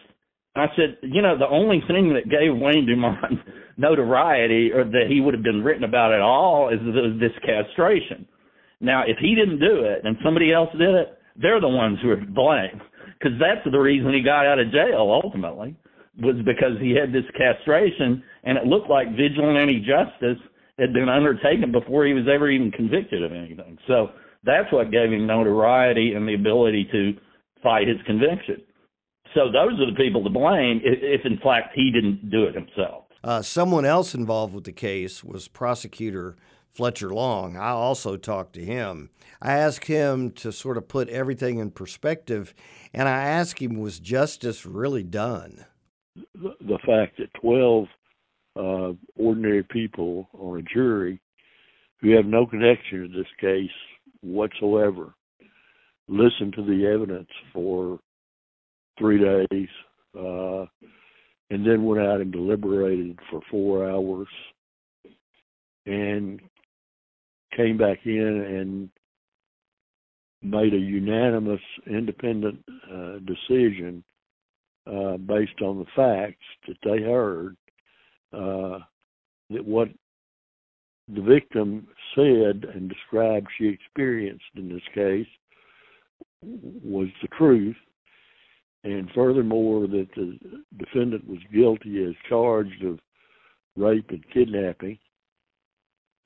I 0.55 0.67
said, 0.77 0.99
you 1.03 1.23
know, 1.23 1.39
the 1.39 1.49
only 1.49 1.83
thing 1.87 2.15
that 2.15 2.29
gave 2.29 2.57
Wayne 2.57 2.87
Dumond 2.87 3.43
notoriety 3.77 4.73
or 4.73 4.85
that 4.85 5.07
he 5.09 5.21
would 5.21 5.35
have 5.35 5.43
been 5.43 5.63
written 5.63 5.85
about 5.85 6.13
at 6.13 6.21
all 6.21 6.69
is 6.69 6.81
th- 6.81 7.21
this 7.21 7.37
castration. 7.45 8.27
Now, 8.81 9.03
if 9.07 9.19
he 9.21 9.35
didn't 9.35 9.61
do 9.61 9.85
it 9.85 10.03
and 10.05 10.17
somebody 10.25 10.53
else 10.53 10.71
did 10.73 10.95
it, 10.95 11.19
they're 11.37 11.61
the 11.61 11.69
ones 11.69 11.99
who 12.03 12.11
are 12.11 12.21
to 12.21 12.27
blame 12.27 12.81
because 13.19 13.39
that's 13.39 13.67
the 13.71 13.79
reason 13.79 14.13
he 14.13 14.23
got 14.23 14.47
out 14.47 14.59
of 14.59 14.73
jail 14.73 15.21
ultimately. 15.23 15.77
was 16.21 16.37
because 16.45 16.79
he 16.81 16.95
had 16.95 17.13
this 17.13 17.27
castration, 17.37 18.23
and 18.45 18.59
it 18.59 18.67
looked 18.67 18.91
like 18.91 19.15
vigilante 19.17 19.79
justice 19.81 20.39
had 20.79 20.93
been 20.93 21.09
undertaken 21.09 21.73
before 21.73 22.07
he 22.07 22.15
was 22.15 22.25
ever 22.33 22.51
even 22.51 22.71
convicted 22.71 23.23
of 23.23 23.33
anything. 23.33 23.79
So 23.87 24.09
that's 24.45 24.73
what 24.73 24.91
gave 24.91 25.13
him 25.13 25.27
notoriety 25.27 26.13
and 26.15 26.29
the 26.29 26.35
ability 26.35 26.89
to 26.93 27.13
fight 27.63 27.89
his 27.89 27.99
conviction. 28.07 28.63
So 29.35 29.53
those 29.53 29.79
are 29.81 29.91
the 29.91 29.97
people 29.97 30.23
to 30.25 30.31
blame 30.31 30.81
if, 30.85 30.99
if 31.03 31.27
in 31.27 31.39
fact 31.39 31.75
he 31.75 31.91
didn't 31.91 32.31
do 32.31 32.45
it 32.45 32.55
himself. 32.55 33.05
Uh, 33.23 33.43
someone 33.43 33.85
else 33.85 34.15
involved 34.15 34.55
with 34.55 34.65
the 34.65 34.73
case 34.73 35.25
was 35.25 35.49
prosecutor 35.49 36.37
Fletcher 36.71 37.11
Long. 37.11 37.57
I 37.57 37.71
also 37.71 38.17
talked 38.17 38.53
to 38.55 38.65
him. 38.65 39.11
I 39.43 39.53
asked 39.53 39.87
him 39.87 40.31
to 40.33 40.53
sort 40.53 40.77
of 40.77 40.89
put 40.89 41.09
everything 41.09 41.59
in 41.59 41.73
perspective, 41.73 42.55
and 42.95 43.09
I 43.09 43.25
asked 43.25 43.61
him, 43.61 43.81
was 43.81 43.99
justice 43.99 44.65
really 44.65 45.03
done? 45.03 45.65
The, 46.15 46.55
the 46.61 46.79
fact 46.87 47.19
that 47.19 47.35
12 47.41 47.87
uh, 48.59 48.93
ordinary 49.17 49.63
people 49.63 50.29
on 50.39 50.59
a 50.59 50.63
jury 50.63 51.21
who 52.01 52.11
have 52.11 52.27
no 52.27 52.47
connection 52.47 53.03
to 53.03 53.09
this 53.09 53.27
case 53.41 53.71
whatsoever 54.21 55.15
listened 56.09 56.55
to 56.55 56.65
the 56.65 56.87
evidence 56.87 57.29
for 57.53 57.99
three 58.99 59.19
days 59.19 59.69
uh, 60.19 60.65
and 61.51 61.67
then 61.67 61.85
went 61.85 62.05
out 62.05 62.21
and 62.21 62.33
deliberated 62.33 63.19
for 63.31 63.41
four 63.51 63.89
hours 63.89 64.29
and 65.87 66.41
came 67.57 67.79
back 67.79 67.99
in 68.05 68.11
and 68.13 68.91
made 70.43 70.73
a 70.73 70.79
unanimous 70.79 71.61
independent 71.87 72.59
uh, 72.93 73.19
decision 73.27 74.03
uh, 74.87 75.17
based 75.17 75.61
on 75.63 75.79
the 75.79 75.87
facts 75.95 76.45
that 76.67 76.77
they 76.85 77.03
heard 77.03 77.57
uh, 78.33 78.79
that 79.51 79.65
what 79.65 79.89
the 81.09 81.23
victim 81.23 81.89
said 82.15 82.65
and 82.75 82.89
described 82.89 83.47
she 83.57 83.67
experienced 83.67 84.45
in 84.57 84.69
this 84.69 84.83
case 84.95 85.27
was 86.43 87.09
the 87.23 87.29
truth, 87.29 87.77
and 88.85 89.11
furthermore 89.15 89.87
that 89.87 90.09
the 90.15 90.39
defendant 90.79 91.27
was 91.27 91.39
guilty 91.53 92.05
as 92.05 92.15
charged 92.29 92.85
of 92.85 92.99
rape 93.77 94.11
and 94.11 94.25
kidnapping, 94.33 94.99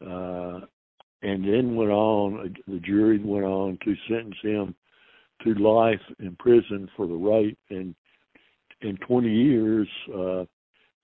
uh, 0.05 0.61
and 1.23 1.45
then 1.45 1.77
went 1.77 1.91
on. 1.91 2.55
The 2.67 2.81
jury 2.81 3.19
went 3.19 3.45
on 3.45 3.79
to 3.85 3.95
sentence 4.09 4.37
him 4.43 4.75
to 5.45 5.55
life 5.55 6.01
in 6.19 6.37
prison 6.37 6.89
for 6.97 7.07
the 7.07 7.15
rape 7.15 7.59
and 7.71 7.95
in 8.83 8.97
20 8.99 9.29
years 9.29 9.89
uh, 10.15 10.45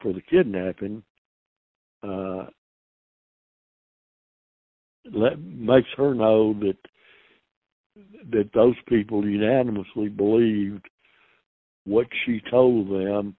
for 0.01 0.13
the 0.13 0.23
kidnapping. 0.23 1.03
Uh, 2.03 2.47
let, 5.13 5.39
makes 5.41 5.89
her 5.97 6.15
know 6.15 6.55
that 6.61 6.77
that 8.31 8.51
those 8.55 8.77
people 8.87 9.27
unanimously 9.27 10.09
believed 10.09 10.87
what 11.85 12.07
she 12.25 12.41
told 12.51 12.89
them 12.89 13.35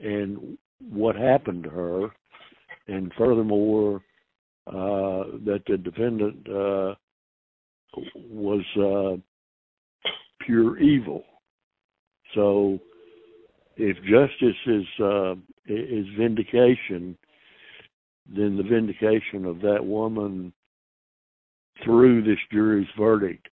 and 0.00 0.58
what 0.90 1.16
happened 1.16 1.62
to 1.64 1.70
her, 1.70 2.08
and 2.88 3.12
furthermore, 3.16 4.02
uh, 4.66 5.30
that 5.44 5.62
the 5.66 5.78
defendant 5.78 6.46
uh, 6.48 6.94
was 8.28 8.64
uh, 8.76 9.16
pure 10.44 10.78
evil. 10.78 11.22
So, 12.34 12.78
if 13.76 13.96
justice 13.98 14.56
is 14.66 14.86
uh, 15.00 15.34
is 15.66 16.06
vindication, 16.18 17.16
then 18.26 18.56
the 18.56 18.62
vindication 18.62 19.44
of 19.44 19.60
that 19.60 19.84
woman 19.84 20.52
through 21.84 22.22
this 22.22 22.38
jury's 22.52 22.88
verdict 22.98 23.48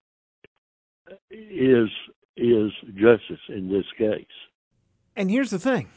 is 1.31 1.89
is 2.37 2.71
justice 2.95 3.41
in 3.49 3.69
this 3.71 3.87
case. 3.99 4.27
And 5.17 5.31
here's 5.31 5.51
the 5.51 5.59
thing. 5.59 5.89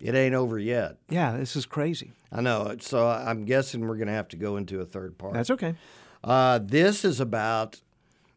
It 0.00 0.14
ain't 0.14 0.34
over 0.34 0.58
yet. 0.58 0.98
Yeah, 1.08 1.36
this 1.36 1.56
is 1.56 1.66
crazy. 1.66 2.12
I 2.30 2.40
know. 2.40 2.76
So 2.80 3.08
I'm 3.08 3.44
guessing 3.44 3.80
we're 3.80 3.96
going 3.96 4.06
to 4.08 4.12
have 4.12 4.28
to 4.28 4.36
go 4.36 4.56
into 4.56 4.80
a 4.80 4.84
third 4.84 5.18
part. 5.18 5.34
That's 5.34 5.50
okay. 5.50 5.74
Uh, 6.22 6.60
this 6.62 7.04
is 7.04 7.18
about, 7.18 7.80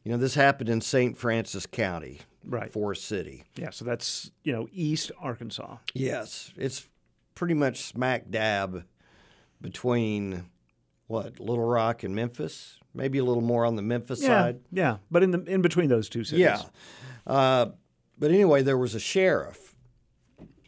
you 0.04 0.12
know, 0.12 0.18
this 0.18 0.34
happened 0.34 0.70
in 0.70 0.82
St. 0.82 1.16
Francis 1.16 1.68
County, 1.68 2.22
right? 2.46 2.72
Forest 2.72 3.06
City. 3.06 3.44
Yeah, 3.56 3.70
so 3.72 3.86
that's 3.86 4.32
you 4.44 4.54
know 4.54 4.68
East 4.72 5.12
Arkansas. 5.20 5.78
Yes, 5.94 6.54
it's 6.58 6.88
pretty 7.36 7.54
much 7.54 7.82
smack 7.82 8.30
dab 8.30 8.84
between 9.60 10.46
what 11.08 11.40
Little 11.40 11.66
Rock 11.66 12.04
and 12.04 12.16
Memphis. 12.16 12.80
Maybe 12.94 13.20
a 13.20 13.24
little 13.24 13.44
more 13.44 13.66
on 13.66 13.76
the 13.76 13.82
Memphis 13.82 14.22
yeah, 14.22 14.28
side. 14.28 14.60
Yeah, 14.72 14.98
but 15.10 15.24
in 15.24 15.32
the 15.32 15.44
in 15.44 15.62
between 15.62 15.90
those 15.90 16.10
two 16.10 16.24
cities. 16.24 16.42
Yeah. 16.42 16.62
Uh, 17.26 17.72
but 18.18 18.32
anyway, 18.32 18.62
there 18.62 18.78
was 18.78 18.96
a 18.96 19.00
sheriff 19.00 19.76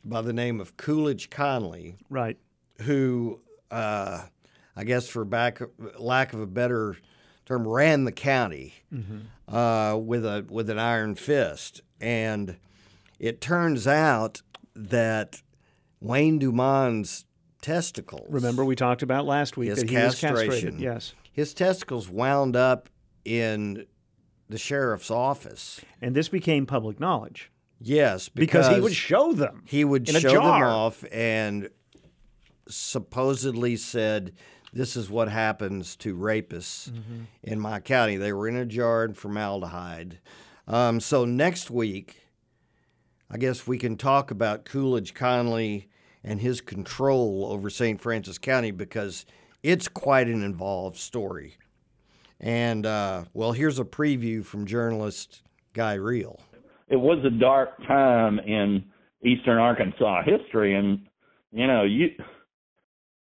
by 0.04 0.22
the 0.22 0.34
name 0.34 0.60
of 0.60 0.78
Coolidge 0.78 1.30
Conlee, 1.30 1.96
right? 2.10 2.38
Who, 2.82 3.42
uh, 3.72 4.24
I 4.76 4.84
guess, 4.84 5.08
for 5.08 5.26
back 5.26 5.62
lack 5.98 6.34
of 6.34 6.42
a 6.42 6.48
better 6.48 6.98
term, 7.46 7.68
ran 7.68 8.06
the 8.06 8.12
county 8.12 8.74
mm-hmm. 8.94 9.56
uh, 9.56 9.96
with 9.96 10.26
a 10.26 10.46
with 10.50 10.70
an 10.70 10.80
iron 10.80 11.16
fist, 11.16 11.82
and 12.00 12.58
it 13.20 13.42
turns 13.42 13.88
out 13.88 14.42
that 14.76 15.42
Wayne 16.00 16.40
Dumond's 16.40 17.26
testicles. 17.62 18.28
Remember 18.30 18.66
we 18.66 18.76
talked 18.76 19.04
about 19.04 19.26
last 19.26 19.58
week 19.58 19.70
his 19.70 19.80
that 19.80 19.90
he 19.90 19.96
castration. 19.96 20.36
was 20.36 20.50
castrated. 20.50 20.80
Yes, 20.80 21.14
his 21.32 21.54
testicles 21.54 22.10
wound 22.10 22.56
up 22.56 22.90
in 23.26 23.86
the 24.50 24.58
sheriff's 24.58 25.12
office, 25.12 25.82
and 26.02 26.16
this 26.16 26.30
became 26.30 26.66
public 26.66 27.00
knowledge. 27.00 27.50
Yes, 27.80 28.30
because, 28.30 28.68
because 28.68 28.76
he 28.76 28.82
would 28.82 28.94
show 28.94 29.34
them. 29.34 29.64
He 29.66 29.84
would 29.84 30.08
show 30.08 30.32
them 30.32 30.42
off 30.42 31.04
and 31.12 31.70
supposedly 32.68 33.76
said, 33.76 34.34
"This 34.74 34.96
is 34.96 35.10
what 35.10 35.30
happens 35.30 35.96
to 35.98 36.16
rapists 36.16 36.90
mm-hmm. 36.90 37.24
in 37.44 37.60
my 37.60 37.80
county." 37.80 38.18
They 38.18 38.34
were 38.34 38.48
in 38.48 38.56
a 38.56 38.66
jar 38.66 39.06
in 39.06 39.14
formaldehyde. 39.14 40.20
Um, 40.68 41.00
so 41.00 41.26
next 41.26 41.70
week, 41.70 42.28
I 43.30 43.38
guess 43.38 43.68
we 43.68 43.78
can 43.78 43.98
talk 43.98 44.32
about 44.32 44.66
Coolidge 44.66 45.14
Conlee 45.14 45.88
and 46.24 46.40
his 46.40 46.62
control 46.62 47.48
over 47.50 47.70
St. 47.70 48.00
Francis 48.02 48.38
County 48.38 48.72
because 48.72 49.26
it's 49.62 49.88
quite 49.88 50.28
an 50.28 50.44
involved 50.44 50.98
story. 50.98 51.58
And 52.40 52.86
uh, 52.86 53.26
well, 53.34 53.52
here's 53.52 53.80
a 53.80 53.86
preview 53.86 54.44
from 54.44 54.66
journalist 54.66 55.42
Guy 55.74 55.94
Reel 55.94 56.40
it 56.94 57.00
was 57.00 57.24
a 57.26 57.30
dark 57.30 57.78
time 57.88 58.40
in 58.40 58.84
eastern 59.24 59.58
Arkansas 59.58 60.22
history, 60.24 60.76
and 60.76 61.08
you 61.52 61.66
know 61.66 61.84
you 61.84 62.10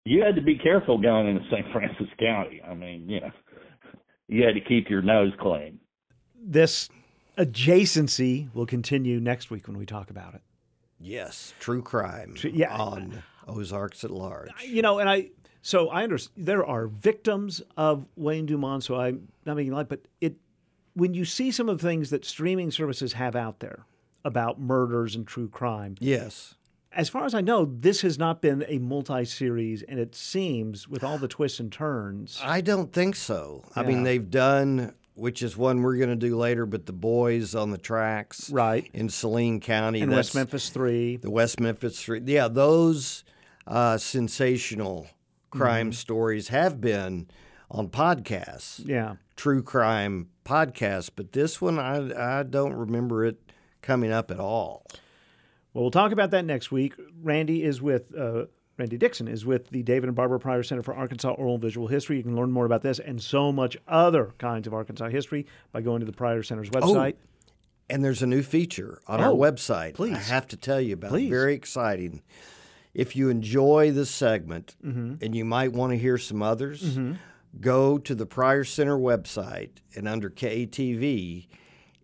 you 0.08 0.22
had 0.22 0.34
to 0.36 0.42
be 0.42 0.56
careful 0.56 0.98
going 0.98 1.28
into 1.28 1.42
St. 1.50 1.66
Francis 1.72 2.08
County. 2.18 2.62
I 2.66 2.74
mean, 2.74 3.08
you 3.08 3.20
know, 3.20 3.30
you 4.26 4.44
had 4.44 4.54
to 4.54 4.60
keep 4.60 4.88
your 4.88 5.02
nose 5.02 5.32
clean. 5.38 5.78
This 6.40 6.88
adjacency 7.36 8.52
will 8.54 8.66
continue 8.66 9.20
next 9.20 9.50
week 9.50 9.68
when 9.68 9.76
we 9.76 9.84
talk 9.84 10.10
about 10.10 10.34
it. 10.34 10.42
Yes, 10.98 11.52
true 11.60 11.82
crime. 11.82 12.34
yeah. 12.42 12.74
on 12.74 13.22
Ozarks 13.46 14.02
at 14.02 14.10
large. 14.10 14.48
You 14.64 14.82
know, 14.82 14.98
and 14.98 15.08
I 15.08 15.30
so 15.62 15.88
I 15.90 16.04
understand 16.04 16.46
there 16.46 16.64
are 16.64 16.86
victims 16.86 17.62
of 17.76 18.06
Wayne 18.16 18.46
Dumond. 18.46 18.82
So 18.82 18.96
I'm 18.96 19.28
not 19.44 19.56
making 19.56 19.72
light, 19.72 19.88
but 19.88 20.00
it 20.20 20.36
when 20.94 21.14
you 21.14 21.24
see 21.24 21.50
some 21.50 21.68
of 21.68 21.78
the 21.78 21.86
things 21.86 22.10
that 22.10 22.24
streaming 22.24 22.70
services 22.70 23.12
have 23.12 23.36
out 23.36 23.60
there 23.60 23.84
about 24.24 24.60
murders 24.60 25.14
and 25.14 25.26
true 25.26 25.48
crime, 25.48 25.94
yes. 26.00 26.54
As 26.92 27.08
far 27.08 27.24
as 27.24 27.34
I 27.34 27.40
know, 27.40 27.64
this 27.66 28.00
has 28.00 28.18
not 28.18 28.40
been 28.40 28.64
a 28.66 28.78
multi-series, 28.78 29.82
and 29.82 30.00
it 30.00 30.14
seems 30.14 30.88
with 30.88 31.04
all 31.04 31.18
the 31.18 31.28
twists 31.28 31.60
and 31.60 31.70
turns. 31.70 32.40
I 32.42 32.60
don't 32.60 32.92
think 32.92 33.14
so. 33.14 33.62
Yeah. 33.76 33.82
I 33.82 33.86
mean, 33.86 34.04
they've 34.04 34.30
done, 34.30 34.94
which 35.14 35.42
is 35.42 35.56
one 35.56 35.82
we're 35.82 35.98
going 35.98 36.08
to 36.08 36.16
do 36.16 36.36
later, 36.36 36.64
but 36.64 36.86
the 36.86 36.92
boys 36.92 37.54
on 37.54 37.70
the 37.70 37.78
tracks, 37.78 38.50
right, 38.50 38.88
in 38.94 39.10
Saline 39.10 39.60
County, 39.60 40.00
and 40.00 40.10
West 40.10 40.34
Memphis 40.34 40.70
Three, 40.70 41.16
the 41.16 41.30
West 41.30 41.60
Memphis 41.60 42.02
Three, 42.02 42.22
yeah, 42.24 42.48
those 42.48 43.22
uh, 43.66 43.98
sensational 43.98 45.08
crime 45.50 45.88
mm-hmm. 45.88 45.92
stories 45.92 46.48
have 46.48 46.80
been 46.80 47.28
on 47.70 47.88
podcasts. 47.88 48.80
Yeah. 48.84 49.16
True 49.36 49.62
crime 49.62 50.30
podcasts, 50.44 51.10
but 51.14 51.32
this 51.32 51.60
one 51.60 51.78
I 51.78 52.38
I 52.40 52.42
don't 52.42 52.72
remember 52.72 53.24
it 53.24 53.52
coming 53.82 54.10
up 54.10 54.30
at 54.30 54.40
all. 54.40 54.86
Well, 55.74 55.84
we'll 55.84 55.90
talk 55.90 56.12
about 56.12 56.30
that 56.32 56.44
next 56.44 56.72
week. 56.72 56.94
Randy 57.22 57.62
is 57.62 57.80
with 57.82 58.14
uh, 58.16 58.46
Randy 58.78 58.96
Dixon 58.96 59.28
is 59.28 59.44
with 59.44 59.68
the 59.70 59.82
David 59.82 60.08
and 60.08 60.16
Barbara 60.16 60.38
Pryor 60.38 60.62
Center 60.62 60.82
for 60.82 60.94
Arkansas 60.94 61.30
Oral 61.30 61.54
and 61.54 61.62
Visual 61.62 61.86
History. 61.88 62.16
You 62.16 62.22
can 62.22 62.36
learn 62.36 62.50
more 62.50 62.64
about 62.66 62.82
this 62.82 62.98
and 62.98 63.20
so 63.20 63.52
much 63.52 63.76
other 63.86 64.32
kinds 64.38 64.66
of 64.66 64.74
Arkansas 64.74 65.08
history 65.08 65.46
by 65.72 65.80
going 65.80 66.00
to 66.00 66.06
the 66.06 66.12
Pryor 66.12 66.42
Center's 66.42 66.70
website. 66.70 67.14
Oh, 67.14 67.52
And 67.90 68.04
there's 68.04 68.22
a 68.22 68.26
new 68.26 68.42
feature 68.42 69.00
on 69.08 69.20
our 69.20 69.30
Oh, 69.32 69.36
website. 69.36 69.94
please. 69.94 70.14
I 70.14 70.18
have 70.18 70.46
to 70.48 70.56
tell 70.56 70.80
you 70.80 70.94
about. 70.94 71.10
Please. 71.10 71.26
it. 71.26 71.30
Very 71.30 71.54
exciting. 71.54 72.22
If 72.94 73.14
you 73.16 73.28
enjoy 73.28 73.92
this 73.92 74.10
segment 74.10 74.76
Mhm. 74.84 75.22
and 75.22 75.34
you 75.34 75.44
might 75.44 75.72
want 75.72 75.92
to 75.92 75.98
hear 75.98 76.18
some 76.18 76.42
others, 76.42 76.82
Mhm. 76.96 77.18
go 77.60 77.98
to 77.98 78.14
the 78.14 78.26
Pryor 78.26 78.64
Center 78.64 78.96
website 78.98 79.78
and 79.96 80.06
under 80.08 80.30
KATV, 80.30 81.48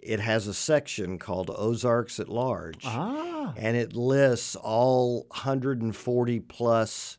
it 0.05 0.21
has 0.21 0.47
a 0.47 0.55
section 0.55 1.19
called 1.19 1.51
Ozarks 1.57 2.21
at 2.21 2.29
Large. 2.29 2.85
Ah. 2.85 3.55
And 3.57 3.77
it 3.77 3.95
lists 3.95 4.55
all 4.55 5.27
140 5.31 6.41
plus 6.41 7.19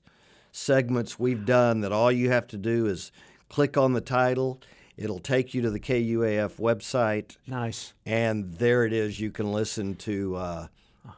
segments 0.51 1.19
we've 1.19 1.45
done 1.45 1.81
that 1.81 1.91
all 1.91 2.11
you 2.11 2.29
have 2.29 2.47
to 2.47 2.57
do 2.57 2.85
is 2.85 3.11
click 3.49 3.75
on 3.75 3.93
the 3.93 4.01
title. 4.01 4.61
It'll 4.97 5.19
take 5.19 5.53
you 5.53 5.61
to 5.63 5.71
the 5.71 5.79
KUAF 5.79 6.57
website. 6.57 7.37
Nice. 7.47 7.93
And 8.05 8.53
there 8.53 8.85
it 8.85 8.93
is. 8.93 9.19
You 9.19 9.31
can 9.31 9.51
listen 9.51 9.95
to 9.95 10.35
uh, 10.35 10.67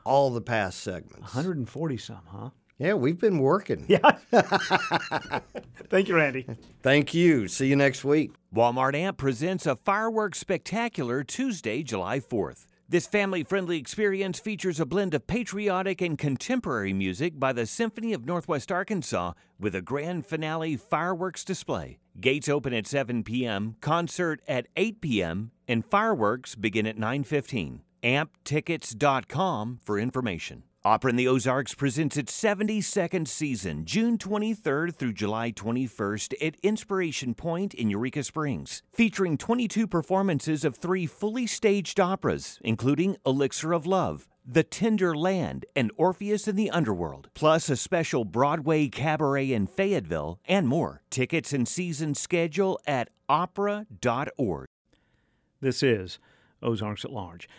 all 0.03 0.31
the 0.31 0.41
past 0.41 0.79
segments. 0.79 1.35
140 1.35 1.97
some, 1.97 2.21
huh? 2.27 2.49
Yeah, 2.79 2.93
we've 2.93 3.19
been 3.19 3.39
working. 3.39 3.85
Yeah. 3.87 4.11
Thank 5.89 6.07
you, 6.07 6.15
Randy. 6.15 6.45
Thank 6.83 7.13
you. 7.13 7.47
See 7.47 7.67
you 7.67 7.75
next 7.75 8.03
week. 8.05 8.31
Walmart 8.53 8.95
Amp 8.95 9.17
presents 9.17 9.65
a 9.65 9.75
fireworks 9.75 10.39
spectacular 10.39 11.23
Tuesday, 11.23 11.81
July 11.81 12.19
4th. 12.19 12.67
This 12.89 13.07
family 13.07 13.43
friendly 13.43 13.77
experience 13.77 14.39
features 14.39 14.79
a 14.79 14.85
blend 14.85 15.13
of 15.13 15.27
patriotic 15.27 16.01
and 16.01 16.17
contemporary 16.17 16.93
music 16.93 17.37
by 17.37 17.51
the 17.51 17.65
Symphony 17.65 18.13
of 18.13 18.25
Northwest 18.25 18.71
Arkansas 18.71 19.33
with 19.59 19.75
a 19.75 19.81
grand 19.81 20.25
finale 20.25 20.77
fireworks 20.77 21.43
display. 21.43 21.97
Gates 22.21 22.47
open 22.47 22.73
at 22.73 22.87
7 22.87 23.23
p.m., 23.23 23.75
concert 23.81 24.41
at 24.47 24.67
8 24.77 25.01
p.m., 25.01 25.51
and 25.67 25.83
fireworks 25.83 26.55
begin 26.55 26.85
at 26.87 26.95
9:15. 26.97 27.81
amptickets.com 28.03 29.79
for 29.83 29.99
information. 29.99 30.63
Opera 30.87 31.09
in 31.09 31.17
the 31.17 31.27
Ozarks 31.27 31.73
presents 31.73 32.15
its 32.15 32.31
72nd 32.41 33.27
season, 33.27 33.83
June 33.83 34.17
23rd 34.17 34.95
through 34.95 35.11
July 35.11 35.51
21st 35.51 36.33
at 36.41 36.55
Inspiration 36.63 37.33
Point 37.33 37.73
in 37.73 37.89
Eureka 37.89 38.23
Springs, 38.23 38.83
featuring 38.93 39.37
22 39.37 39.85
performances 39.85 40.63
of 40.63 40.77
three 40.77 41.05
fully 41.05 41.45
staged 41.45 41.99
operas, 41.99 42.57
including 42.63 43.17
Elixir 43.25 43.73
of 43.73 43.85
Love, 43.85 44.29
The 44.45 44.63
Tender 44.63 45.13
Land, 45.13 45.65
and 45.75 45.91
Orpheus 45.97 46.47
in 46.47 46.55
the 46.55 46.69
Underworld, 46.69 47.31
plus 47.33 47.69
a 47.69 47.75
special 47.75 48.23
Broadway 48.23 48.87
cabaret 48.87 49.51
in 49.51 49.67
Fayetteville, 49.67 50.39
and 50.45 50.69
more. 50.69 51.01
Tickets 51.09 51.51
and 51.51 51.67
season 51.67 52.15
schedule 52.15 52.79
at 52.87 53.09
opera.org. 53.27 54.67
This 55.59 55.83
is 55.83 56.17
Ozarks 56.63 57.03
at 57.03 57.11
Large. 57.11 57.49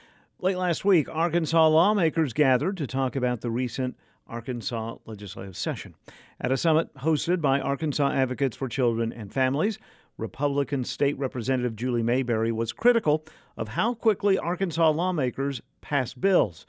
Late 0.40 0.56
last 0.56 0.84
week, 0.84 1.08
Arkansas 1.08 1.66
lawmakers 1.66 2.32
gathered 2.32 2.76
to 2.76 2.86
talk 2.86 3.16
about 3.16 3.40
the 3.40 3.50
recent 3.50 3.96
Arkansas 4.28 4.98
legislative 5.04 5.56
session. 5.56 5.96
At 6.40 6.52
a 6.52 6.56
summit 6.56 6.94
hosted 6.98 7.40
by 7.40 7.58
Arkansas 7.58 8.12
Advocates 8.12 8.56
for 8.56 8.68
Children 8.68 9.12
and 9.12 9.32
Families, 9.32 9.80
Republican 10.16 10.84
State 10.84 11.18
Representative 11.18 11.74
Julie 11.74 12.04
Mayberry 12.04 12.52
was 12.52 12.72
critical 12.72 13.24
of 13.56 13.70
how 13.70 13.94
quickly 13.94 14.38
Arkansas 14.38 14.90
lawmakers 14.90 15.60
passed 15.80 16.20
bills. 16.20 16.66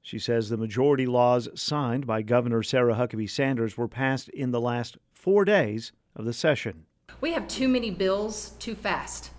She 0.00 0.18
says 0.18 0.48
the 0.48 0.56
majority 0.56 1.04
laws 1.04 1.50
signed 1.54 2.06
by 2.06 2.22
Governor 2.22 2.62
Sarah 2.62 2.94
Huckabee 2.94 3.28
Sanders 3.28 3.76
were 3.76 3.86
passed 3.86 4.30
in 4.30 4.50
the 4.50 4.62
last 4.62 4.96
four 5.12 5.44
days 5.44 5.92
of 6.16 6.24
the 6.24 6.32
session. 6.32 6.86
We 7.20 7.34
have 7.34 7.48
too 7.48 7.68
many 7.68 7.90
bills 7.90 8.54
too 8.58 8.74
fast. 8.74 9.30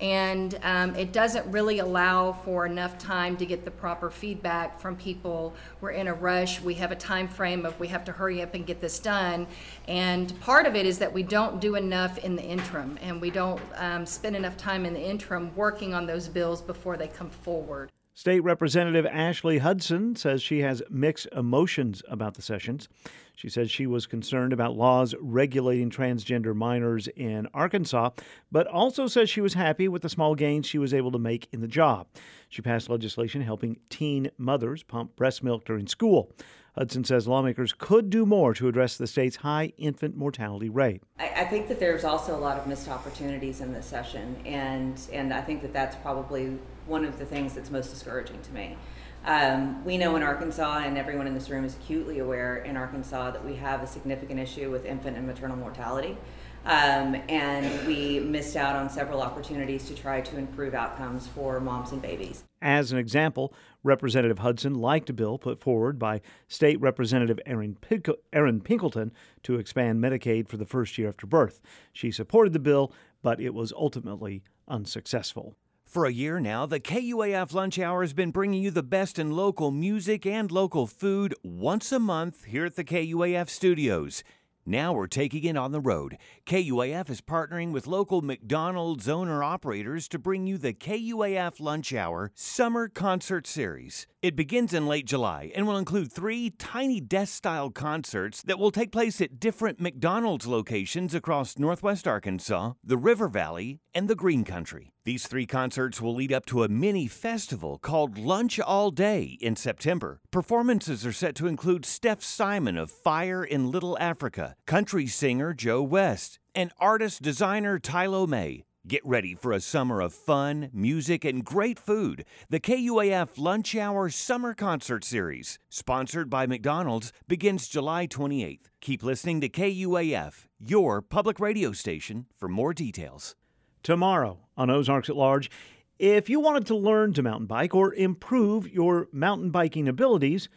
And 0.00 0.58
um, 0.62 0.96
it 0.96 1.12
doesn't 1.12 1.50
really 1.52 1.78
allow 1.78 2.32
for 2.32 2.66
enough 2.66 2.98
time 2.98 3.36
to 3.36 3.46
get 3.46 3.64
the 3.64 3.70
proper 3.70 4.10
feedback 4.10 4.80
from 4.80 4.96
people. 4.96 5.54
We're 5.80 5.90
in 5.90 6.08
a 6.08 6.14
rush. 6.14 6.60
We 6.60 6.74
have 6.74 6.90
a 6.90 6.96
time 6.96 7.28
frame 7.28 7.64
of 7.64 7.78
we 7.78 7.88
have 7.88 8.04
to 8.06 8.12
hurry 8.12 8.42
up 8.42 8.54
and 8.54 8.66
get 8.66 8.80
this 8.80 8.98
done. 8.98 9.46
And 9.86 10.38
part 10.40 10.66
of 10.66 10.74
it 10.74 10.86
is 10.86 10.98
that 10.98 11.12
we 11.12 11.22
don't 11.22 11.60
do 11.60 11.76
enough 11.76 12.18
in 12.18 12.34
the 12.36 12.42
interim, 12.42 12.98
and 13.00 13.20
we 13.20 13.30
don't 13.30 13.60
um, 13.76 14.06
spend 14.06 14.34
enough 14.36 14.56
time 14.56 14.84
in 14.86 14.94
the 14.94 15.02
interim 15.02 15.54
working 15.54 15.94
on 15.94 16.06
those 16.06 16.28
bills 16.28 16.60
before 16.62 16.96
they 16.96 17.08
come 17.08 17.30
forward. 17.30 17.90
State 18.14 18.40
Representative 18.40 19.06
Ashley 19.06 19.56
Hudson 19.56 20.14
says 20.16 20.42
she 20.42 20.58
has 20.58 20.82
mixed 20.90 21.26
emotions 21.34 22.02
about 22.08 22.34
the 22.34 22.42
sessions. 22.42 22.86
She 23.34 23.48
says 23.48 23.70
she 23.70 23.86
was 23.86 24.06
concerned 24.06 24.52
about 24.52 24.76
laws 24.76 25.14
regulating 25.18 25.88
transgender 25.88 26.54
minors 26.54 27.08
in 27.16 27.48
Arkansas, 27.54 28.10
but 28.50 28.66
also 28.66 29.06
says 29.06 29.30
she 29.30 29.40
was 29.40 29.54
happy 29.54 29.88
with 29.88 30.02
the 30.02 30.10
small 30.10 30.34
gains 30.34 30.66
she 30.66 30.76
was 30.76 30.92
able 30.92 31.10
to 31.12 31.18
make 31.18 31.48
in 31.52 31.62
the 31.62 31.66
job. 31.66 32.06
She 32.50 32.60
passed 32.60 32.90
legislation 32.90 33.40
helping 33.40 33.78
teen 33.88 34.30
mothers 34.36 34.82
pump 34.82 35.16
breast 35.16 35.42
milk 35.42 35.64
during 35.64 35.86
school. 35.86 36.30
Hudson 36.74 37.04
says 37.04 37.28
lawmakers 37.28 37.74
could 37.76 38.08
do 38.08 38.24
more 38.24 38.54
to 38.54 38.66
address 38.66 38.96
the 38.96 39.06
state's 39.06 39.36
high 39.36 39.72
infant 39.76 40.16
mortality 40.16 40.70
rate. 40.70 41.02
I, 41.18 41.28
I 41.28 41.44
think 41.44 41.68
that 41.68 41.78
there's 41.78 42.04
also 42.04 42.34
a 42.34 42.40
lot 42.40 42.56
of 42.56 42.66
missed 42.66 42.88
opportunities 42.88 43.60
in 43.60 43.72
this 43.72 43.84
session, 43.84 44.36
and 44.46 44.98
and 45.12 45.34
I 45.34 45.42
think 45.42 45.60
that 45.62 45.72
that's 45.72 45.96
probably 45.96 46.58
one 46.86 47.04
of 47.04 47.18
the 47.18 47.26
things 47.26 47.54
that's 47.54 47.70
most 47.70 47.90
discouraging 47.90 48.40
to 48.40 48.52
me. 48.52 48.76
Um, 49.24 49.84
we 49.84 49.98
know 49.98 50.16
in 50.16 50.22
Arkansas, 50.22 50.78
and 50.78 50.96
everyone 50.96 51.26
in 51.26 51.34
this 51.34 51.50
room 51.50 51.64
is 51.64 51.76
acutely 51.76 52.18
aware 52.18 52.56
in 52.56 52.76
Arkansas 52.76 53.32
that 53.32 53.44
we 53.44 53.54
have 53.56 53.82
a 53.82 53.86
significant 53.86 54.40
issue 54.40 54.70
with 54.70 54.84
infant 54.84 55.16
and 55.16 55.26
maternal 55.26 55.56
mortality. 55.56 56.16
Um, 56.64 57.16
and 57.28 57.86
we 57.86 58.20
missed 58.20 58.56
out 58.56 58.76
on 58.76 58.88
several 58.88 59.20
opportunities 59.20 59.86
to 59.88 59.94
try 59.94 60.20
to 60.20 60.38
improve 60.38 60.74
outcomes 60.74 61.26
for 61.26 61.58
moms 61.60 61.92
and 61.92 62.00
babies. 62.00 62.44
As 62.60 62.92
an 62.92 62.98
example, 62.98 63.52
Representative 63.82 64.38
Hudson 64.38 64.74
liked 64.74 65.10
a 65.10 65.12
bill 65.12 65.38
put 65.38 65.60
forward 65.60 65.98
by 65.98 66.20
State 66.46 66.80
Representative 66.80 67.40
Erin, 67.46 67.76
Pink- 67.80 68.08
Erin 68.32 68.60
Pinkleton 68.60 69.10
to 69.42 69.58
expand 69.58 70.02
Medicaid 70.02 70.46
for 70.46 70.56
the 70.56 70.66
first 70.66 70.96
year 70.98 71.08
after 71.08 71.26
birth. 71.26 71.60
She 71.92 72.12
supported 72.12 72.52
the 72.52 72.60
bill, 72.60 72.92
but 73.22 73.40
it 73.40 73.54
was 73.54 73.72
ultimately 73.72 74.44
unsuccessful. 74.68 75.56
For 75.84 76.06
a 76.06 76.12
year 76.12 76.40
now, 76.40 76.64
the 76.64 76.80
KUAF 76.80 77.52
Lunch 77.52 77.78
Hour 77.78 78.00
has 78.00 78.14
been 78.14 78.30
bringing 78.30 78.62
you 78.62 78.70
the 78.70 78.82
best 78.82 79.18
in 79.18 79.32
local 79.32 79.70
music 79.70 80.24
and 80.24 80.50
local 80.50 80.86
food 80.86 81.34
once 81.42 81.92
a 81.92 81.98
month 81.98 82.44
here 82.44 82.64
at 82.64 82.76
the 82.76 82.84
KUAF 82.84 83.50
studios. 83.50 84.24
Now 84.64 84.92
we're 84.92 85.08
taking 85.08 85.42
it 85.42 85.56
on 85.56 85.72
the 85.72 85.80
road. 85.80 86.16
KUAF 86.46 87.10
is 87.10 87.20
partnering 87.20 87.72
with 87.72 87.88
local 87.88 88.22
McDonald's 88.22 89.08
owner 89.08 89.42
operators 89.42 90.06
to 90.08 90.20
bring 90.20 90.46
you 90.46 90.56
the 90.56 90.72
KUAF 90.72 91.58
Lunch 91.58 91.92
Hour 91.92 92.30
Summer 92.36 92.88
Concert 92.88 93.48
Series. 93.48 94.06
It 94.22 94.36
begins 94.36 94.72
in 94.72 94.86
late 94.86 95.06
July 95.06 95.50
and 95.56 95.66
will 95.66 95.76
include 95.76 96.12
three 96.12 96.50
tiny 96.50 97.00
desk 97.00 97.34
style 97.34 97.70
concerts 97.70 98.40
that 98.44 98.60
will 98.60 98.70
take 98.70 98.92
place 98.92 99.20
at 99.20 99.40
different 99.40 99.80
McDonald's 99.80 100.46
locations 100.46 101.12
across 101.12 101.58
Northwest 101.58 102.06
Arkansas, 102.06 102.74
the 102.84 102.96
River 102.96 103.26
Valley, 103.26 103.80
and 103.92 104.06
the 104.06 104.14
Green 104.14 104.44
Country. 104.44 104.91
These 105.04 105.26
three 105.26 105.46
concerts 105.46 106.00
will 106.00 106.14
lead 106.14 106.32
up 106.32 106.46
to 106.46 106.62
a 106.62 106.68
mini 106.68 107.08
festival 107.08 107.76
called 107.76 108.18
Lunch 108.18 108.60
All 108.60 108.92
Day 108.92 109.36
in 109.40 109.56
September. 109.56 110.20
Performances 110.30 111.04
are 111.04 111.12
set 111.12 111.34
to 111.36 111.48
include 111.48 111.84
Steph 111.84 112.22
Simon 112.22 112.76
of 112.78 112.88
Fire 112.88 113.42
in 113.42 113.72
Little 113.72 113.98
Africa, 113.98 114.54
country 114.64 115.08
singer 115.08 115.54
Joe 115.54 115.82
West, 115.82 116.38
and 116.54 116.70
artist 116.78 117.20
designer 117.20 117.80
Tylo 117.80 118.28
May. 118.28 118.62
Get 118.86 119.04
ready 119.04 119.34
for 119.34 119.50
a 119.50 119.60
summer 119.60 120.00
of 120.00 120.14
fun, 120.14 120.70
music, 120.72 121.24
and 121.24 121.44
great 121.44 121.80
food. 121.80 122.24
The 122.48 122.60
KUAF 122.60 123.38
Lunch 123.38 123.74
Hour 123.74 124.08
Summer 124.08 124.54
Concert 124.54 125.02
Series, 125.02 125.58
sponsored 125.68 126.30
by 126.30 126.46
McDonald's, 126.46 127.12
begins 127.26 127.66
July 127.66 128.06
28th. 128.06 128.70
Keep 128.80 129.02
listening 129.02 129.40
to 129.40 129.48
KUAF, 129.48 130.46
your 130.60 131.02
public 131.02 131.40
radio 131.40 131.72
station, 131.72 132.26
for 132.36 132.46
more 132.46 132.72
details. 132.72 133.34
Tomorrow 133.82 134.41
on 134.56 134.70
Ozarks 134.70 135.08
at 135.08 135.16
Large, 135.16 135.50
if 135.98 136.28
you 136.28 136.40
wanted 136.40 136.66
to 136.66 136.74
learn 136.74 137.12
to 137.14 137.22
mountain 137.22 137.46
bike 137.46 137.74
or 137.74 137.94
improve 137.94 138.68
your 138.68 139.08
mountain 139.12 139.50
biking 139.50 139.88
abilities, 139.88 140.48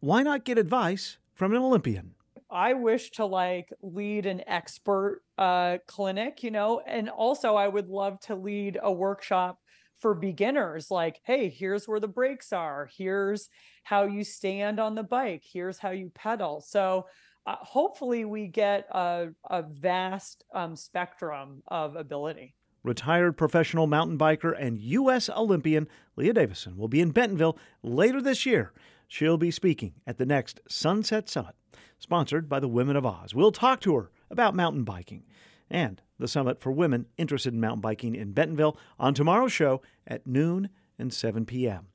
why 0.00 0.22
not 0.22 0.44
get 0.44 0.58
advice 0.58 1.18
from 1.34 1.52
an 1.52 1.62
Olympian? 1.62 2.14
I 2.50 2.74
wish 2.74 3.10
to 3.12 3.26
like 3.26 3.72
lead 3.82 4.24
an 4.24 4.42
expert 4.46 5.22
uh, 5.36 5.78
clinic, 5.86 6.42
you 6.42 6.50
know, 6.50 6.80
and 6.86 7.10
also 7.10 7.56
I 7.56 7.68
would 7.68 7.88
love 7.88 8.20
to 8.20 8.36
lead 8.36 8.78
a 8.80 8.92
workshop 8.92 9.58
for 9.98 10.14
beginners 10.14 10.90
like, 10.90 11.20
hey, 11.24 11.48
here's 11.48 11.88
where 11.88 12.00
the 12.00 12.08
brakes 12.08 12.52
are, 12.52 12.88
here's 12.96 13.48
how 13.82 14.04
you 14.04 14.24
stand 14.24 14.78
on 14.78 14.94
the 14.94 15.02
bike, 15.02 15.42
here's 15.44 15.78
how 15.78 15.90
you 15.90 16.10
pedal. 16.14 16.60
So 16.60 17.06
uh, 17.46 17.56
hopefully 17.60 18.24
we 18.24 18.46
get 18.46 18.86
a, 18.90 19.28
a 19.48 19.62
vast 19.62 20.44
um, 20.54 20.76
spectrum 20.76 21.62
of 21.68 21.96
ability. 21.96 22.54
Retired 22.86 23.36
professional 23.36 23.88
mountain 23.88 24.16
biker 24.16 24.54
and 24.56 24.78
U.S. 24.78 25.28
Olympian 25.28 25.88
Lea 26.14 26.32
Davison 26.32 26.76
will 26.76 26.86
be 26.86 27.00
in 27.00 27.10
Bentonville 27.10 27.58
later 27.82 28.22
this 28.22 28.46
year. 28.46 28.72
She'll 29.08 29.36
be 29.36 29.50
speaking 29.50 29.94
at 30.06 30.18
the 30.18 30.24
next 30.24 30.60
Sunset 30.68 31.28
Summit, 31.28 31.56
sponsored 31.98 32.48
by 32.48 32.60
the 32.60 32.68
Women 32.68 32.94
of 32.94 33.04
Oz. 33.04 33.34
We'll 33.34 33.50
talk 33.50 33.80
to 33.80 33.96
her 33.96 34.12
about 34.30 34.54
mountain 34.54 34.84
biking 34.84 35.24
and 35.68 36.00
the 36.20 36.28
summit 36.28 36.60
for 36.60 36.70
women 36.70 37.06
interested 37.18 37.52
in 37.52 37.58
mountain 37.58 37.80
biking 37.80 38.14
in 38.14 38.30
Bentonville 38.30 38.78
on 39.00 39.14
tomorrow's 39.14 39.52
show 39.52 39.82
at 40.06 40.24
noon 40.24 40.68
and 40.96 41.12
7 41.12 41.44
p.m. 41.44 41.88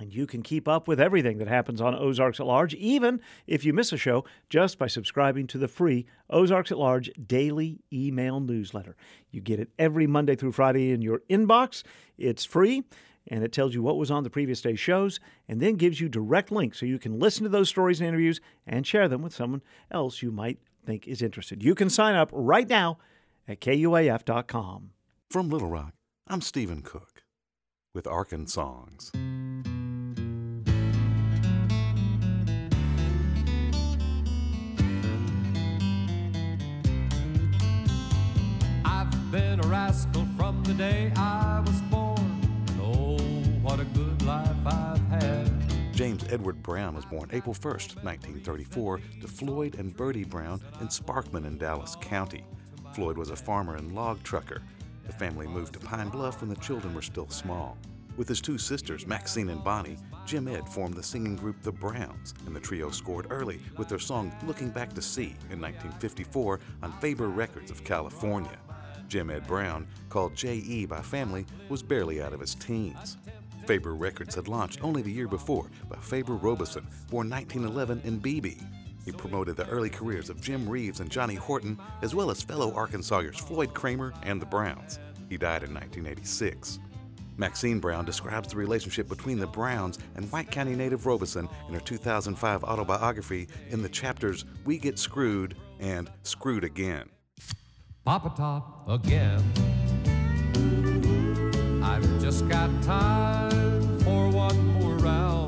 And 0.00 0.14
you 0.14 0.26
can 0.26 0.42
keep 0.42 0.66
up 0.66 0.88
with 0.88 0.98
everything 0.98 1.36
that 1.38 1.48
happens 1.48 1.78
on 1.78 1.94
Ozarks 1.94 2.40
at 2.40 2.46
Large, 2.46 2.72
even 2.74 3.20
if 3.46 3.66
you 3.66 3.74
miss 3.74 3.92
a 3.92 3.98
show, 3.98 4.24
just 4.48 4.78
by 4.78 4.86
subscribing 4.86 5.46
to 5.48 5.58
the 5.58 5.68
free 5.68 6.06
Ozarks 6.30 6.72
at 6.72 6.78
Large 6.78 7.10
daily 7.26 7.80
email 7.92 8.40
newsletter. 8.40 8.96
You 9.30 9.42
get 9.42 9.60
it 9.60 9.68
every 9.78 10.06
Monday 10.06 10.36
through 10.36 10.52
Friday 10.52 10.90
in 10.90 11.02
your 11.02 11.20
inbox. 11.28 11.82
It's 12.16 12.46
free, 12.46 12.82
and 13.28 13.44
it 13.44 13.52
tells 13.52 13.74
you 13.74 13.82
what 13.82 13.98
was 13.98 14.10
on 14.10 14.24
the 14.24 14.30
previous 14.30 14.62
day's 14.62 14.80
shows, 14.80 15.20
and 15.46 15.60
then 15.60 15.74
gives 15.74 16.00
you 16.00 16.08
direct 16.08 16.50
links 16.50 16.80
so 16.80 16.86
you 16.86 16.98
can 16.98 17.18
listen 17.18 17.42
to 17.42 17.50
those 17.50 17.68
stories 17.68 18.00
and 18.00 18.08
interviews 18.08 18.40
and 18.66 18.86
share 18.86 19.06
them 19.06 19.20
with 19.20 19.34
someone 19.34 19.60
else 19.90 20.22
you 20.22 20.32
might 20.32 20.60
think 20.86 21.06
is 21.06 21.20
interested. 21.20 21.62
You 21.62 21.74
can 21.74 21.90
sign 21.90 22.14
up 22.14 22.30
right 22.32 22.68
now 22.68 22.96
at 23.46 23.60
KUAF.com. 23.60 24.92
From 25.30 25.50
Little 25.50 25.68
Rock, 25.68 25.92
I'm 26.26 26.40
Stephen 26.40 26.80
Cook 26.80 27.22
with 27.94 28.06
Arkansongs. 28.06 29.12
I've 29.14 29.49
been 39.30 39.60
a 39.60 39.66
rascal 39.68 40.26
from 40.36 40.60
the 40.64 40.74
day 40.74 41.12
I 41.14 41.62
was 41.64 41.80
born. 41.82 42.40
Oh, 42.80 43.16
what 43.62 43.78
a 43.78 43.84
good 43.84 44.22
life 44.22 44.56
I've 44.66 44.98
had. 45.06 45.94
James 45.94 46.24
Edward 46.30 46.60
Brown 46.64 46.96
was 46.96 47.04
born 47.04 47.30
April 47.32 47.54
1st, 47.54 48.02
1934, 48.02 49.00
to 49.20 49.28
Floyd 49.28 49.76
and 49.78 49.96
Bertie 49.96 50.24
Brown 50.24 50.60
in 50.80 50.88
Sparkman 50.88 51.46
in 51.46 51.58
Dallas 51.58 51.96
County. 52.00 52.44
Floyd 52.92 53.16
was 53.16 53.30
a 53.30 53.36
farmer 53.36 53.76
and 53.76 53.94
log 53.94 54.20
trucker. 54.24 54.62
The 55.06 55.12
family 55.12 55.46
moved 55.46 55.74
to 55.74 55.78
Pine 55.78 56.08
Bluff 56.08 56.40
when 56.40 56.50
the 56.50 56.56
children 56.56 56.92
were 56.92 57.02
still 57.02 57.28
small. 57.28 57.78
With 58.16 58.28
his 58.28 58.40
two 58.40 58.58
sisters, 58.58 59.06
Maxine 59.06 59.50
and 59.50 59.62
Bonnie, 59.62 59.98
Jim 60.26 60.48
Ed 60.48 60.68
formed 60.68 60.94
the 60.94 61.02
singing 61.04 61.36
group 61.36 61.62
The 61.62 61.70
Browns, 61.70 62.34
and 62.46 62.56
the 62.56 62.60
trio 62.60 62.90
scored 62.90 63.28
early 63.30 63.60
with 63.76 63.88
their 63.88 64.00
song 64.00 64.32
Looking 64.44 64.70
Back 64.70 64.92
to 64.94 65.02
See 65.02 65.36
in 65.50 65.60
1954 65.60 66.58
on 66.82 66.92
Fabor 66.94 67.28
Records 67.28 67.70
of 67.70 67.84
California. 67.84 68.58
Jim 69.10 69.28
Ed 69.28 69.44
Brown, 69.48 69.88
called 70.08 70.36
J.E. 70.36 70.86
by 70.86 71.02
family, 71.02 71.44
was 71.68 71.82
barely 71.82 72.22
out 72.22 72.32
of 72.32 72.38
his 72.38 72.54
teens. 72.54 73.18
Fabor 73.66 73.96
Records 73.96 74.36
had 74.36 74.46
launched 74.46 74.82
only 74.84 75.02
the 75.02 75.10
year 75.10 75.26
before 75.26 75.68
by 75.88 75.96
Fabor 75.96 76.36
Robison, 76.36 76.86
born 77.10 77.28
1911 77.28 78.02
in 78.04 78.18
Beebe. 78.20 78.54
He 79.04 79.10
promoted 79.10 79.56
the 79.56 79.68
early 79.68 79.90
careers 79.90 80.30
of 80.30 80.40
Jim 80.40 80.68
Reeves 80.68 81.00
and 81.00 81.10
Johnny 81.10 81.34
Horton, 81.34 81.76
as 82.02 82.14
well 82.14 82.30
as 82.30 82.40
fellow 82.40 82.70
Arkansasiers 82.70 83.40
Floyd 83.40 83.74
Cramer 83.74 84.14
and 84.22 84.40
the 84.40 84.46
Browns. 84.46 85.00
He 85.28 85.36
died 85.36 85.64
in 85.64 85.74
1986. 85.74 86.78
Maxine 87.36 87.80
Brown 87.80 88.04
describes 88.04 88.48
the 88.48 88.56
relationship 88.56 89.08
between 89.08 89.40
the 89.40 89.46
Browns 89.46 89.98
and 90.14 90.30
White 90.30 90.52
County 90.52 90.76
native 90.76 91.06
Robison 91.06 91.48
in 91.66 91.74
her 91.74 91.80
2005 91.80 92.62
autobiography 92.62 93.48
in 93.70 93.82
the 93.82 93.88
chapters 93.88 94.44
We 94.64 94.78
Get 94.78 95.00
Screwed 95.00 95.56
and 95.80 96.08
Screwed 96.22 96.62
Again. 96.62 97.08
Pop 98.04 98.24
a 98.24 98.30
Top 98.30 98.88
again. 98.88 99.42
I've 101.82 102.20
just 102.20 102.48
got 102.48 102.70
time 102.82 103.98
for 104.00 104.30
one 104.30 104.66
more 104.68 104.94
round. 104.96 105.39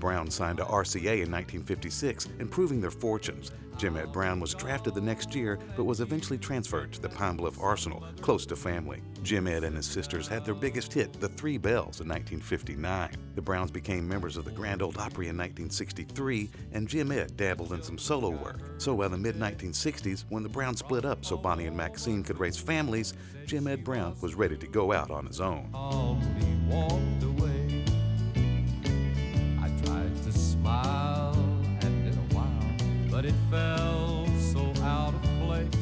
The 0.00 0.06
Browns 0.06 0.34
signed 0.34 0.56
to 0.56 0.64
RCA 0.64 1.22
in 1.22 1.30
1956, 1.30 2.30
improving 2.38 2.80
their 2.80 2.90
fortunes. 2.90 3.50
Jim 3.76 3.98
Ed 3.98 4.10
Brown 4.14 4.40
was 4.40 4.54
drafted 4.54 4.94
the 4.94 5.00
next 5.02 5.34
year, 5.34 5.58
but 5.76 5.84
was 5.84 6.00
eventually 6.00 6.38
transferred 6.38 6.90
to 6.94 7.02
the 7.02 7.10
Pine 7.10 7.36
Bluff 7.36 7.60
Arsenal, 7.60 8.02
close 8.22 8.46
to 8.46 8.56
family. 8.56 9.02
Jim 9.22 9.46
Ed 9.46 9.62
and 9.62 9.76
his 9.76 9.84
sisters 9.84 10.26
had 10.26 10.42
their 10.42 10.54
biggest 10.54 10.94
hit, 10.94 11.12
The 11.20 11.28
Three 11.28 11.58
Bells, 11.58 12.00
in 12.00 12.08
1959. 12.08 13.14
The 13.34 13.42
Browns 13.42 13.70
became 13.70 14.08
members 14.08 14.38
of 14.38 14.46
the 14.46 14.50
Grand 14.52 14.80
Ole 14.80 14.94
Opry 14.98 15.28
in 15.28 15.36
1963, 15.36 16.48
and 16.72 16.88
Jim 16.88 17.12
Ed 17.12 17.36
dabbled 17.36 17.74
in 17.74 17.82
some 17.82 17.98
solo 17.98 18.30
work. 18.30 18.60
So 18.78 18.96
by 18.96 19.08
the 19.08 19.18
mid 19.18 19.36
1960s, 19.36 20.24
when 20.30 20.42
the 20.42 20.48
Browns 20.48 20.78
split 20.78 21.04
up 21.04 21.26
so 21.26 21.36
Bonnie 21.36 21.66
and 21.66 21.76
Maxine 21.76 22.22
could 22.22 22.40
raise 22.40 22.56
families, 22.56 23.12
Jim 23.44 23.66
Ed 23.66 23.84
Brown 23.84 24.16
was 24.22 24.34
ready 24.34 24.56
to 24.56 24.66
go 24.66 24.92
out 24.92 25.10
on 25.10 25.26
his 25.26 25.42
own. 25.42 25.68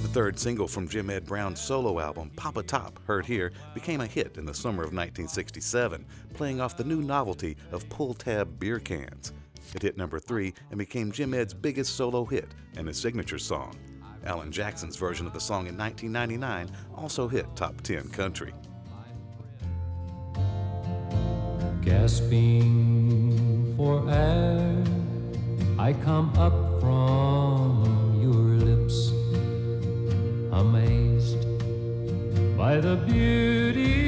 The 0.09 0.15
third 0.15 0.39
single 0.39 0.67
from 0.67 0.89
Jim 0.89 1.11
Ed 1.11 1.27
Brown's 1.27 1.61
solo 1.61 2.01
album, 2.01 2.31
Pop 2.35 2.57
a 2.57 2.63
Top, 2.63 2.99
heard 3.07 3.27
here, 3.27 3.53
became 3.75 4.01
a 4.01 4.07
hit 4.07 4.39
in 4.39 4.47
the 4.47 4.55
summer 4.55 4.83
of 4.83 4.95
1967, 4.95 6.05
playing 6.33 6.63
off 6.63 6.79
the 6.79 6.85
new 6.85 7.03
novelty 7.03 7.59
of 7.73 7.89
pull 7.91 8.15
tab 8.15 8.59
beer 8.59 8.81
cans. 8.81 9.35
It 9.75 9.83
hit 9.83 9.99
number 9.99 10.19
three 10.19 10.55
and 10.71 10.79
became 10.79 11.13
Jim 11.13 11.35
Ed's 11.35 11.53
biggest 11.53 11.95
solo 11.95 12.25
hit 12.25 12.49
and 12.77 12.89
his 12.89 12.99
signature 12.99 13.39
song. 13.39 13.77
Alan 14.25 14.51
Jackson's 14.51 14.97
version 14.97 15.27
of 15.27 15.35
the 15.35 15.41
song 15.41 15.67
in 15.67 15.77
1999 15.77 16.71
also 16.97 17.29
hit 17.29 17.45
top 17.55 17.81
10 17.83 18.09
country. 18.09 18.55
Gasping 21.83 22.98
for 23.79 24.11
air, 24.11 24.75
I 25.79 25.93
come 25.93 26.37
up 26.37 26.81
from 26.81 28.19
your 28.21 28.43
lips, 28.67 29.11
amazed 30.51 31.39
by 32.59 32.81
the 32.81 32.97
beauty 33.07 34.08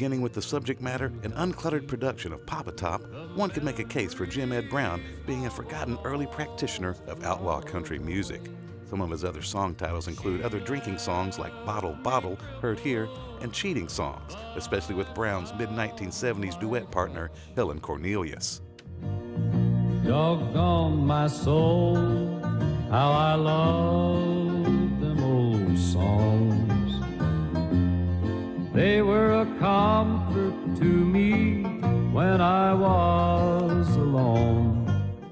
beginning 0.00 0.22
with 0.22 0.32
the 0.32 0.40
subject 0.40 0.80
matter 0.80 1.12
and 1.24 1.34
uncluttered 1.34 1.86
production 1.86 2.32
of 2.32 2.46
Pop 2.46 2.68
a 2.68 2.72
Top, 2.72 3.02
one 3.34 3.50
could 3.50 3.62
make 3.62 3.80
a 3.80 3.84
case 3.84 4.14
for 4.14 4.24
Jim 4.24 4.50
Ed 4.50 4.70
Brown 4.70 5.02
being 5.26 5.44
a 5.44 5.50
forgotten 5.50 5.98
early 6.04 6.26
practitioner 6.26 6.96
of 7.06 7.22
outlaw 7.22 7.60
country 7.60 7.98
music. 7.98 8.40
Some 8.88 9.02
of 9.02 9.10
his 9.10 9.26
other 9.26 9.42
song 9.42 9.74
titles 9.74 10.08
include 10.08 10.40
other 10.40 10.58
drinking 10.58 10.96
songs 10.96 11.38
like 11.38 11.52
Bottle 11.66 11.98
Bottle, 12.02 12.38
heard 12.62 12.80
here, 12.80 13.10
and 13.42 13.52
cheating 13.52 13.90
songs, 13.90 14.34
especially 14.56 14.94
with 14.94 15.14
Brown's 15.14 15.52
mid 15.52 15.68
1970s 15.68 16.58
duet 16.58 16.90
partner, 16.90 17.30
Helen 17.54 17.78
Cornelius. 17.78 18.62
Doggone 20.02 21.06
my 21.06 21.26
soul, 21.26 21.96
how 22.88 23.12
I 23.12 23.34
love 23.34 24.64
them 24.98 25.22
old 25.22 25.78
songs. 25.78 26.59
They 28.72 29.02
were 29.02 29.32
a 29.32 29.46
comfort 29.58 30.54
to 30.76 30.84
me 30.84 31.64
when 32.12 32.40
I 32.40 32.72
was 32.72 33.96
alone. 33.96 34.86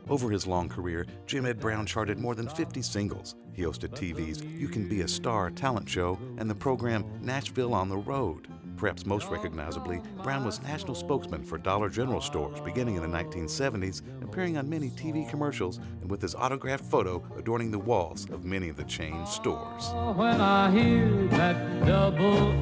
Over 0.09 0.31
his 0.31 0.47
long 0.47 0.69
career, 0.69 1.07
Jim 1.27 1.47
Ed 1.47 1.61
Brown 1.61 1.87
charted 1.87 2.19
more 2.19 2.35
than 2.35 2.49
50 2.49 2.83
singles. 2.83 3.37
He 3.53 3.63
hosted 3.63 3.91
TV's 3.91 4.43
You 4.43 4.67
Can 4.67 4.89
Be 4.89 5.03
a 5.03 5.09
Star 5.09 5.51
talent 5.51 5.89
show 5.89 6.19
and 6.39 6.51
the 6.51 6.55
program 6.55 7.05
Nashville 7.21 7.75
on 7.75 7.89
the 7.89 7.97
Road. 7.97 8.49
Perhaps 8.77 9.07
most 9.07 9.29
recognizably, 9.29 10.01
Brown 10.23 10.45
was 10.45 10.63
national 10.63 10.95
spokesman 10.95 11.43
for 11.43 11.59
Dollar 11.59 11.89
General 11.89 12.21
stores 12.21 12.61
beginning 12.61 12.95
in 12.95 13.03
the 13.03 13.09
1970s, 13.09 14.03
appearing 14.23 14.57
on 14.57 14.69
many 14.69 14.91
TV 14.91 15.29
commercials 15.29 15.79
and 16.01 16.11
with 16.11 16.23
his 16.23 16.35
autographed 16.35 16.85
photo 16.85 17.23
adorning 17.37 17.71
the 17.71 17.79
walls 17.79 18.31
of 18.31 18.45
many 18.45 18.69
of 18.69 18.77
the 18.77 18.85
chain 18.85 19.27
stores. 19.27 19.91
When 20.17 20.41
I 20.41 20.71
hear 20.71 21.27
that 21.29 21.87
double 21.87 22.53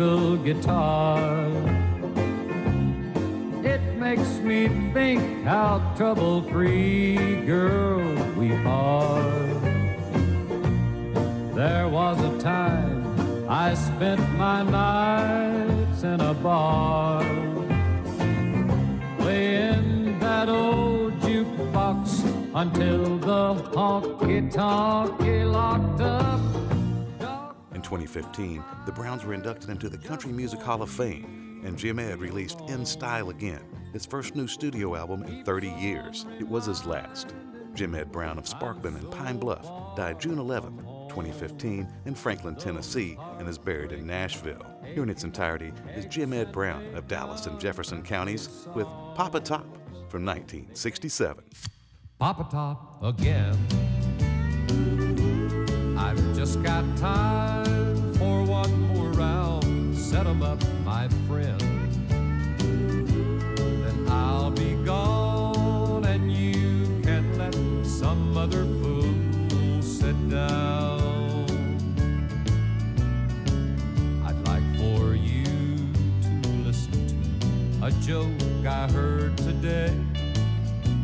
guitar, 0.00 1.46
it 3.62 3.82
makes 3.98 4.38
me 4.40 4.68
think 4.94 5.44
how 5.44 5.92
trouble 5.94 6.42
free 6.44 7.16
girls 7.44 8.18
we 8.34 8.50
are. 8.64 9.30
There 11.54 11.86
was 11.88 12.18
a 12.18 12.38
time 12.40 13.46
I 13.46 13.74
spent 13.74 14.20
my 14.38 14.62
nights 14.62 16.02
in 16.02 16.18
a 16.22 16.32
bar, 16.32 17.22
playing 19.18 20.18
that 20.20 20.48
old 20.48 21.12
jukebox 21.20 22.24
until 22.54 23.18
the 23.18 23.54
honky 23.74 24.50
tonk 24.50 25.20
locked 25.44 26.00
up. 26.00 26.59
In 27.90 27.96
2015, 27.96 28.62
the 28.86 28.92
Browns 28.92 29.24
were 29.24 29.34
inducted 29.34 29.68
into 29.68 29.88
the 29.88 29.98
Country 29.98 30.30
Music 30.30 30.60
Hall 30.60 30.80
of 30.80 30.90
Fame, 30.90 31.60
and 31.64 31.76
Jim 31.76 31.98
Ed 31.98 32.20
released 32.20 32.60
In 32.68 32.86
Style 32.86 33.30
Again, 33.30 33.64
his 33.92 34.06
first 34.06 34.36
new 34.36 34.46
studio 34.46 34.94
album 34.94 35.24
in 35.24 35.44
30 35.44 35.70
years. 35.70 36.24
It 36.38 36.46
was 36.46 36.66
his 36.66 36.86
last. 36.86 37.34
Jim 37.74 37.96
Ed 37.96 38.12
Brown 38.12 38.38
of 38.38 38.44
Sparkman 38.44 38.94
and 38.94 39.10
Pine 39.10 39.38
Bluff 39.38 39.96
died 39.96 40.20
June 40.20 40.38
11, 40.38 40.76
2015, 41.08 41.88
in 42.06 42.14
Franklin, 42.14 42.54
Tennessee, 42.54 43.18
and 43.40 43.48
is 43.48 43.58
buried 43.58 43.90
in 43.90 44.06
Nashville. 44.06 44.64
Here 44.84 45.02
in 45.02 45.10
its 45.10 45.24
entirety 45.24 45.72
is 45.96 46.06
Jim 46.06 46.32
Ed 46.32 46.52
Brown 46.52 46.94
of 46.94 47.08
Dallas 47.08 47.46
and 47.46 47.58
Jefferson 47.58 48.04
counties 48.04 48.68
with 48.72 48.86
Pop 49.16 49.34
a 49.34 49.40
Top 49.40 49.66
from 50.08 50.24
1967. 50.24 51.42
Pop 52.20 52.38
a 52.38 52.52
Top 52.52 53.02
again. 53.02 53.58
I've 56.00 56.34
just 56.34 56.62
got 56.62 56.82
time 56.96 58.14
for 58.14 58.42
one 58.42 58.72
more 58.88 59.10
round. 59.10 59.96
Set 59.96 60.26
'em 60.26 60.42
up, 60.42 60.58
my 60.82 61.08
friend. 61.28 61.60
Then 62.08 64.06
I'll 64.08 64.50
be 64.50 64.72
gone, 64.82 66.04
and 66.06 66.32
you 66.32 67.02
can 67.02 67.24
let 67.36 67.54
some 67.86 68.34
other 68.36 68.64
fool 68.80 69.82
sit 69.82 70.18
down. 70.30 71.44
I'd 74.26 74.40
like 74.48 74.66
for 74.80 75.14
you 75.14 75.44
to 76.24 76.48
listen 76.66 77.00
to 77.10 77.86
a 77.88 77.90
joke 78.08 78.66
I 78.66 78.90
heard 78.90 79.36
today 79.36 79.92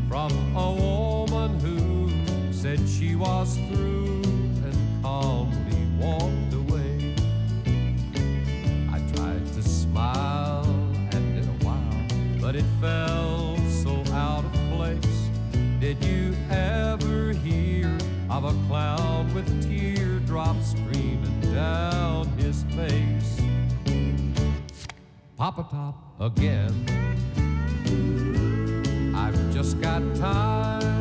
from 0.09 0.33
a 0.57 0.73
woman 0.73 1.61
who 1.61 1.79
said 2.51 2.81
she 2.89 3.15
was 3.15 3.59
through 3.69 4.26
walked 5.99 6.53
away. 6.53 7.15
I 8.91 8.99
tried 9.15 9.47
to 9.55 9.63
smile 9.63 10.65
and 11.13 11.39
in 11.39 11.49
a 11.49 11.65
while, 11.65 12.41
but 12.41 12.55
it 12.55 12.65
felt 12.81 13.61
so 13.69 14.05
out 14.13 14.45
of 14.45 14.53
place. 14.77 15.31
Did 15.81 16.03
you 16.05 16.35
ever 16.51 17.33
hear 17.33 17.97
of 18.31 18.45
a 18.45 18.55
cloud 18.67 19.33
with 19.35 19.47
teardrops 19.63 20.71
streaming 20.71 21.41
down 21.55 22.27
his 22.39 22.65
face? 22.75 23.41
Pop 25.37 25.59
a 25.59 25.63
Top 25.65 25.97
again. 26.21 26.75
I've 29.15 29.55
just 29.55 29.81
got 29.81 30.01
time 30.17 30.96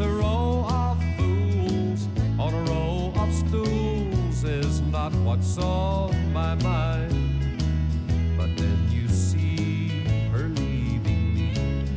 A 0.00 0.08
row 0.08 0.64
of 0.70 1.02
fools 1.16 2.06
on 2.38 2.54
a 2.54 2.62
row 2.70 3.12
of 3.16 3.34
stools 3.34 4.44
is 4.44 4.80
not 4.80 5.12
what's 5.24 5.58
on 5.58 6.32
my 6.32 6.54
mind. 6.54 7.58
But 8.36 8.56
then 8.56 8.78
you 8.92 9.08
see 9.08 10.04
her 10.30 10.50
leaving 10.50 11.34
me 11.34 11.52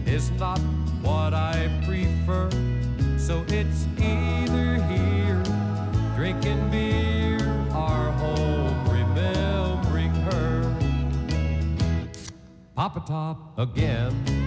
is 0.07 0.31
not 0.31 0.57
what 1.03 1.35
I 1.35 1.69
prefer. 1.85 2.49
So 3.19 3.45
it's 3.49 3.85
either 3.99 4.83
here 4.85 5.43
drinking 6.15 6.71
beer 6.71 7.37
or 7.69 8.11
home 8.17 8.89
remembering 8.89 10.15
her. 10.31 10.75
Pop 12.75 12.97
a 12.97 12.99
Top 13.01 13.59
again. 13.59 14.40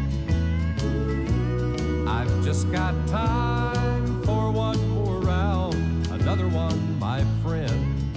Just 2.54 2.70
got 2.70 2.94
time 3.08 4.22
for 4.22 4.52
one 4.52 4.78
more 4.90 5.18
round, 5.18 6.06
another 6.12 6.46
one, 6.46 7.00
my 7.00 7.24
friend. 7.42 8.16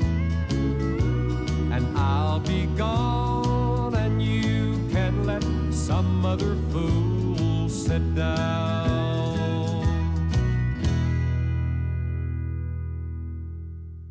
And 1.74 1.98
I'll 1.98 2.40
be 2.42 2.68
gone, 2.78 3.96
and 3.96 4.22
you 4.22 4.88
can 4.92 5.26
let 5.26 5.42
some 5.74 6.24
other 6.24 6.56
fool 6.72 7.68
sit 7.68 8.14
down. 8.14 9.84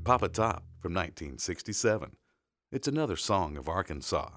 Pop 0.03 0.23
a 0.23 0.29
Top 0.29 0.65
from 0.81 0.93
1967. 0.93 2.17
It's 2.73 2.89
another 2.89 3.15
song 3.15 3.57
of 3.57 3.69
Arkansas. 3.69 4.31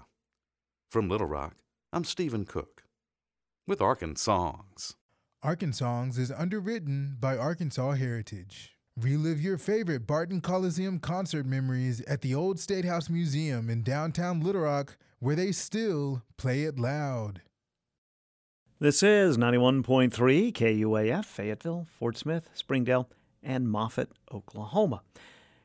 From 0.91 1.09
Little 1.09 1.25
Rock, 1.25 1.55
I'm 1.91 2.03
Stephen 2.03 2.45
Cook 2.45 2.83
with 3.65 3.81
Arkansongs. 3.81 4.95
Arkansongs 5.41 6.17
is 6.17 6.33
underwritten 6.33 7.15
by 7.17 7.37
Arkansas 7.37 7.91
Heritage. 7.91 8.75
Relive 8.99 9.39
your 9.39 9.57
favorite 9.57 10.05
Barton 10.05 10.41
Coliseum 10.41 10.99
concert 10.99 11.45
memories 11.45 12.01
at 12.01 12.19
the 12.19 12.35
Old 12.35 12.59
State 12.59 12.83
House 12.83 13.09
Museum 13.09 13.69
in 13.69 13.81
downtown 13.81 14.41
Little 14.41 14.63
Rock, 14.63 14.97
where 15.19 15.37
they 15.37 15.53
still 15.53 16.23
play 16.35 16.63
it 16.63 16.77
loud. 16.77 17.41
This 18.79 19.01
is 19.01 19.37
91.3 19.37 20.11
KUAF, 20.51 21.23
Fayetteville, 21.23 21.87
Fort 21.97 22.17
Smith, 22.17 22.49
Springdale, 22.53 23.09
and 23.41 23.65
Moffett, 23.65 24.09
Oklahoma. 24.33 25.03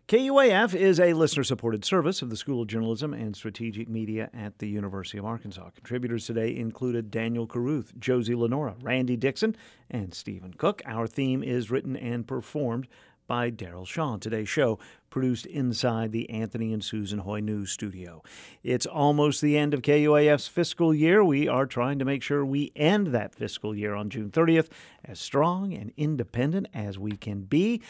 KUAF 0.06 0.74
is 0.74 1.00
a 1.00 1.14
listener 1.14 1.44
supported 1.44 1.82
service 1.82 2.20
of 2.20 2.28
the 2.28 2.36
School 2.36 2.60
of 2.60 2.68
Journalism 2.68 3.14
and 3.14 3.34
Strategic 3.34 3.88
Media 3.88 4.28
at 4.34 4.58
the 4.58 4.68
University 4.68 5.16
of 5.16 5.24
Arkansas. 5.24 5.70
Contributors 5.70 6.26
today 6.26 6.54
included 6.54 7.10
Daniel 7.10 7.46
Caruth, 7.46 7.98
Josie 7.98 8.34
Lenora, 8.34 8.74
Randy 8.82 9.16
Dixon, 9.16 9.56
and 9.90 10.12
Stephen 10.12 10.52
Cook. 10.52 10.82
Our 10.84 11.06
theme 11.06 11.42
is 11.42 11.70
written 11.70 11.96
and 11.96 12.26
performed 12.26 12.86
by 13.26 13.50
Daryl 13.50 13.86
Shaw. 13.86 14.18
Today's 14.18 14.50
show 14.50 14.78
produced 15.08 15.46
inside 15.46 16.12
the 16.12 16.28
Anthony 16.28 16.74
and 16.74 16.84
Susan 16.84 17.20
Hoy 17.20 17.40
News 17.40 17.70
Studio. 17.70 18.22
It's 18.62 18.84
almost 18.84 19.40
the 19.40 19.56
end 19.56 19.72
of 19.72 19.80
KUAF's 19.80 20.48
fiscal 20.48 20.94
year. 20.94 21.24
We 21.24 21.48
are 21.48 21.64
trying 21.64 21.98
to 22.00 22.04
make 22.04 22.22
sure 22.22 22.44
we 22.44 22.72
end 22.76 23.06
that 23.08 23.34
fiscal 23.34 23.74
year 23.74 23.94
on 23.94 24.10
June 24.10 24.30
30th 24.30 24.68
as 25.02 25.18
strong 25.18 25.72
and 25.72 25.94
independent 25.96 26.66
as 26.74 26.98
we 26.98 27.12
can 27.12 27.44
be 27.44 27.80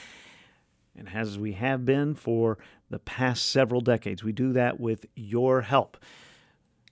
and 0.96 1.08
as 1.12 1.38
we 1.38 1.52
have 1.52 1.84
been 1.84 2.14
for 2.14 2.58
the 2.90 2.98
past 2.98 3.46
several 3.46 3.80
decades. 3.80 4.22
We 4.22 4.32
do 4.32 4.52
that 4.52 4.78
with 4.78 5.06
your 5.16 5.62
help. 5.62 5.96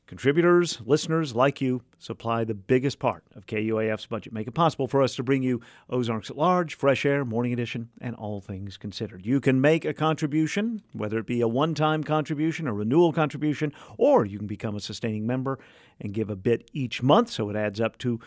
Contributors, 0.07 0.79
listeners 0.85 1.35
like 1.35 1.63
you 1.63 1.81
supply 1.99 2.45
the 2.45 2.53
biggest 2.53 2.99
part 2.99 3.25
of 3.35 3.47
KUAF's 3.47 4.05
budget, 4.07 4.33
make 4.33 4.47
it 4.47 4.53
possible 4.53 4.87
for 4.87 5.01
us 5.01 5.15
to 5.17 5.23
bring 5.23 5.43
you 5.43 5.63
Ozarks 5.89 6.29
at 6.29 6.37
Large, 6.37 6.75
Fresh 6.75 7.07
Air, 7.07 7.25
Morning 7.25 7.53
Edition, 7.53 7.89
and 8.01 8.15
all 8.17 8.41
things 8.43 8.77
considered. 8.77 9.25
You 9.25 9.41
can 9.41 9.61
make 9.61 9.87
a 9.87 9.95
contribution, 9.95 10.83
whether 10.93 11.19
it 11.19 11.27
be 11.27 11.41
a 11.41 11.49
one 11.49 11.75
time 11.75 12.05
contribution, 12.05 12.67
a 12.67 12.75
renewal 12.75 13.13
contribution, 13.13 13.73
or 13.97 14.27
you 14.27 14.37
can 14.37 14.47
become 14.47 14.77
a 14.77 14.81
sustaining 14.81 15.27
member 15.27 15.59
and 15.99 16.13
give 16.13 16.29
a 16.29 16.37
bit 16.37 16.69
each 16.75 17.03
month 17.03 17.31
so 17.31 17.49
it 17.49 17.57
adds 17.57 17.81
up 17.81 17.97
to 17.99 18.21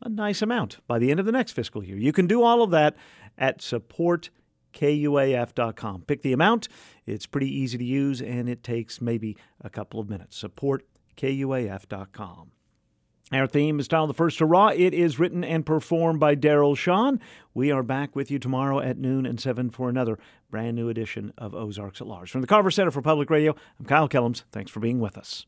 a 0.00 0.08
nice 0.08 0.40
amount 0.40 0.78
by 0.86 0.98
the 0.98 1.10
end 1.10 1.20
of 1.20 1.26
the 1.26 1.32
next 1.32 1.52
fiscal 1.52 1.84
year. 1.84 1.98
You 1.98 2.12
can 2.12 2.26
do 2.26 2.42
all 2.42 2.62
of 2.62 2.70
that 2.70 2.96
at 3.36 3.60
support 3.60 4.30
kuaf.com. 4.78 6.02
Pick 6.02 6.22
the 6.22 6.32
amount. 6.32 6.68
It's 7.06 7.26
pretty 7.26 7.52
easy 7.52 7.78
to 7.78 7.84
use 7.84 8.22
and 8.22 8.48
it 8.48 8.62
takes 8.62 9.00
maybe 9.00 9.36
a 9.60 9.70
couple 9.70 10.00
of 10.00 10.08
minutes. 10.08 10.36
Support 10.36 10.84
kuaf.com. 11.16 12.52
Our 13.30 13.46
theme 13.46 13.78
is 13.78 13.88
titled 13.88 14.08
The 14.08 14.14
First 14.14 14.38
Hurrah. 14.38 14.68
It 14.68 14.94
is 14.94 15.18
written 15.18 15.44
and 15.44 15.66
performed 15.66 16.18
by 16.18 16.34
Daryl 16.34 16.74
Sean. 16.74 17.20
We 17.52 17.70
are 17.70 17.82
back 17.82 18.16
with 18.16 18.30
you 18.30 18.38
tomorrow 18.38 18.80
at 18.80 18.96
noon 18.96 19.26
and 19.26 19.38
7 19.38 19.68
for 19.68 19.90
another 19.90 20.18
brand 20.50 20.76
new 20.76 20.88
edition 20.88 21.34
of 21.36 21.54
Ozarks 21.54 22.00
at 22.00 22.06
Large. 22.06 22.30
From 22.30 22.40
the 22.40 22.46
Carver 22.46 22.70
Center 22.70 22.90
for 22.90 23.02
Public 23.02 23.28
Radio, 23.28 23.54
I'm 23.78 23.84
Kyle 23.84 24.08
Kellums. 24.08 24.44
Thanks 24.50 24.70
for 24.70 24.80
being 24.80 24.98
with 24.98 25.18
us. 25.18 25.44